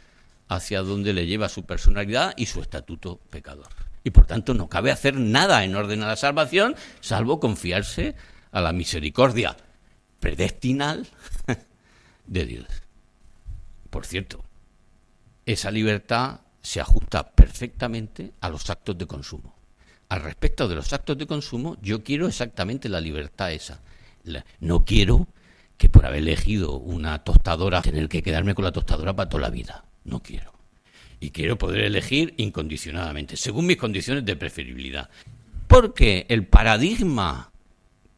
hacia 0.47 0.81
donde 0.81 1.11
le 1.11 1.27
lleva 1.27 1.49
su 1.49 1.65
personalidad 1.65 2.33
y 2.37 2.45
su 2.45 2.61
estatuto 2.61 3.19
pecador. 3.29 3.84
Y 4.05 4.11
por 4.11 4.25
tanto 4.25 4.53
no 4.53 4.69
cabe 4.69 4.91
hacer 4.91 5.15
nada 5.15 5.65
en 5.65 5.75
orden 5.75 6.01
a 6.03 6.07
la 6.07 6.15
salvación, 6.15 6.75
salvo 7.01 7.41
confiarse 7.41 8.15
a 8.53 8.61
la 8.61 8.71
misericordia 8.71 9.57
predestinal 10.21 11.05
de 12.25 12.45
Dios. 12.45 12.67
Por 13.89 14.05
cierto, 14.05 14.45
esa 15.45 15.69
libertad 15.71 16.39
se 16.61 16.79
ajusta 16.79 17.31
perfectamente 17.31 18.31
a 18.39 18.47
los 18.47 18.69
actos 18.69 18.97
de 18.97 19.05
consumo 19.05 19.55
al 20.09 20.21
respecto 20.21 20.67
de 20.67 20.75
los 20.75 20.93
actos 20.93 21.17
de 21.17 21.27
consumo, 21.27 21.77
yo 21.81 22.03
quiero 22.03 22.27
exactamente 22.27 22.89
la 22.89 23.01
libertad 23.01 23.51
esa. 23.51 23.81
no 24.59 24.85
quiero 24.85 25.27
que 25.77 25.89
por 25.89 26.05
haber 26.05 26.19
elegido 26.19 26.77
una 26.77 27.23
tostadora 27.23 27.81
tener 27.81 28.07
que 28.07 28.23
quedarme 28.23 28.55
con 28.55 28.65
la 28.65 28.71
tostadora 28.71 29.15
para 29.15 29.29
toda 29.29 29.41
la 29.41 29.49
vida. 29.49 29.85
No 30.03 30.21
quiero. 30.21 30.54
Y 31.25 31.31
quiero 31.31 31.57
poder 31.57 31.81
elegir 31.81 32.35
incondicionadamente, 32.37 33.35
según 33.35 33.65
mis 33.65 33.77
condiciones 33.77 34.23
de 34.25 34.35
preferibilidad. 34.35 35.09
Porque 35.65 36.27
el 36.29 36.45
paradigma 36.45 37.51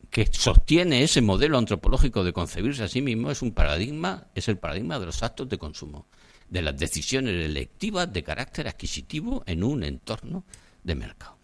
que 0.10 0.28
sostiene 0.30 1.03
ese 1.03 1.22
modelo 1.22 1.58
antropológico 1.58 2.26
de 2.26 2.34
concebirse 2.34 2.84
a 2.84 2.89
sí 2.89 3.01
mismo 3.01 3.32
es 3.32 3.41
un 3.41 3.53
paradigma, 3.53 4.28
es 4.36 4.49
el 4.49 4.58
paradigma 4.58 4.99
de 4.99 5.05
los 5.05 5.24
actos 5.24 5.47
de 5.47 5.58
consumo, 5.58 6.05
de 6.49 6.62
las 6.62 6.78
decisiones 6.78 7.45
electivas 7.45 8.12
de 8.12 8.24
carácter 8.24 8.68
adquisitivo 8.68 9.41
en 9.47 9.64
un 9.64 9.86
entorno 9.86 10.43
de 10.84 10.95
mercado. 10.95 11.38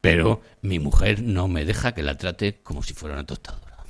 Pero 0.00 0.40
mi 0.62 0.78
mujer 0.78 1.20
no 1.20 1.46
me 1.46 1.66
deja 1.66 1.92
que 1.92 2.02
la 2.02 2.16
trate 2.16 2.62
como 2.62 2.82
si 2.82 2.94
fuera 2.94 3.16
una 3.16 3.26
tostadora. 3.26 3.84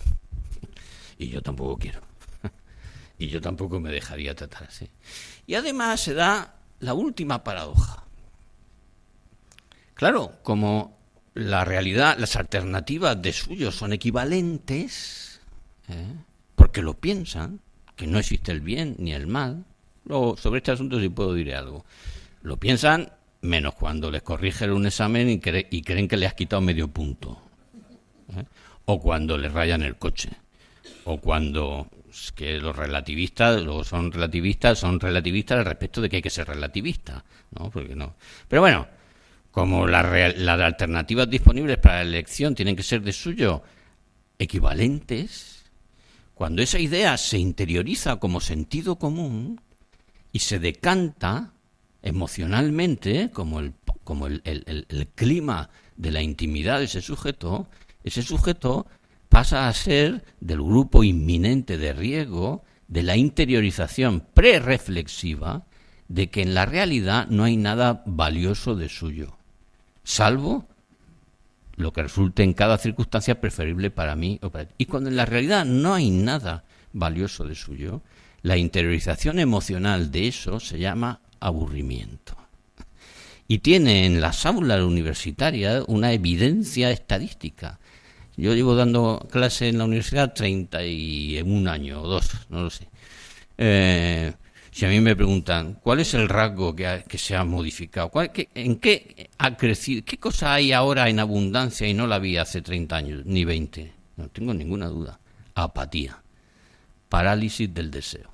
Y 1.18 1.28
yo 1.28 1.40
tampoco 1.40 1.78
quiero. 1.78 2.00
Y 3.18 3.28
yo 3.28 3.40
tampoco 3.40 3.80
me 3.80 3.90
dejaría 3.90 4.34
tratar 4.34 4.64
así. 4.64 4.90
Y 5.46 5.54
además 5.54 6.00
se 6.00 6.14
da 6.14 6.54
la 6.80 6.94
última 6.94 7.44
paradoja. 7.44 8.04
Claro, 9.94 10.32
como 10.42 10.96
la 11.34 11.64
realidad, 11.64 12.16
las 12.18 12.36
alternativas 12.36 13.20
de 13.20 13.32
suyo 13.32 13.70
son 13.70 13.92
equivalentes, 13.92 15.40
¿eh? 15.88 16.14
porque 16.54 16.82
lo 16.82 16.94
piensan, 16.94 17.60
que 17.94 18.06
no 18.06 18.18
existe 18.18 18.52
el 18.52 18.60
bien 18.60 18.96
ni 18.98 19.12
el 19.12 19.26
mal. 19.26 19.64
Luego, 20.04 20.36
sobre 20.36 20.58
este 20.58 20.72
asunto 20.72 21.00
sí 21.00 21.08
puedo 21.08 21.34
decir 21.34 21.54
algo. 21.54 21.84
Lo 22.42 22.58
piensan 22.58 23.10
menos 23.40 23.74
cuando 23.74 24.10
les 24.10 24.22
corrigen 24.22 24.72
un 24.72 24.86
examen 24.86 25.28
y, 25.28 25.40
creen 25.40 26.08
que 26.08 26.16
le 26.16 26.26
has 26.26 26.34
quitado 26.34 26.60
medio 26.60 26.88
punto. 26.88 27.40
¿eh? 28.36 28.44
O 28.84 29.00
cuando 29.00 29.38
les 29.38 29.52
rayan 29.52 29.82
el 29.82 29.96
coche. 29.96 30.30
O 31.04 31.18
cuando 31.18 31.88
que 32.34 32.58
los 32.58 32.76
relativistas, 32.76 33.62
luego 33.62 33.84
son 33.84 34.12
relativistas, 34.12 34.78
son 34.78 35.00
relativistas 35.00 35.58
al 35.58 35.64
respecto 35.64 36.00
de 36.00 36.08
que 36.08 36.16
hay 36.16 36.22
que 36.22 36.30
ser 36.30 36.48
relativista. 36.48 37.24
¿no? 37.50 37.70
Porque 37.70 37.94
no. 37.94 38.14
Pero 38.48 38.62
bueno, 38.62 38.86
como 39.50 39.86
las 39.86 40.60
alternativas 40.60 41.30
disponibles 41.30 41.78
para 41.78 41.96
la 41.96 42.10
elección 42.10 42.54
tienen 42.54 42.76
que 42.76 42.82
ser 42.82 43.02
de 43.02 43.12
suyo 43.12 43.62
equivalentes, 44.38 45.64
cuando 46.34 46.60
esa 46.60 46.78
idea 46.78 47.16
se 47.16 47.38
interioriza 47.38 48.16
como 48.16 48.40
sentido 48.40 48.96
común 48.98 49.60
y 50.32 50.40
se 50.40 50.58
decanta 50.58 51.54
emocionalmente, 52.02 53.30
como 53.32 53.60
el, 53.60 53.72
como 54.04 54.26
el, 54.26 54.42
el, 54.44 55.08
clima 55.14 55.70
de 55.96 56.10
la 56.10 56.20
intimidad 56.20 56.78
de 56.78 56.84
ese 56.84 57.00
sujeto, 57.00 57.68
ese 58.04 58.22
sujeto 58.22 58.86
pasa 59.36 59.68
a 59.68 59.72
ser 59.74 60.24
del 60.40 60.62
grupo 60.62 61.04
inminente 61.04 61.76
de 61.76 61.92
riesgo 61.92 62.64
de 62.88 63.02
la 63.02 63.18
interiorización 63.18 64.22
prereflexiva 64.32 65.66
de 66.08 66.30
que 66.30 66.40
en 66.40 66.54
la 66.54 66.64
realidad 66.64 67.26
no 67.28 67.44
hay 67.44 67.58
nada 67.58 68.02
valioso 68.06 68.76
de 68.76 68.88
suyo, 68.88 69.36
salvo 70.04 70.66
lo 71.74 71.92
que 71.92 72.04
resulte 72.04 72.44
en 72.44 72.54
cada 72.54 72.78
circunstancia 72.78 73.38
preferible 73.38 73.90
para 73.90 74.16
mí 74.16 74.38
o 74.40 74.48
para 74.48 74.68
ti. 74.68 74.74
Y 74.78 74.86
cuando 74.86 75.10
en 75.10 75.16
la 75.16 75.26
realidad 75.26 75.66
no 75.66 75.92
hay 75.92 76.08
nada 76.08 76.64
valioso 76.94 77.44
de 77.44 77.56
suyo, 77.56 78.00
la 78.40 78.56
interiorización 78.56 79.38
emocional 79.38 80.10
de 80.10 80.28
eso 80.28 80.60
se 80.60 80.78
llama 80.78 81.20
aburrimiento. 81.40 82.38
Y 83.48 83.58
tiene 83.58 84.06
en 84.06 84.22
las 84.22 84.46
aulas 84.46 84.80
universitarias 84.80 85.84
una 85.88 86.14
evidencia 86.14 86.90
estadística. 86.90 87.78
Yo 88.36 88.54
llevo 88.54 88.74
dando 88.74 89.26
clase 89.30 89.68
en 89.68 89.78
la 89.78 89.84
universidad 89.84 90.34
31 90.34 91.70
años 91.70 92.04
o 92.04 92.08
dos, 92.08 92.30
no 92.50 92.62
lo 92.62 92.70
sé. 92.70 92.88
Eh, 93.56 94.32
Si 94.76 94.84
a 94.84 94.90
mí 94.90 95.00
me 95.00 95.16
preguntan, 95.16 95.78
¿cuál 95.82 96.00
es 96.00 96.12
el 96.12 96.28
rasgo 96.28 96.76
que, 96.76 97.16
se 97.16 97.34
ha 97.34 97.44
modificado? 97.44 98.10
¿En 98.54 98.76
qué 98.76 99.30
ha 99.38 99.56
crecido? 99.56 100.04
¿Qué 100.04 100.18
cosa 100.18 100.52
hay 100.52 100.72
ahora 100.72 101.08
en 101.08 101.18
abundancia 101.18 101.88
y 101.88 101.94
no 101.94 102.06
la 102.06 102.16
había 102.16 102.42
hace 102.42 102.60
30 102.60 102.94
años, 102.94 103.24
ni 103.24 103.46
20? 103.46 103.90
No 104.18 104.28
tengo 104.28 104.52
ninguna 104.52 104.88
duda. 104.88 105.18
Apatía. 105.54 106.22
Parálisis 107.08 107.72
del 107.72 107.90
deseo. 107.90 108.28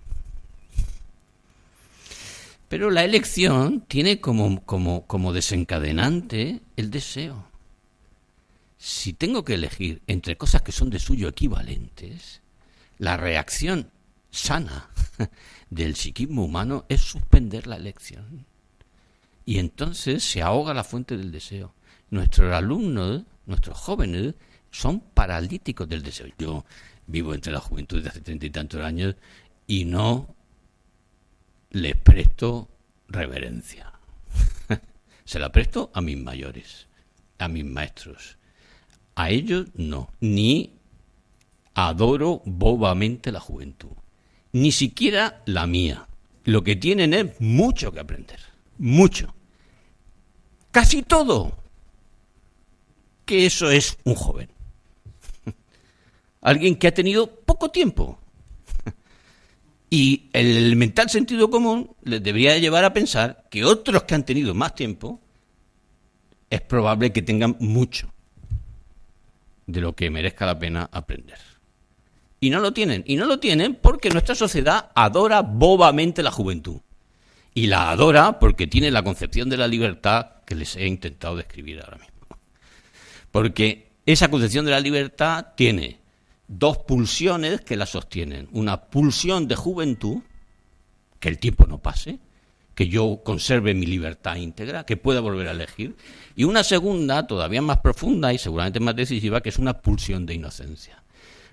Pero 2.68 2.90
la 2.90 3.04
elección 3.04 3.82
tiene 3.82 4.18
como, 4.18 4.64
como, 4.64 5.06
como 5.06 5.32
desencadenante 5.32 6.60
el 6.76 6.90
deseo. 6.90 7.51
Si 8.84 9.12
tengo 9.12 9.44
que 9.44 9.54
elegir 9.54 10.02
entre 10.08 10.36
cosas 10.36 10.62
que 10.62 10.72
son 10.72 10.90
de 10.90 10.98
suyo 10.98 11.28
equivalentes, 11.28 12.42
la 12.98 13.16
reacción 13.16 13.92
sana 14.32 14.90
del 15.70 15.94
psiquismo 15.94 16.44
humano 16.44 16.84
es 16.88 17.00
suspender 17.00 17.68
la 17.68 17.76
elección. 17.76 18.44
Y 19.46 19.60
entonces 19.60 20.24
se 20.24 20.42
ahoga 20.42 20.74
la 20.74 20.82
fuente 20.82 21.16
del 21.16 21.30
deseo. 21.30 21.76
Nuestros 22.10 22.52
alumnos, 22.52 23.22
nuestros 23.46 23.78
jóvenes, 23.78 24.34
son 24.72 24.98
paralíticos 24.98 25.88
del 25.88 26.02
deseo. 26.02 26.26
Yo 26.36 26.64
vivo 27.06 27.34
entre 27.34 27.52
la 27.52 27.60
juventud 27.60 28.02
de 28.02 28.08
hace 28.08 28.20
treinta 28.20 28.46
y 28.46 28.50
tantos 28.50 28.80
años 28.80 29.14
y 29.68 29.84
no 29.84 30.34
les 31.70 31.94
presto 31.94 32.68
reverencia. 33.06 33.92
se 35.24 35.38
la 35.38 35.52
presto 35.52 35.92
a 35.94 36.00
mis 36.00 36.18
mayores, 36.18 36.88
a 37.38 37.46
mis 37.46 37.64
maestros. 37.64 38.41
A 39.14 39.30
ellos 39.30 39.68
no, 39.74 40.10
ni 40.20 40.72
adoro 41.74 42.42
bobamente 42.44 43.32
la 43.32 43.40
juventud 43.40 43.92
ni 44.52 44.70
siquiera 44.70 45.42
la 45.46 45.66
mía. 45.66 46.06
Lo 46.44 46.62
que 46.62 46.76
tienen 46.76 47.14
es 47.14 47.40
mucho 47.40 47.92
que 47.92 48.00
aprender, 48.00 48.38
mucho. 48.78 49.34
Casi 50.70 51.02
todo. 51.02 51.56
Que 53.24 53.46
eso 53.46 53.70
es 53.70 53.98
un 54.04 54.14
joven. 54.14 54.48
Alguien 56.40 56.76
que 56.76 56.88
ha 56.88 56.94
tenido 56.94 57.26
poco 57.26 57.70
tiempo. 57.70 58.18
Y 59.94 60.30
el 60.32 60.56
elemental 60.56 61.10
sentido 61.10 61.50
común 61.50 61.94
les 62.02 62.22
debería 62.22 62.56
llevar 62.56 62.82
a 62.86 62.94
pensar 62.94 63.44
que 63.50 63.62
otros 63.62 64.04
que 64.04 64.14
han 64.14 64.24
tenido 64.24 64.54
más 64.54 64.74
tiempo 64.74 65.20
es 66.48 66.62
probable 66.62 67.12
que 67.12 67.20
tengan 67.20 67.56
mucho 67.60 68.10
de 69.72 69.80
lo 69.80 69.94
que 69.94 70.10
merezca 70.10 70.46
la 70.46 70.58
pena 70.58 70.88
aprender. 70.92 71.38
Y 72.40 72.50
no 72.50 72.60
lo 72.60 72.72
tienen. 72.72 73.04
Y 73.06 73.16
no 73.16 73.26
lo 73.26 73.38
tienen 73.38 73.74
porque 73.74 74.10
nuestra 74.10 74.34
sociedad 74.34 74.90
adora 74.94 75.42
bobamente 75.42 76.22
la 76.22 76.30
juventud. 76.30 76.80
Y 77.54 77.66
la 77.66 77.90
adora 77.90 78.38
porque 78.38 78.66
tiene 78.66 78.90
la 78.90 79.02
concepción 79.02 79.48
de 79.48 79.56
la 79.56 79.68
libertad 79.68 80.42
que 80.44 80.54
les 80.54 80.76
he 80.76 80.86
intentado 80.86 81.36
describir 81.36 81.80
ahora 81.80 81.98
mismo. 81.98 82.12
Porque 83.30 83.92
esa 84.06 84.28
concepción 84.28 84.64
de 84.64 84.72
la 84.72 84.80
libertad 84.80 85.48
tiene 85.56 86.00
dos 86.48 86.78
pulsiones 86.78 87.60
que 87.60 87.76
la 87.76 87.86
sostienen. 87.86 88.48
Una 88.52 88.86
pulsión 88.86 89.48
de 89.48 89.56
juventud, 89.56 90.18
que 91.20 91.28
el 91.28 91.38
tiempo 91.38 91.66
no 91.66 91.78
pase, 91.78 92.18
que 92.74 92.88
yo 92.88 93.20
conserve 93.24 93.74
mi 93.74 93.86
libertad 93.86 94.36
íntegra, 94.36 94.84
que 94.84 94.96
pueda 94.96 95.20
volver 95.20 95.48
a 95.48 95.52
elegir. 95.52 95.96
Y 96.34 96.44
una 96.44 96.64
segunda, 96.64 97.26
todavía 97.26 97.62
más 97.62 97.78
profunda 97.78 98.32
y 98.32 98.38
seguramente 98.38 98.80
más 98.80 98.96
decisiva, 98.96 99.42
que 99.42 99.50
es 99.50 99.58
una 99.58 99.80
pulsión 99.80 100.26
de 100.26 100.34
inocencia. 100.34 101.02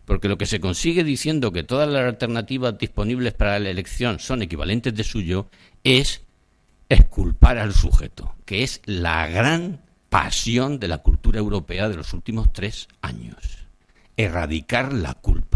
Porque 0.05 0.29
lo 0.29 0.37
que 0.37 0.45
se 0.45 0.59
consigue 0.59 1.03
diciendo 1.03 1.51
que 1.51 1.63
todas 1.63 1.87
las 1.87 2.05
alternativas 2.05 2.77
disponibles 2.77 3.33
para 3.33 3.59
la 3.59 3.69
elección 3.69 4.19
son 4.19 4.41
equivalentes 4.41 4.95
de 4.95 5.03
suyo 5.03 5.49
es 5.83 6.23
exculpar 6.89 7.59
al 7.59 7.73
sujeto, 7.73 8.35
que 8.45 8.63
es 8.63 8.81
la 8.85 9.27
gran 9.27 9.81
pasión 10.09 10.79
de 10.79 10.87
la 10.87 10.97
cultura 10.99 11.39
europea 11.39 11.87
de 11.89 11.95
los 11.95 12.13
últimos 12.13 12.51
tres 12.51 12.87
años. 13.01 13.67
Erradicar 14.17 14.93
la 14.93 15.13
culpa. 15.13 15.48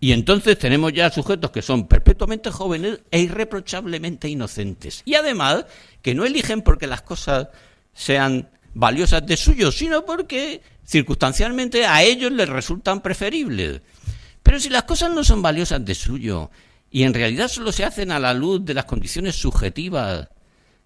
Y 0.00 0.12
entonces 0.12 0.58
tenemos 0.58 0.92
ya 0.92 1.10
sujetos 1.10 1.50
que 1.50 1.62
son 1.62 1.88
perpetuamente 1.88 2.50
jóvenes 2.50 3.00
e 3.10 3.20
irreprochablemente 3.20 4.28
inocentes. 4.28 5.02
Y 5.04 5.14
además 5.14 5.66
que 6.02 6.14
no 6.14 6.24
eligen 6.24 6.62
porque 6.62 6.86
las 6.86 7.02
cosas 7.02 7.48
sean 7.92 8.48
valiosas 8.74 9.26
de 9.26 9.36
suyo, 9.36 9.72
sino 9.72 10.04
porque 10.04 10.62
circunstancialmente 10.84 11.84
a 11.84 12.02
ellos 12.02 12.30
les 12.30 12.48
resultan 12.48 13.00
preferibles. 13.00 13.82
Pero 14.42 14.60
si 14.60 14.68
las 14.68 14.84
cosas 14.84 15.10
no 15.10 15.24
son 15.24 15.42
valiosas 15.42 15.84
de 15.84 15.94
suyo 15.94 16.50
y 16.90 17.02
en 17.02 17.12
realidad 17.12 17.48
solo 17.48 17.72
se 17.72 17.84
hacen 17.84 18.12
a 18.12 18.20
la 18.20 18.34
luz 18.34 18.64
de 18.64 18.74
las 18.74 18.84
condiciones 18.84 19.34
subjetivas 19.34 20.28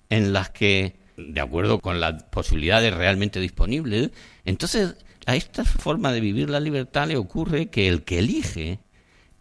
en 0.09 0.33
las 0.33 0.51
que, 0.51 0.97
de 1.17 1.41
acuerdo 1.41 1.81
con 1.81 2.01
las 2.01 2.23
posibilidades 2.25 2.95
realmente 2.95 3.41
disponibles, 3.41 4.11
entonces 4.45 4.97
a 5.27 5.37
esta 5.37 5.65
forma 5.65 6.13
de 6.13 6.21
vivir 6.21 6.51
la 6.51 6.61
libertad 6.61 7.07
le 7.07 7.17
ocurre 7.17 7.69
que 7.71 7.89
el 7.89 8.03
que 8.03 8.19
elige, 8.19 8.81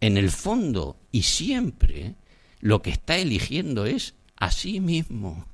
en 0.02 0.16
el 0.16 0.32
fondo 0.32 0.96
y 1.12 1.22
siempre, 1.22 2.16
lo 2.60 2.82
que 2.82 2.90
está 2.90 3.16
eligiendo 3.18 3.86
es 3.86 4.14
a 4.36 4.50
sí 4.50 4.80
mismo. 4.80 5.46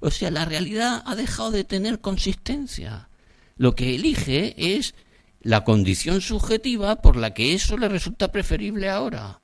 O 0.00 0.10
sea, 0.10 0.30
la 0.30 0.46
realidad 0.46 1.02
ha 1.04 1.14
dejado 1.14 1.50
de 1.50 1.64
tener 1.64 2.00
consistencia. 2.00 3.10
Lo 3.58 3.74
que 3.74 3.94
elige 3.94 4.54
es 4.76 4.94
la 5.42 5.62
condición 5.62 6.22
subjetiva 6.22 7.02
por 7.02 7.16
la 7.16 7.34
que 7.34 7.52
eso 7.52 7.76
le 7.76 7.90
resulta 7.90 8.32
preferible 8.32 8.88
ahora. 8.88 9.40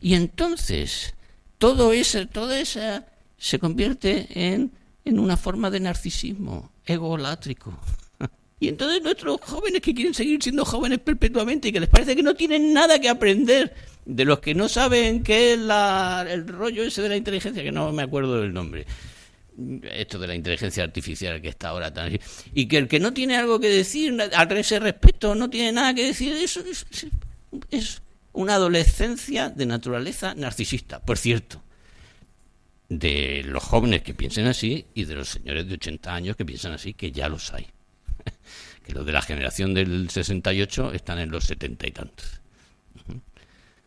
Y 0.00 0.14
entonces, 0.14 1.14
todo 1.58 1.92
eso, 1.92 2.28
todo 2.28 2.52
eso 2.52 3.02
se 3.36 3.58
convierte 3.58 4.28
en, 4.30 4.70
en 5.04 5.18
una 5.18 5.36
forma 5.36 5.70
de 5.70 5.80
narcisismo 5.80 6.70
egolátrico. 6.86 7.76
Y 8.60 8.68
entonces 8.68 9.02
nuestros 9.02 9.40
jóvenes 9.40 9.80
que 9.82 9.94
quieren 9.94 10.14
seguir 10.14 10.42
siendo 10.42 10.64
jóvenes 10.64 11.00
perpetuamente 11.00 11.68
y 11.68 11.72
que 11.72 11.80
les 11.80 11.88
parece 11.88 12.16
que 12.16 12.22
no 12.22 12.34
tienen 12.34 12.72
nada 12.72 13.00
que 13.00 13.08
aprender 13.08 13.74
de 14.04 14.24
los 14.24 14.38
que 14.38 14.54
no 14.54 14.68
saben 14.68 15.22
qué 15.22 15.54
es 15.54 15.58
la, 15.58 16.26
el 16.28 16.46
rollo 16.46 16.82
ese 16.82 17.02
de 17.02 17.08
la 17.08 17.16
inteligencia, 17.16 17.62
que 17.62 17.72
no 17.72 17.92
me 17.92 18.02
acuerdo 18.02 18.40
del 18.40 18.52
nombre, 18.52 18.86
esto 19.92 20.18
de 20.18 20.26
la 20.26 20.34
inteligencia 20.34 20.82
artificial 20.84 21.40
que 21.40 21.48
está 21.48 21.68
ahora 21.68 21.92
tan 21.92 22.18
y 22.54 22.66
que 22.66 22.78
el 22.78 22.88
que 22.88 22.98
no 22.98 23.12
tiene 23.12 23.36
algo 23.36 23.60
que 23.60 23.68
decir 23.68 24.16
a 24.20 24.42
ese 24.42 24.80
respecto 24.80 25.34
no 25.34 25.48
tiene 25.48 25.72
nada 25.72 25.94
que 25.94 26.06
decir 26.06 26.32
eso 26.32 26.62
es, 27.70 28.02
una 28.32 28.56
adolescencia 28.56 29.48
de 29.48 29.66
naturaleza 29.66 30.34
narcisista 30.34 31.00
por 31.00 31.18
cierto 31.18 31.62
de 32.88 33.42
los 33.44 33.62
jóvenes 33.62 34.02
que 34.02 34.12
piensen 34.12 34.46
así 34.46 34.86
y 34.92 35.04
de 35.04 35.14
los 35.14 35.28
señores 35.28 35.68
de 35.68 35.74
80 35.74 36.12
años 36.12 36.36
que 36.36 36.44
piensan 36.44 36.72
así 36.72 36.94
que 36.94 37.12
ya 37.12 37.28
los 37.28 37.52
hay 37.52 37.66
que 38.84 38.92
los 38.92 39.06
de 39.06 39.12
la 39.12 39.22
generación 39.22 39.74
del 39.74 40.10
68 40.10 40.92
están 40.92 41.18
en 41.18 41.30
los 41.30 41.44
setenta 41.44 41.86
y 41.86 41.90
tantos 41.90 42.40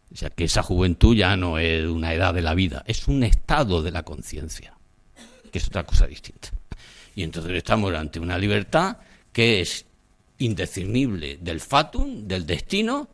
o 0.10 0.16
sea 0.16 0.30
que 0.30 0.46
esa 0.46 0.64
juventud 0.64 1.16
ya 1.16 1.36
no 1.36 1.60
es 1.60 1.86
una 1.86 2.14
edad 2.14 2.34
de 2.34 2.42
la 2.42 2.54
vida 2.54 2.84
es 2.88 3.08
un 3.08 3.24
estado 3.24 3.82
de 3.82 3.92
la 3.92 4.04
conciencia 4.04 4.78
que 5.52 5.60
es 5.60 5.68
otra 5.68 5.84
cosa 5.84 6.08
distinta. 6.08 6.50
Y 7.16 7.24
entonces 7.24 7.52
estamos 7.54 7.94
ante 7.94 8.20
una 8.20 8.38
libertad 8.38 8.98
que 9.32 9.62
es 9.62 9.86
indiscernible 10.40 11.38
del 11.42 11.60
fatum, 11.60 12.28
del 12.28 12.46
destino, 12.46 13.10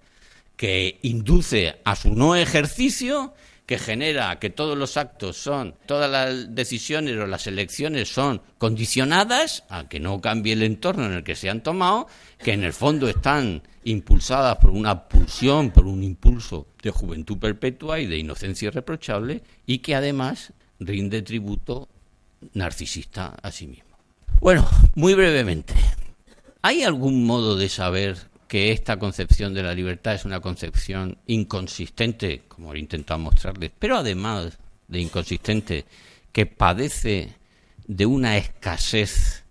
que 0.55 0.99
induce 1.03 1.79
a 1.83 1.95
su 1.95 2.13
no 2.13 2.35
ejercicio, 2.35 3.33
que 3.65 3.79
genera 3.79 4.39
que 4.39 4.49
todos 4.49 4.77
los 4.77 4.97
actos 4.97 5.37
son, 5.37 5.75
todas 5.85 6.11
las 6.11 6.53
decisiones 6.53 7.17
o 7.17 7.27
las 7.27 7.47
elecciones 7.47 8.13
son 8.13 8.41
condicionadas 8.57 9.63
a 9.69 9.87
que 9.87 9.99
no 9.99 10.19
cambie 10.19 10.53
el 10.53 10.63
entorno 10.63 11.05
en 11.05 11.13
el 11.13 11.23
que 11.23 11.35
se 11.35 11.49
han 11.49 11.63
tomado, 11.63 12.07
que 12.39 12.53
en 12.53 12.63
el 12.63 12.73
fondo 12.73 13.07
están 13.07 13.63
impulsadas 13.85 14.57
por 14.57 14.71
una 14.71 15.07
pulsión, 15.07 15.71
por 15.71 15.85
un 15.85 16.03
impulso 16.03 16.67
de 16.81 16.91
juventud 16.91 17.37
perpetua 17.37 17.99
y 17.99 18.05
de 18.05 18.17
inocencia 18.17 18.67
irreprochable, 18.67 19.43
y 19.65 19.79
que 19.79 19.95
además 19.95 20.51
rinde 20.79 21.21
tributo 21.21 21.87
narcisista 22.53 23.35
a 23.41 23.51
sí 23.51 23.67
mismo. 23.67 23.97
Bueno, 24.41 24.67
muy 24.95 25.13
brevemente, 25.13 25.73
¿hay 26.61 26.83
algún 26.83 27.25
modo 27.25 27.55
de 27.55 27.69
saber 27.69 28.32
que 28.53 28.71
esta 28.71 28.99
concepción 28.99 29.55
de 29.55 29.63
la 29.63 29.73
libertad 29.73 30.13
es 30.13 30.25
una 30.25 30.39
concepción 30.39 31.17
inconsistente, 31.25 32.43
como 32.47 32.71
he 32.71 32.77
intentado 32.77 33.19
mostrarles, 33.19 33.71
pero 33.79 33.97
además 33.97 34.59
de 34.87 34.99
inconsistente, 34.99 35.85
que 36.31 36.45
padece 36.45 37.33
de 37.87 38.05
una 38.05 38.37
escasez? 38.37 39.43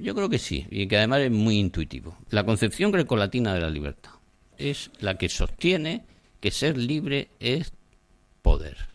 Yo 0.00 0.12
creo 0.12 0.28
que 0.28 0.40
sí, 0.40 0.66
y 0.72 0.88
que 0.88 0.96
además 0.96 1.20
es 1.20 1.30
muy 1.30 1.56
intuitivo. 1.56 2.18
La 2.30 2.44
concepción 2.44 2.90
grecolatina 2.90 3.54
de 3.54 3.60
la 3.60 3.70
libertad 3.70 4.10
es 4.56 4.90
la 4.98 5.16
que 5.16 5.28
sostiene 5.28 6.04
que 6.40 6.50
ser 6.50 6.76
libre 6.76 7.28
es 7.38 7.72
poder 8.42 8.88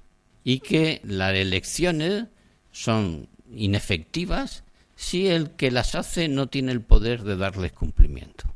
y 0.43 0.59
que 0.59 0.99
las 1.05 1.33
elecciones 1.35 2.25
son 2.73 3.29
inefectivas 3.49 4.65
si 4.97 5.29
el 5.29 5.51
que 5.51 5.71
las 5.71 5.95
hace 5.95 6.27
no 6.27 6.47
tiene 6.47 6.73
el 6.73 6.81
poder 6.81 7.23
de 7.23 7.37
darles 7.37 7.71
cumplimiento. 7.71 8.53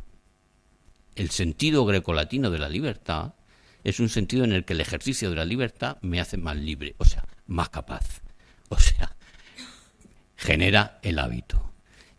El 1.18 1.32
sentido 1.32 1.84
grecolatino 1.84 2.52
de 2.52 2.60
la 2.60 2.70
libertad 2.70 3.34
es 3.84 4.00
un 4.00 4.08
sentido 4.08 4.44
en 4.44 4.52
el 4.52 4.66
que 4.66 4.74
el 4.74 4.82
ejercicio 4.82 5.32
de 5.32 5.36
la 5.36 5.46
libertad 5.46 5.98
me 6.02 6.20
hace 6.20 6.38
más 6.38 6.56
libre. 6.56 6.94
O 7.00 7.06
sea, 7.06 7.26
más 7.48 7.70
capaz. 7.70 8.22
O 8.70 8.78
sea, 8.78 9.16
genera 10.36 11.00
el 11.02 11.18
hábito. 11.18 11.72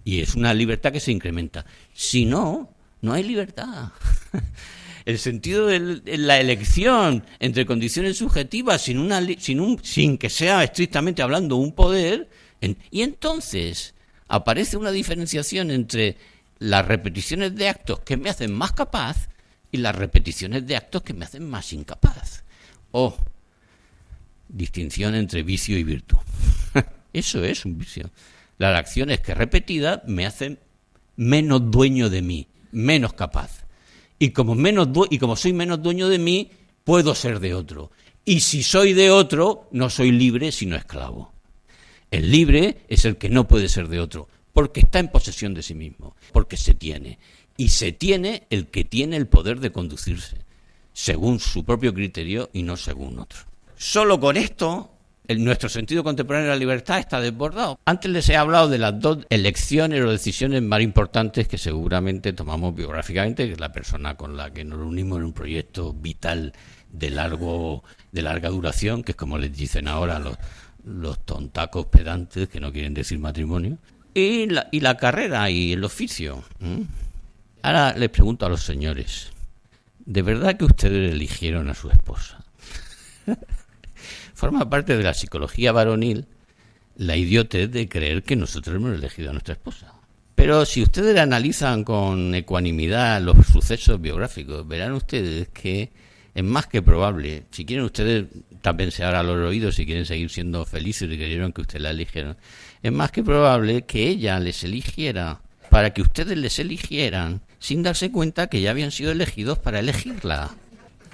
Y 0.03 0.20
es 0.20 0.34
una 0.34 0.53
libertad 0.53 0.92
que 0.92 0.99
se 0.99 1.12
incrementa. 1.12 1.64
Si 1.94 2.24
no, 2.24 2.74
no 3.01 3.12
hay 3.12 3.22
libertad. 3.22 3.92
El 5.05 5.18
sentido 5.18 5.68
de 5.68 6.03
la 6.18 6.40
elección 6.40 7.24
entre 7.38 7.66
condiciones 7.66 8.18
subjetivas 8.18 8.82
sin, 8.82 8.99
una, 8.99 9.24
sin, 9.38 9.61
un, 9.61 9.82
sin 9.82 10.18
que 10.18 10.28
sea 10.28 10.64
estrictamente 10.64 11.22
hablando 11.22 11.57
un 11.57 11.72
poder, 11.72 12.28
y 12.90 13.03
entonces 13.03 13.94
aparece 14.26 14.76
una 14.76 14.90
diferenciación 14.90 15.70
entre 15.70 16.18
las 16.59 16.87
repeticiones 16.87 17.55
de 17.55 17.69
actos 17.69 18.01
que 18.01 18.17
me 18.17 18.31
hacen 18.31 18.53
más 18.53 18.73
capaz 18.73 19.29
y 19.71 19.79
las 19.79 19.95
repeticiones 19.95 20.67
de 20.67 20.77
actos 20.77 21.03
que 21.03 21.15
me 21.15 21.25
hacen 21.25 21.49
más 21.49 21.73
incapaz. 21.73 22.45
O 22.91 23.17
distinción 24.49 25.15
entre 25.15 25.43
vicio 25.43 25.79
y 25.79 25.85
virtud. 25.85 26.19
Eso 27.13 27.45
es 27.45 27.65
un 27.65 27.79
vicio. 27.79 28.11
Las 28.57 28.77
acciones 28.77 29.21
que 29.21 29.35
repetidas 29.35 30.01
me 30.07 30.27
hacen 30.27 30.59
menos 31.17 31.71
dueño 31.71 32.11
de 32.11 32.23
mí, 32.23 32.49
menos 32.73 33.13
capaz. 33.13 33.67
Y 34.19 34.31
como, 34.31 34.55
menos 34.55 34.89
y 35.11 35.19
como 35.19 35.37
soy 35.37 35.53
menos 35.53 35.83
dueño 35.83 36.09
de 36.09 36.19
mí, 36.19 36.51
puedo 36.83 37.15
ser 37.15 37.41
de 37.41 37.55
otro. 37.55 37.91
Y 38.25 38.41
si 38.41 38.63
soy 38.63 38.95
de 38.95 39.11
otro, 39.11 39.69
no 39.73 39.91
soy 39.91 40.11
libre, 40.11 40.51
sino 40.51 40.77
esclavo. 40.77 41.33
El 42.11 42.31
libre 42.31 42.79
es 42.89 43.05
el 43.05 43.17
que 43.17 43.29
no 43.29 43.47
puede 43.47 43.69
ser 43.69 43.89
de 43.89 44.01
otro, 44.01 44.29
porque 44.59 44.81
está 44.81 44.99
en 44.99 45.07
posesión 45.07 45.55
de 45.55 45.63
sí 45.63 45.73
mismo, 45.77 46.17
porque 46.33 46.57
se 46.57 46.75
tiene. 46.75 47.21
Y 47.57 47.69
se 47.69 47.93
tiene 47.93 48.49
el 48.51 48.67
que 48.67 48.83
tiene 48.83 49.17
el 49.17 49.29
poder 49.29 49.61
de 49.61 49.71
conducirse, 49.71 50.39
según 50.93 51.39
su 51.39 51.65
propio 51.65 51.95
criterio 51.95 52.51
y 52.53 52.65
no 52.65 52.77
según 52.77 53.21
otro. 53.21 53.39
Solo 53.77 54.19
con 54.19 54.37
esto 54.37 54.91
nuestro 55.29 55.69
sentido 55.69 56.03
contemporáneo 56.03 56.49
de 56.49 56.57
la 56.57 56.59
libertad 56.59 56.99
está 56.99 57.21
desbordado. 57.21 57.79
Antes 57.85 58.11
les 58.11 58.29
he 58.31 58.37
hablado 58.37 58.69
de 58.69 58.79
las 58.79 58.99
dos 58.99 59.19
elecciones 59.31 60.03
o 60.03 60.11
decisiones 60.11 60.61
más 60.61 60.81
importantes 60.81 61.47
que 61.47 61.57
seguramente 61.57 62.33
tomamos 62.33 62.75
biográficamente, 62.75 63.47
que 63.47 63.53
es 63.53 63.61
la 63.61 63.71
persona 63.71 64.17
con 64.17 64.37
la 64.37 64.53
que 64.53 64.65
nos 64.65 64.81
unimos 64.81 65.19
en 65.19 65.25
un 65.27 65.33
proyecto 65.35 65.93
vital 65.93 66.53
de 66.91 67.11
largo 67.11 67.85
de 68.11 68.23
larga 68.23 68.49
duración, 68.49 69.05
que 69.05 69.13
es 69.13 69.17
como 69.17 69.39
les 69.39 69.57
dicen 69.57 69.87
ahora 69.87 70.19
los, 70.19 70.37
los 70.85 71.25
tontacos 71.25 71.87
pedantes 71.87 72.49
que 72.49 72.59
no 72.59 72.73
quieren 72.73 72.93
decir 72.93 73.21
matrimonio, 73.21 73.79
y 74.15 74.47
la, 74.47 74.69
y 74.73 74.81
la 74.81 74.97
carrera 74.97 75.51
y 75.51 75.73
el 75.73 75.85
oficio. 75.85 76.45
Ahora 77.63 77.93
les 77.95 78.11
pregunto 78.11 78.47
a 78.47 78.49
los 78.49 78.63
señores, 78.63 79.31
¿de 80.05 80.23
verdad 80.23 80.57
que 80.57 80.65
ustedes 80.65 81.13
eligieron 81.13 81.69
a 81.71 81.75
su 81.75 81.91
esposa? 81.91 82.45
Forma 84.35 84.69
parte 84.71 84.97
de 84.97 85.03
la 85.03 85.15
psicología 85.15 85.73
varonil 85.73 86.27
la 86.97 87.17
idiotez 87.17 87.71
de 87.71 87.89
creer 87.89 88.23
que 88.23 88.37
nosotros 88.37 88.77
hemos 88.77 88.95
elegido 88.95 89.31
a 89.31 89.33
nuestra 89.33 89.55
esposa. 89.55 89.95
Pero 90.35 90.65
si 90.65 90.83
ustedes 90.83 91.19
analizan 91.19 91.83
con 91.85 92.35
ecuanimidad 92.35 93.21
los 93.21 93.47
sucesos 93.47 94.01
biográficos, 94.01 94.67
verán 94.67 94.93
ustedes 94.93 95.49
que 95.49 95.91
es 96.35 96.45
más 96.45 96.67
que 96.67 96.83
probable, 96.83 97.45
si 97.51 97.65
quieren 97.65 97.85
ustedes 97.85 98.27
también 98.61 98.93
se 98.93 99.03
abran 99.03 99.27
los 99.27 99.37
oídos, 99.37 99.75
si 99.75 99.85
quieren 99.87 100.07
seguir 100.07 100.31
siendo 100.31 100.65
felices 100.65 101.11
y 101.11 101.19
querieron 101.19 101.53
que 101.53 101.63
ustedes 101.63 101.83
la 101.83 101.91
eligieran, 101.91 102.37
es 102.83 102.93
más 102.93 103.11
que 103.11 103.22
probable 103.22 103.83
que 103.83 104.09
ella 104.09 104.39
les 104.41 104.64
eligiera 104.64 105.41
para 105.70 105.93
que 105.93 106.03
ustedes 106.03 106.37
les 106.39 106.59
eligieran 106.59 107.43
sin 107.59 107.83
darse 107.83 108.11
cuenta 108.11 108.47
que 108.47 108.61
ya 108.61 108.70
habían 108.70 108.91
sido 108.91 109.12
elegidos 109.12 109.59
para 109.59 109.81
elegirla. 109.81 110.55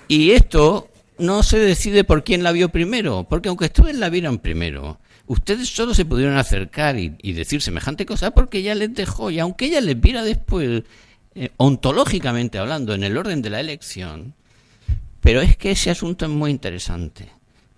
Y 0.09 0.33
esto 0.33 0.91
no 1.19 1.43
se 1.43 1.59
decide 1.59 2.05
por 2.05 2.25
quién 2.25 2.43
la 2.43 2.53
vio 2.53 2.69
primero, 2.69 3.27
porque 3.29 3.49
aunque 3.49 3.67
ustedes 3.67 3.97
la 3.97 4.11
vieran 4.11 4.39
primero, 4.39 4.99
ustedes 5.27 5.69
solo 5.69 5.95
se 5.95 6.05
pudieron 6.05 6.37
acercar 6.37 6.99
y, 6.99 7.33
decir 7.33 7.62
semejante 7.62 8.07
cosa 8.07 8.33
porque 8.33 8.59
ella 8.59 8.75
les 8.75 8.95
dejó, 8.95 9.31
y 9.31 9.39
aunque 9.39 9.67
ella 9.67 9.81
les 9.81 10.01
viera 10.01 10.23
después, 10.23 10.83
eh, 11.35 11.51
ontológicamente 11.57 12.59
hablando, 12.59 12.95
en 12.95 13.05
el 13.05 13.17
orden 13.17 13.43
de 13.43 13.51
la 13.51 13.61
elección, 13.61 14.35
pero 15.21 15.41
es 15.41 15.57
que 15.57 15.71
ese 15.71 15.91
asunto 15.91 16.27
es 16.27 16.31
muy 16.31 16.51
interesante, 16.51 17.31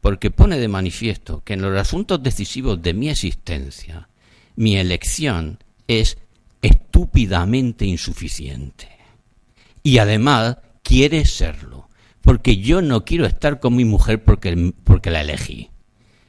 porque 0.07 0.31
pone 0.31 0.61
de 0.61 0.69
manifiesto 0.69 1.43
que 1.43 1.55
en 1.55 1.63
los 1.63 1.77
asuntos 1.77 2.23
decisivos 2.23 2.81
de 2.81 2.95
mi 2.95 3.09
existencia, 3.09 4.09
mi 4.55 4.77
elección 4.77 5.59
es 5.89 6.17
estúpidamente 6.63 7.87
insuficiente. 7.87 8.87
Y 9.83 9.99
además 9.99 10.59
quiere 10.85 11.25
serlo 11.25 11.89
porque 12.21 12.59
yo 12.59 12.83
no 12.83 13.05
quiero 13.05 13.27
estar 13.27 13.59
con 13.59 13.75
mi 13.75 13.85
mujer 13.85 14.23
porque, 14.23 14.73
porque 14.85 15.11
la 15.11 15.23
elegí. 15.23 15.71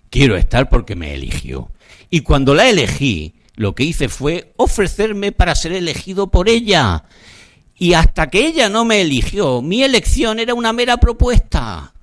Quiero 0.10 0.38
estar 0.38 0.70
porque 0.70 0.96
me 0.96 1.14
eligió. 1.14 1.70
Y 2.10 2.22
cuando 2.22 2.56
la 2.56 2.68
elegí, 2.68 3.36
lo 3.54 3.76
que 3.76 3.84
hice 3.84 4.10
fue 4.10 4.54
ofrecerme 4.58 5.34
para 5.34 5.54
ser 5.54 5.74
elegido 5.74 6.32
por 6.32 6.50
ella. 6.50 7.04
Y 7.78 7.94
hasta 7.94 8.32
que 8.32 8.48
ella 8.48 8.70
no 8.70 8.86
me 8.86 9.02
eligió, 9.02 9.62
mi 9.62 9.84
elección 9.84 10.40
era 10.40 10.56
una 10.56 10.74
mera 10.74 10.98
propuesta 10.98 11.94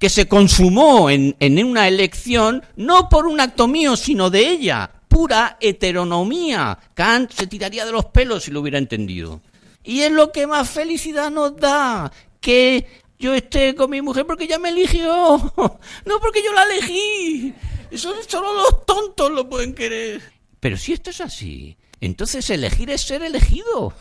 que 0.00 0.08
se 0.08 0.26
consumó 0.26 1.10
en, 1.10 1.36
en, 1.40 1.62
una 1.62 1.86
elección 1.86 2.64
no 2.74 3.10
por 3.10 3.26
un 3.26 3.38
acto 3.38 3.68
mío, 3.68 3.96
sino 3.96 4.30
de 4.30 4.48
ella, 4.48 4.90
pura 5.06 5.58
heteronomía. 5.60 6.78
Kant 6.94 7.30
se 7.32 7.46
tiraría 7.46 7.84
de 7.84 7.92
los 7.92 8.06
pelos 8.06 8.44
si 8.44 8.50
lo 8.50 8.60
hubiera 8.60 8.78
entendido. 8.78 9.42
Y 9.84 10.00
es 10.00 10.10
lo 10.10 10.32
que 10.32 10.46
más 10.46 10.70
felicidad 10.70 11.30
nos 11.30 11.54
da, 11.56 12.10
que 12.40 12.86
yo 13.18 13.34
esté 13.34 13.74
con 13.74 13.90
mi 13.90 14.00
mujer 14.00 14.24
porque 14.24 14.44
ella 14.44 14.58
me 14.58 14.70
eligió, 14.70 15.04
no 16.06 16.20
porque 16.20 16.42
yo 16.42 16.52
la 16.54 16.64
elegí. 16.64 17.52
Eso 17.90 18.14
solo 18.26 18.54
los 18.54 18.86
tontos 18.86 19.30
lo 19.30 19.50
pueden 19.50 19.74
querer. 19.74 20.22
Pero 20.60 20.78
si 20.78 20.94
esto 20.94 21.10
es 21.10 21.20
así, 21.20 21.76
entonces 22.00 22.48
elegir 22.48 22.88
es 22.88 23.02
ser 23.02 23.22
elegido. 23.22 23.92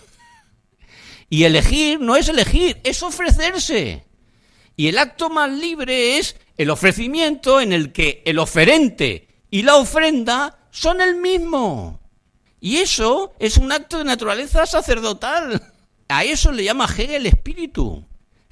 Y 1.29 1.43
elegir 1.43 1.99
no 1.99 2.15
es 2.15 2.29
elegir, 2.29 2.79
es 2.85 3.03
ofrecerse. 3.03 4.05
Y 4.79 4.87
el 4.87 4.97
acto 4.97 5.29
más 5.29 5.51
libre 5.51 6.19
es 6.19 6.37
el 6.55 6.69
ofrecimiento 6.69 7.59
en 7.59 7.73
el 7.73 7.91
que 7.91 8.23
el 8.23 8.39
oferente 8.39 9.27
y 9.51 9.63
la 9.63 9.75
ofrenda 9.75 10.57
son 10.71 11.01
el 11.01 11.17
mismo. 11.17 11.99
Y 12.61 12.77
eso 12.77 13.33
es 13.39 13.57
un 13.57 13.73
acto 13.73 13.97
de 13.97 14.05
naturaleza 14.05 14.65
sacerdotal. 14.65 15.73
A 16.07 16.23
eso 16.23 16.53
le 16.53 16.63
llama 16.63 16.85
Hegel 16.85 17.25
espíritu. 17.25 18.05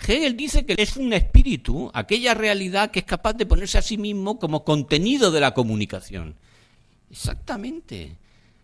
Hegel 0.05 0.35
dice 0.35 0.65
que 0.65 0.75
es 0.77 0.97
un 0.97 1.13
espíritu, 1.13 1.89
aquella 1.93 2.33
realidad 2.33 2.91
que 2.91 2.99
es 2.99 3.05
capaz 3.05 3.31
de 3.31 3.45
ponerse 3.45 3.77
a 3.77 3.81
sí 3.81 3.97
mismo 3.97 4.37
como 4.37 4.65
contenido 4.65 5.31
de 5.31 5.39
la 5.39 5.53
comunicación. 5.53 6.35
Exactamente. 7.09 8.17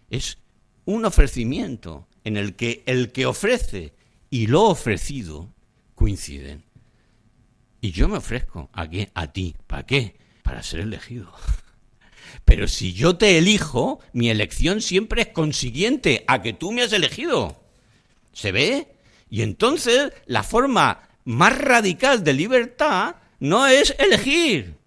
Es 0.09 0.37
un 0.83 1.05
ofrecimiento 1.05 2.07
en 2.25 2.35
el 2.35 2.57
que 2.57 2.83
el 2.87 3.13
que 3.13 3.25
ofrece 3.25 3.93
y 4.29 4.47
lo 4.47 4.63
ofrecido 4.63 5.47
coinciden. 5.95 6.65
Y 7.83 7.91
yo 7.91 8.07
me 8.07 8.15
ofrezco 8.15 8.69
a, 8.71 8.87
a 9.13 9.33
ti. 9.33 9.57
¿Para 9.67 9.85
qué? 9.85 10.15
Para 10.41 10.63
ser 10.63 10.79
elegido. 10.79 11.33
Pero 12.45 12.69
si 12.69 12.93
yo 12.93 13.17
te 13.17 13.37
elijo, 13.37 13.99
mi 14.13 14.29
elección 14.29 14.79
siempre 14.79 15.23
es 15.23 15.27
consiguiente 15.27 16.23
a 16.29 16.41
que 16.41 16.53
tú 16.53 16.71
me 16.71 16.83
has 16.83 16.93
elegido. 16.93 17.61
¿Se 18.31 18.53
ve? 18.53 18.87
Y 19.29 19.41
entonces 19.41 20.13
la 20.27 20.43
forma 20.43 21.09
más 21.25 21.57
radical 21.57 22.23
de 22.23 22.31
libertad 22.31 23.17
no 23.41 23.67
es 23.67 23.93
elegir. 23.99 24.77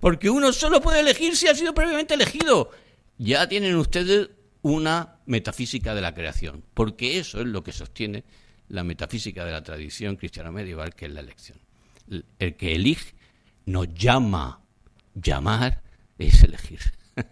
Porque 0.00 0.28
uno 0.28 0.52
solo 0.52 0.80
puede 0.80 0.98
elegir 0.98 1.36
si 1.36 1.46
ha 1.46 1.54
sido 1.54 1.72
previamente 1.72 2.14
elegido. 2.14 2.72
Ya 3.16 3.48
tienen 3.48 3.76
ustedes 3.76 4.30
una 4.62 5.20
metafísica 5.24 5.94
de 5.94 6.00
la 6.00 6.16
creación, 6.16 6.64
porque 6.74 7.20
eso 7.20 7.40
es 7.40 7.46
lo 7.46 7.62
que 7.62 7.70
sostiene 7.70 8.24
la 8.70 8.84
metafísica 8.84 9.44
de 9.44 9.52
la 9.52 9.62
tradición 9.62 10.16
cristiana 10.16 10.50
medieval, 10.50 10.94
que 10.94 11.06
es 11.06 11.12
la 11.12 11.20
elección. 11.20 11.58
El 12.38 12.56
que 12.56 12.74
elige 12.74 13.14
nos 13.66 13.92
llama, 13.92 14.62
llamar 15.14 15.82
es 16.18 16.42
elegir. 16.42 16.80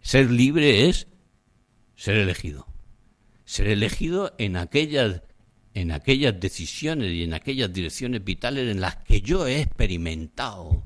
ser 0.00 0.30
libre 0.30 0.88
es 0.88 1.06
ser 1.94 2.16
elegido. 2.16 2.66
Ser 3.44 3.68
elegido 3.68 4.34
en 4.38 4.56
aquellas 4.56 5.22
en 5.74 5.90
aquellas 5.90 6.38
decisiones 6.38 7.12
y 7.12 7.22
en 7.22 7.32
aquellas 7.32 7.72
direcciones 7.72 8.22
vitales 8.22 8.70
en 8.70 8.80
las 8.80 8.96
que 8.96 9.22
yo 9.22 9.46
he 9.46 9.62
experimentado 9.62 10.82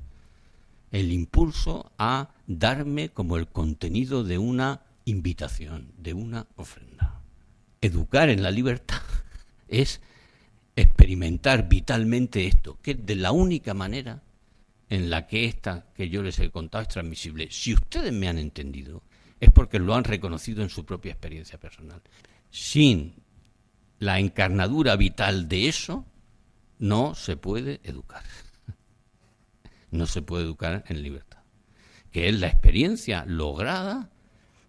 el 0.93 1.12
impulso 1.12 1.93
a 1.99 2.31
darme 2.47 3.09
como 3.09 3.37
el 3.37 3.49
contenido 3.49 4.23
de 4.23 4.39
una 4.39 4.83
invitación, 5.05 5.93
de 5.99 6.14
una 6.14 6.47
ofrenda. 6.55 6.95
Educar 7.81 8.29
en 8.31 8.43
la 8.43 8.51
libertad 8.51 9.03
es 9.68 10.01
experimentar 10.74 11.68
vitalmente 11.68 12.47
esto, 12.47 12.79
que 12.83 12.93
es 12.93 13.07
de 13.07 13.16
la 13.16 13.33
única 13.33 13.74
manera 13.74 14.22
en 14.89 15.11
la 15.11 15.27
que 15.27 15.47
esta 15.47 15.87
que 15.95 16.09
yo 16.09 16.22
les 16.22 16.39
he 16.39 16.51
contado 16.51 16.83
es 16.83 16.89
transmisible. 16.89 17.49
Si 17.51 17.74
ustedes 17.74 18.12
me 18.12 18.29
han 18.29 18.39
entendido, 18.39 19.03
es 19.41 19.51
porque 19.51 19.79
lo 19.79 19.95
han 19.95 20.05
reconocido 20.05 20.62
en 20.62 20.68
su 20.68 20.85
propia 20.85 21.12
experiencia 21.12 21.59
personal. 21.59 22.03
Sin 22.51 23.14
la 23.99 24.18
encarnadura 24.18 24.97
vital 24.97 25.49
de 25.49 25.68
eso, 25.68 26.05
no 26.79 27.14
se 27.14 27.37
puede 27.37 27.81
educar. 27.83 28.22
no 29.91 30.07
se 30.07 30.22
puede 30.22 30.45
educar 30.45 30.85
en 30.89 31.03
libertad, 31.03 31.43
que 32.12 32.29
es 32.29 32.39
la 32.39 32.49
experiencia 32.49 33.24
lograda 33.27 34.11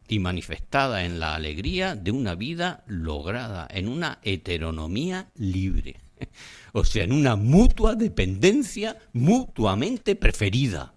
y 0.08 0.20
manifestada 0.20 1.04
en 1.06 1.20
la 1.20 1.36
alegría 1.36 1.96
de 1.96 2.12
una 2.12 2.36
vida 2.36 2.84
lograda, 2.88 3.68
en 3.70 3.88
una 3.88 4.20
heteronomía 4.24 5.30
libre, 5.36 5.98
o 6.74 6.84
sea, 6.84 7.04
en 7.04 7.12
una 7.12 7.36
mutua 7.36 7.96
dependencia 7.96 8.98
mutuamente 9.14 10.16
preferida. 10.16 10.94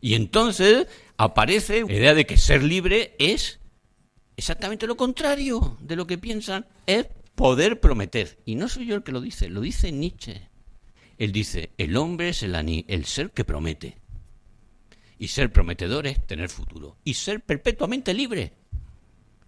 Y 0.00 0.14
entonces 0.14 0.86
aparece 1.16 1.84
la 1.84 1.92
idea 1.92 2.14
de 2.14 2.26
que 2.26 2.36
ser 2.36 2.62
libre 2.62 3.16
es 3.18 3.58
exactamente 4.36 4.86
lo 4.86 4.96
contrario 4.96 5.76
de 5.80 5.96
lo 5.96 6.06
que 6.06 6.18
piensan, 6.18 6.66
es 6.86 7.06
poder 7.34 7.80
prometer. 7.80 8.38
Y 8.44 8.54
no 8.54 8.68
soy 8.68 8.86
yo 8.86 8.94
el 8.94 9.02
que 9.02 9.12
lo 9.12 9.20
dice, 9.20 9.48
lo 9.48 9.60
dice 9.60 9.92
Nietzsche. 9.92 10.48
Él 11.18 11.32
dice, 11.32 11.70
el 11.78 11.96
hombre 11.96 12.28
es 12.28 12.44
el, 12.44 12.54
el 12.86 13.04
ser 13.04 13.32
que 13.32 13.44
promete. 13.44 13.96
Y 15.18 15.28
ser 15.28 15.52
prometedor 15.52 16.06
es 16.06 16.24
tener 16.26 16.48
futuro. 16.48 16.96
Y 17.04 17.14
ser 17.14 17.40
perpetuamente 17.40 18.14
libre. 18.14 18.52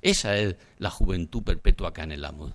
Esa 0.03 0.37
es 0.37 0.57
la 0.79 0.91
juventud 0.91 1.43
perpetua 1.43 1.93
el 1.97 2.25
amor. 2.25 2.55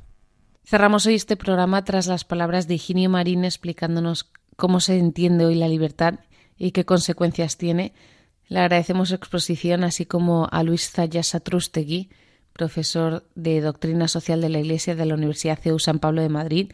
Cerramos 0.65 1.05
hoy 1.05 1.15
este 1.15 1.37
programa 1.37 1.85
tras 1.85 2.07
las 2.07 2.25
palabras 2.25 2.67
de 2.67 2.75
Higinio 2.75 3.09
Marín 3.09 3.45
explicándonos 3.45 4.31
cómo 4.55 4.79
se 4.79 4.97
entiende 4.97 5.45
hoy 5.45 5.55
la 5.55 5.67
libertad 5.67 6.15
y 6.57 6.71
qué 6.71 6.85
consecuencias 6.85 7.57
tiene. 7.57 7.93
Le 8.47 8.59
agradecemos 8.59 9.09
su 9.09 9.15
exposición, 9.15 9.83
así 9.83 10.05
como 10.05 10.47
a 10.51 10.63
Luis 10.63 10.89
Zaya 10.89 11.23
Satrustegui, 11.23 12.09
profesor 12.51 13.27
de 13.35 13.61
Doctrina 13.61 14.07
Social 14.07 14.41
de 14.41 14.49
la 14.49 14.59
Iglesia 14.59 14.95
de 14.95 15.05
la 15.05 15.13
Universidad 15.13 15.59
CEU 15.59 15.77
San 15.77 15.99
Pablo 15.99 16.21
de 16.21 16.29
Madrid, 16.29 16.71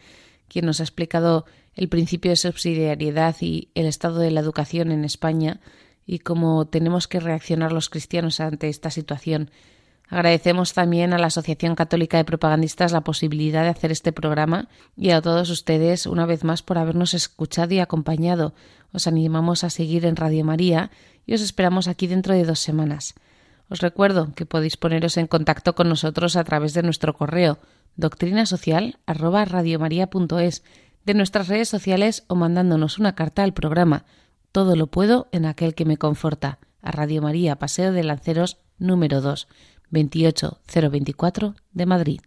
quien 0.48 0.64
nos 0.64 0.80
ha 0.80 0.84
explicado 0.84 1.44
el 1.74 1.88
principio 1.88 2.30
de 2.30 2.36
subsidiariedad 2.36 3.36
y 3.40 3.70
el 3.74 3.86
estado 3.86 4.20
de 4.20 4.30
la 4.30 4.40
educación 4.40 4.92
en 4.92 5.04
España 5.04 5.60
y 6.06 6.20
cómo 6.20 6.66
tenemos 6.66 7.08
que 7.08 7.18
reaccionar 7.20 7.72
los 7.72 7.88
cristianos 7.88 8.40
ante 8.40 8.68
esta 8.68 8.90
situación. 8.90 9.50
Agradecemos 10.08 10.74
también 10.74 11.14
a 11.14 11.18
la 11.18 11.28
Asociación 11.28 11.74
Católica 11.74 12.18
de 12.18 12.24
Propagandistas 12.24 12.92
la 12.92 13.00
posibilidad 13.00 13.62
de 13.62 13.70
hacer 13.70 13.90
este 13.90 14.12
programa 14.12 14.68
y 14.94 15.08
a 15.10 15.22
todos 15.22 15.48
ustedes 15.48 16.04
una 16.06 16.26
vez 16.26 16.44
más 16.44 16.62
por 16.62 16.76
habernos 16.76 17.14
escuchado 17.14 17.72
y 17.72 17.78
acompañado. 17.78 18.52
Os 18.92 19.06
animamos 19.06 19.64
a 19.64 19.70
seguir 19.70 20.04
en 20.04 20.16
Radio 20.16 20.44
María 20.44 20.90
y 21.24 21.32
os 21.32 21.40
esperamos 21.40 21.88
aquí 21.88 22.08
dentro 22.08 22.34
de 22.34 22.44
dos 22.44 22.58
semanas. 22.58 23.14
Os 23.70 23.80
recuerdo 23.80 24.34
que 24.34 24.44
podéis 24.44 24.76
poneros 24.76 25.16
en 25.16 25.26
contacto 25.26 25.74
con 25.74 25.88
nosotros 25.88 26.36
a 26.36 26.44
través 26.44 26.74
de 26.74 26.82
nuestro 26.82 27.14
correo 27.14 27.58
doctrinasocial@radiomaria.es, 27.96 30.62
de 31.06 31.14
nuestras 31.14 31.48
redes 31.48 31.70
sociales 31.70 32.24
o 32.26 32.34
mandándonos 32.34 32.98
una 32.98 33.14
carta 33.14 33.44
al 33.44 33.54
programa 33.54 34.04
todo 34.52 34.76
lo 34.76 34.86
puedo 34.86 35.28
en 35.32 35.46
aquel 35.46 35.74
que 35.74 35.84
me 35.84 35.96
conforta. 35.96 36.58
A 36.82 36.90
Radio 36.90 37.22
María, 37.22 37.56
Paseo 37.56 37.92
de 37.92 38.02
Lanceros, 38.02 38.58
número 38.78 39.20
2, 39.20 39.48
28024 39.90 41.54
de 41.72 41.86
Madrid. 41.86 42.20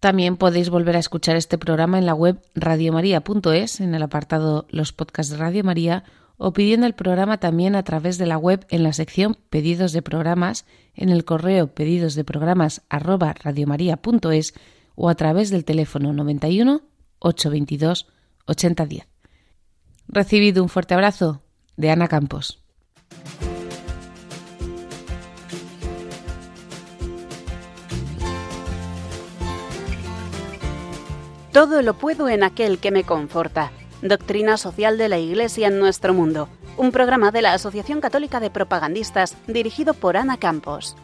También 0.00 0.36
podéis 0.36 0.68
volver 0.70 0.96
a 0.96 0.98
escuchar 0.98 1.36
este 1.36 1.58
programa 1.58 1.98
en 1.98 2.06
la 2.06 2.14
web 2.14 2.40
radiomaria.es, 2.54 3.80
en 3.80 3.94
el 3.94 4.02
apartado 4.02 4.66
Los 4.70 4.92
podcasts 4.92 5.30
de 5.30 5.38
Radio 5.38 5.62
María, 5.62 6.04
o 6.38 6.52
pidiendo 6.52 6.86
el 6.86 6.94
programa 6.94 7.38
también 7.38 7.76
a 7.76 7.84
través 7.84 8.18
de 8.18 8.26
la 8.26 8.36
web 8.36 8.66
en 8.68 8.82
la 8.82 8.92
sección 8.92 9.36
Pedidos 9.48 9.92
de 9.92 10.02
programas, 10.02 10.64
en 10.94 11.10
el 11.10 11.24
correo 11.24 11.68
pedidos 11.68 12.16
de 12.16 12.24
programas 12.24 12.82
radiomaria.es 12.90 14.54
o 14.96 15.08
a 15.08 15.14
través 15.14 15.50
del 15.50 15.64
teléfono 15.64 16.12
91 16.12 16.82
822 17.20 18.08
8010. 18.46 19.06
Recibido 20.08 20.62
un 20.62 20.68
fuerte 20.68 20.94
abrazo 20.94 21.42
de 21.82 21.90
Ana 21.90 22.06
Campos. 22.06 22.60
Todo 31.52 31.82
lo 31.82 31.94
puedo 31.94 32.28
en 32.30 32.44
aquel 32.44 32.78
que 32.78 32.92
me 32.92 33.04
conforta. 33.04 33.72
Doctrina 34.00 34.56
social 34.56 34.96
de 34.96 35.08
la 35.08 35.18
Iglesia 35.18 35.66
en 35.68 35.78
nuestro 35.80 36.14
mundo. 36.14 36.48
Un 36.78 36.92
programa 36.92 37.30
de 37.30 37.42
la 37.42 37.52
Asociación 37.52 38.00
Católica 38.00 38.40
de 38.40 38.48
Propagandistas 38.48 39.36
dirigido 39.46 39.92
por 39.92 40.16
Ana 40.16 40.38
Campos. 40.38 40.96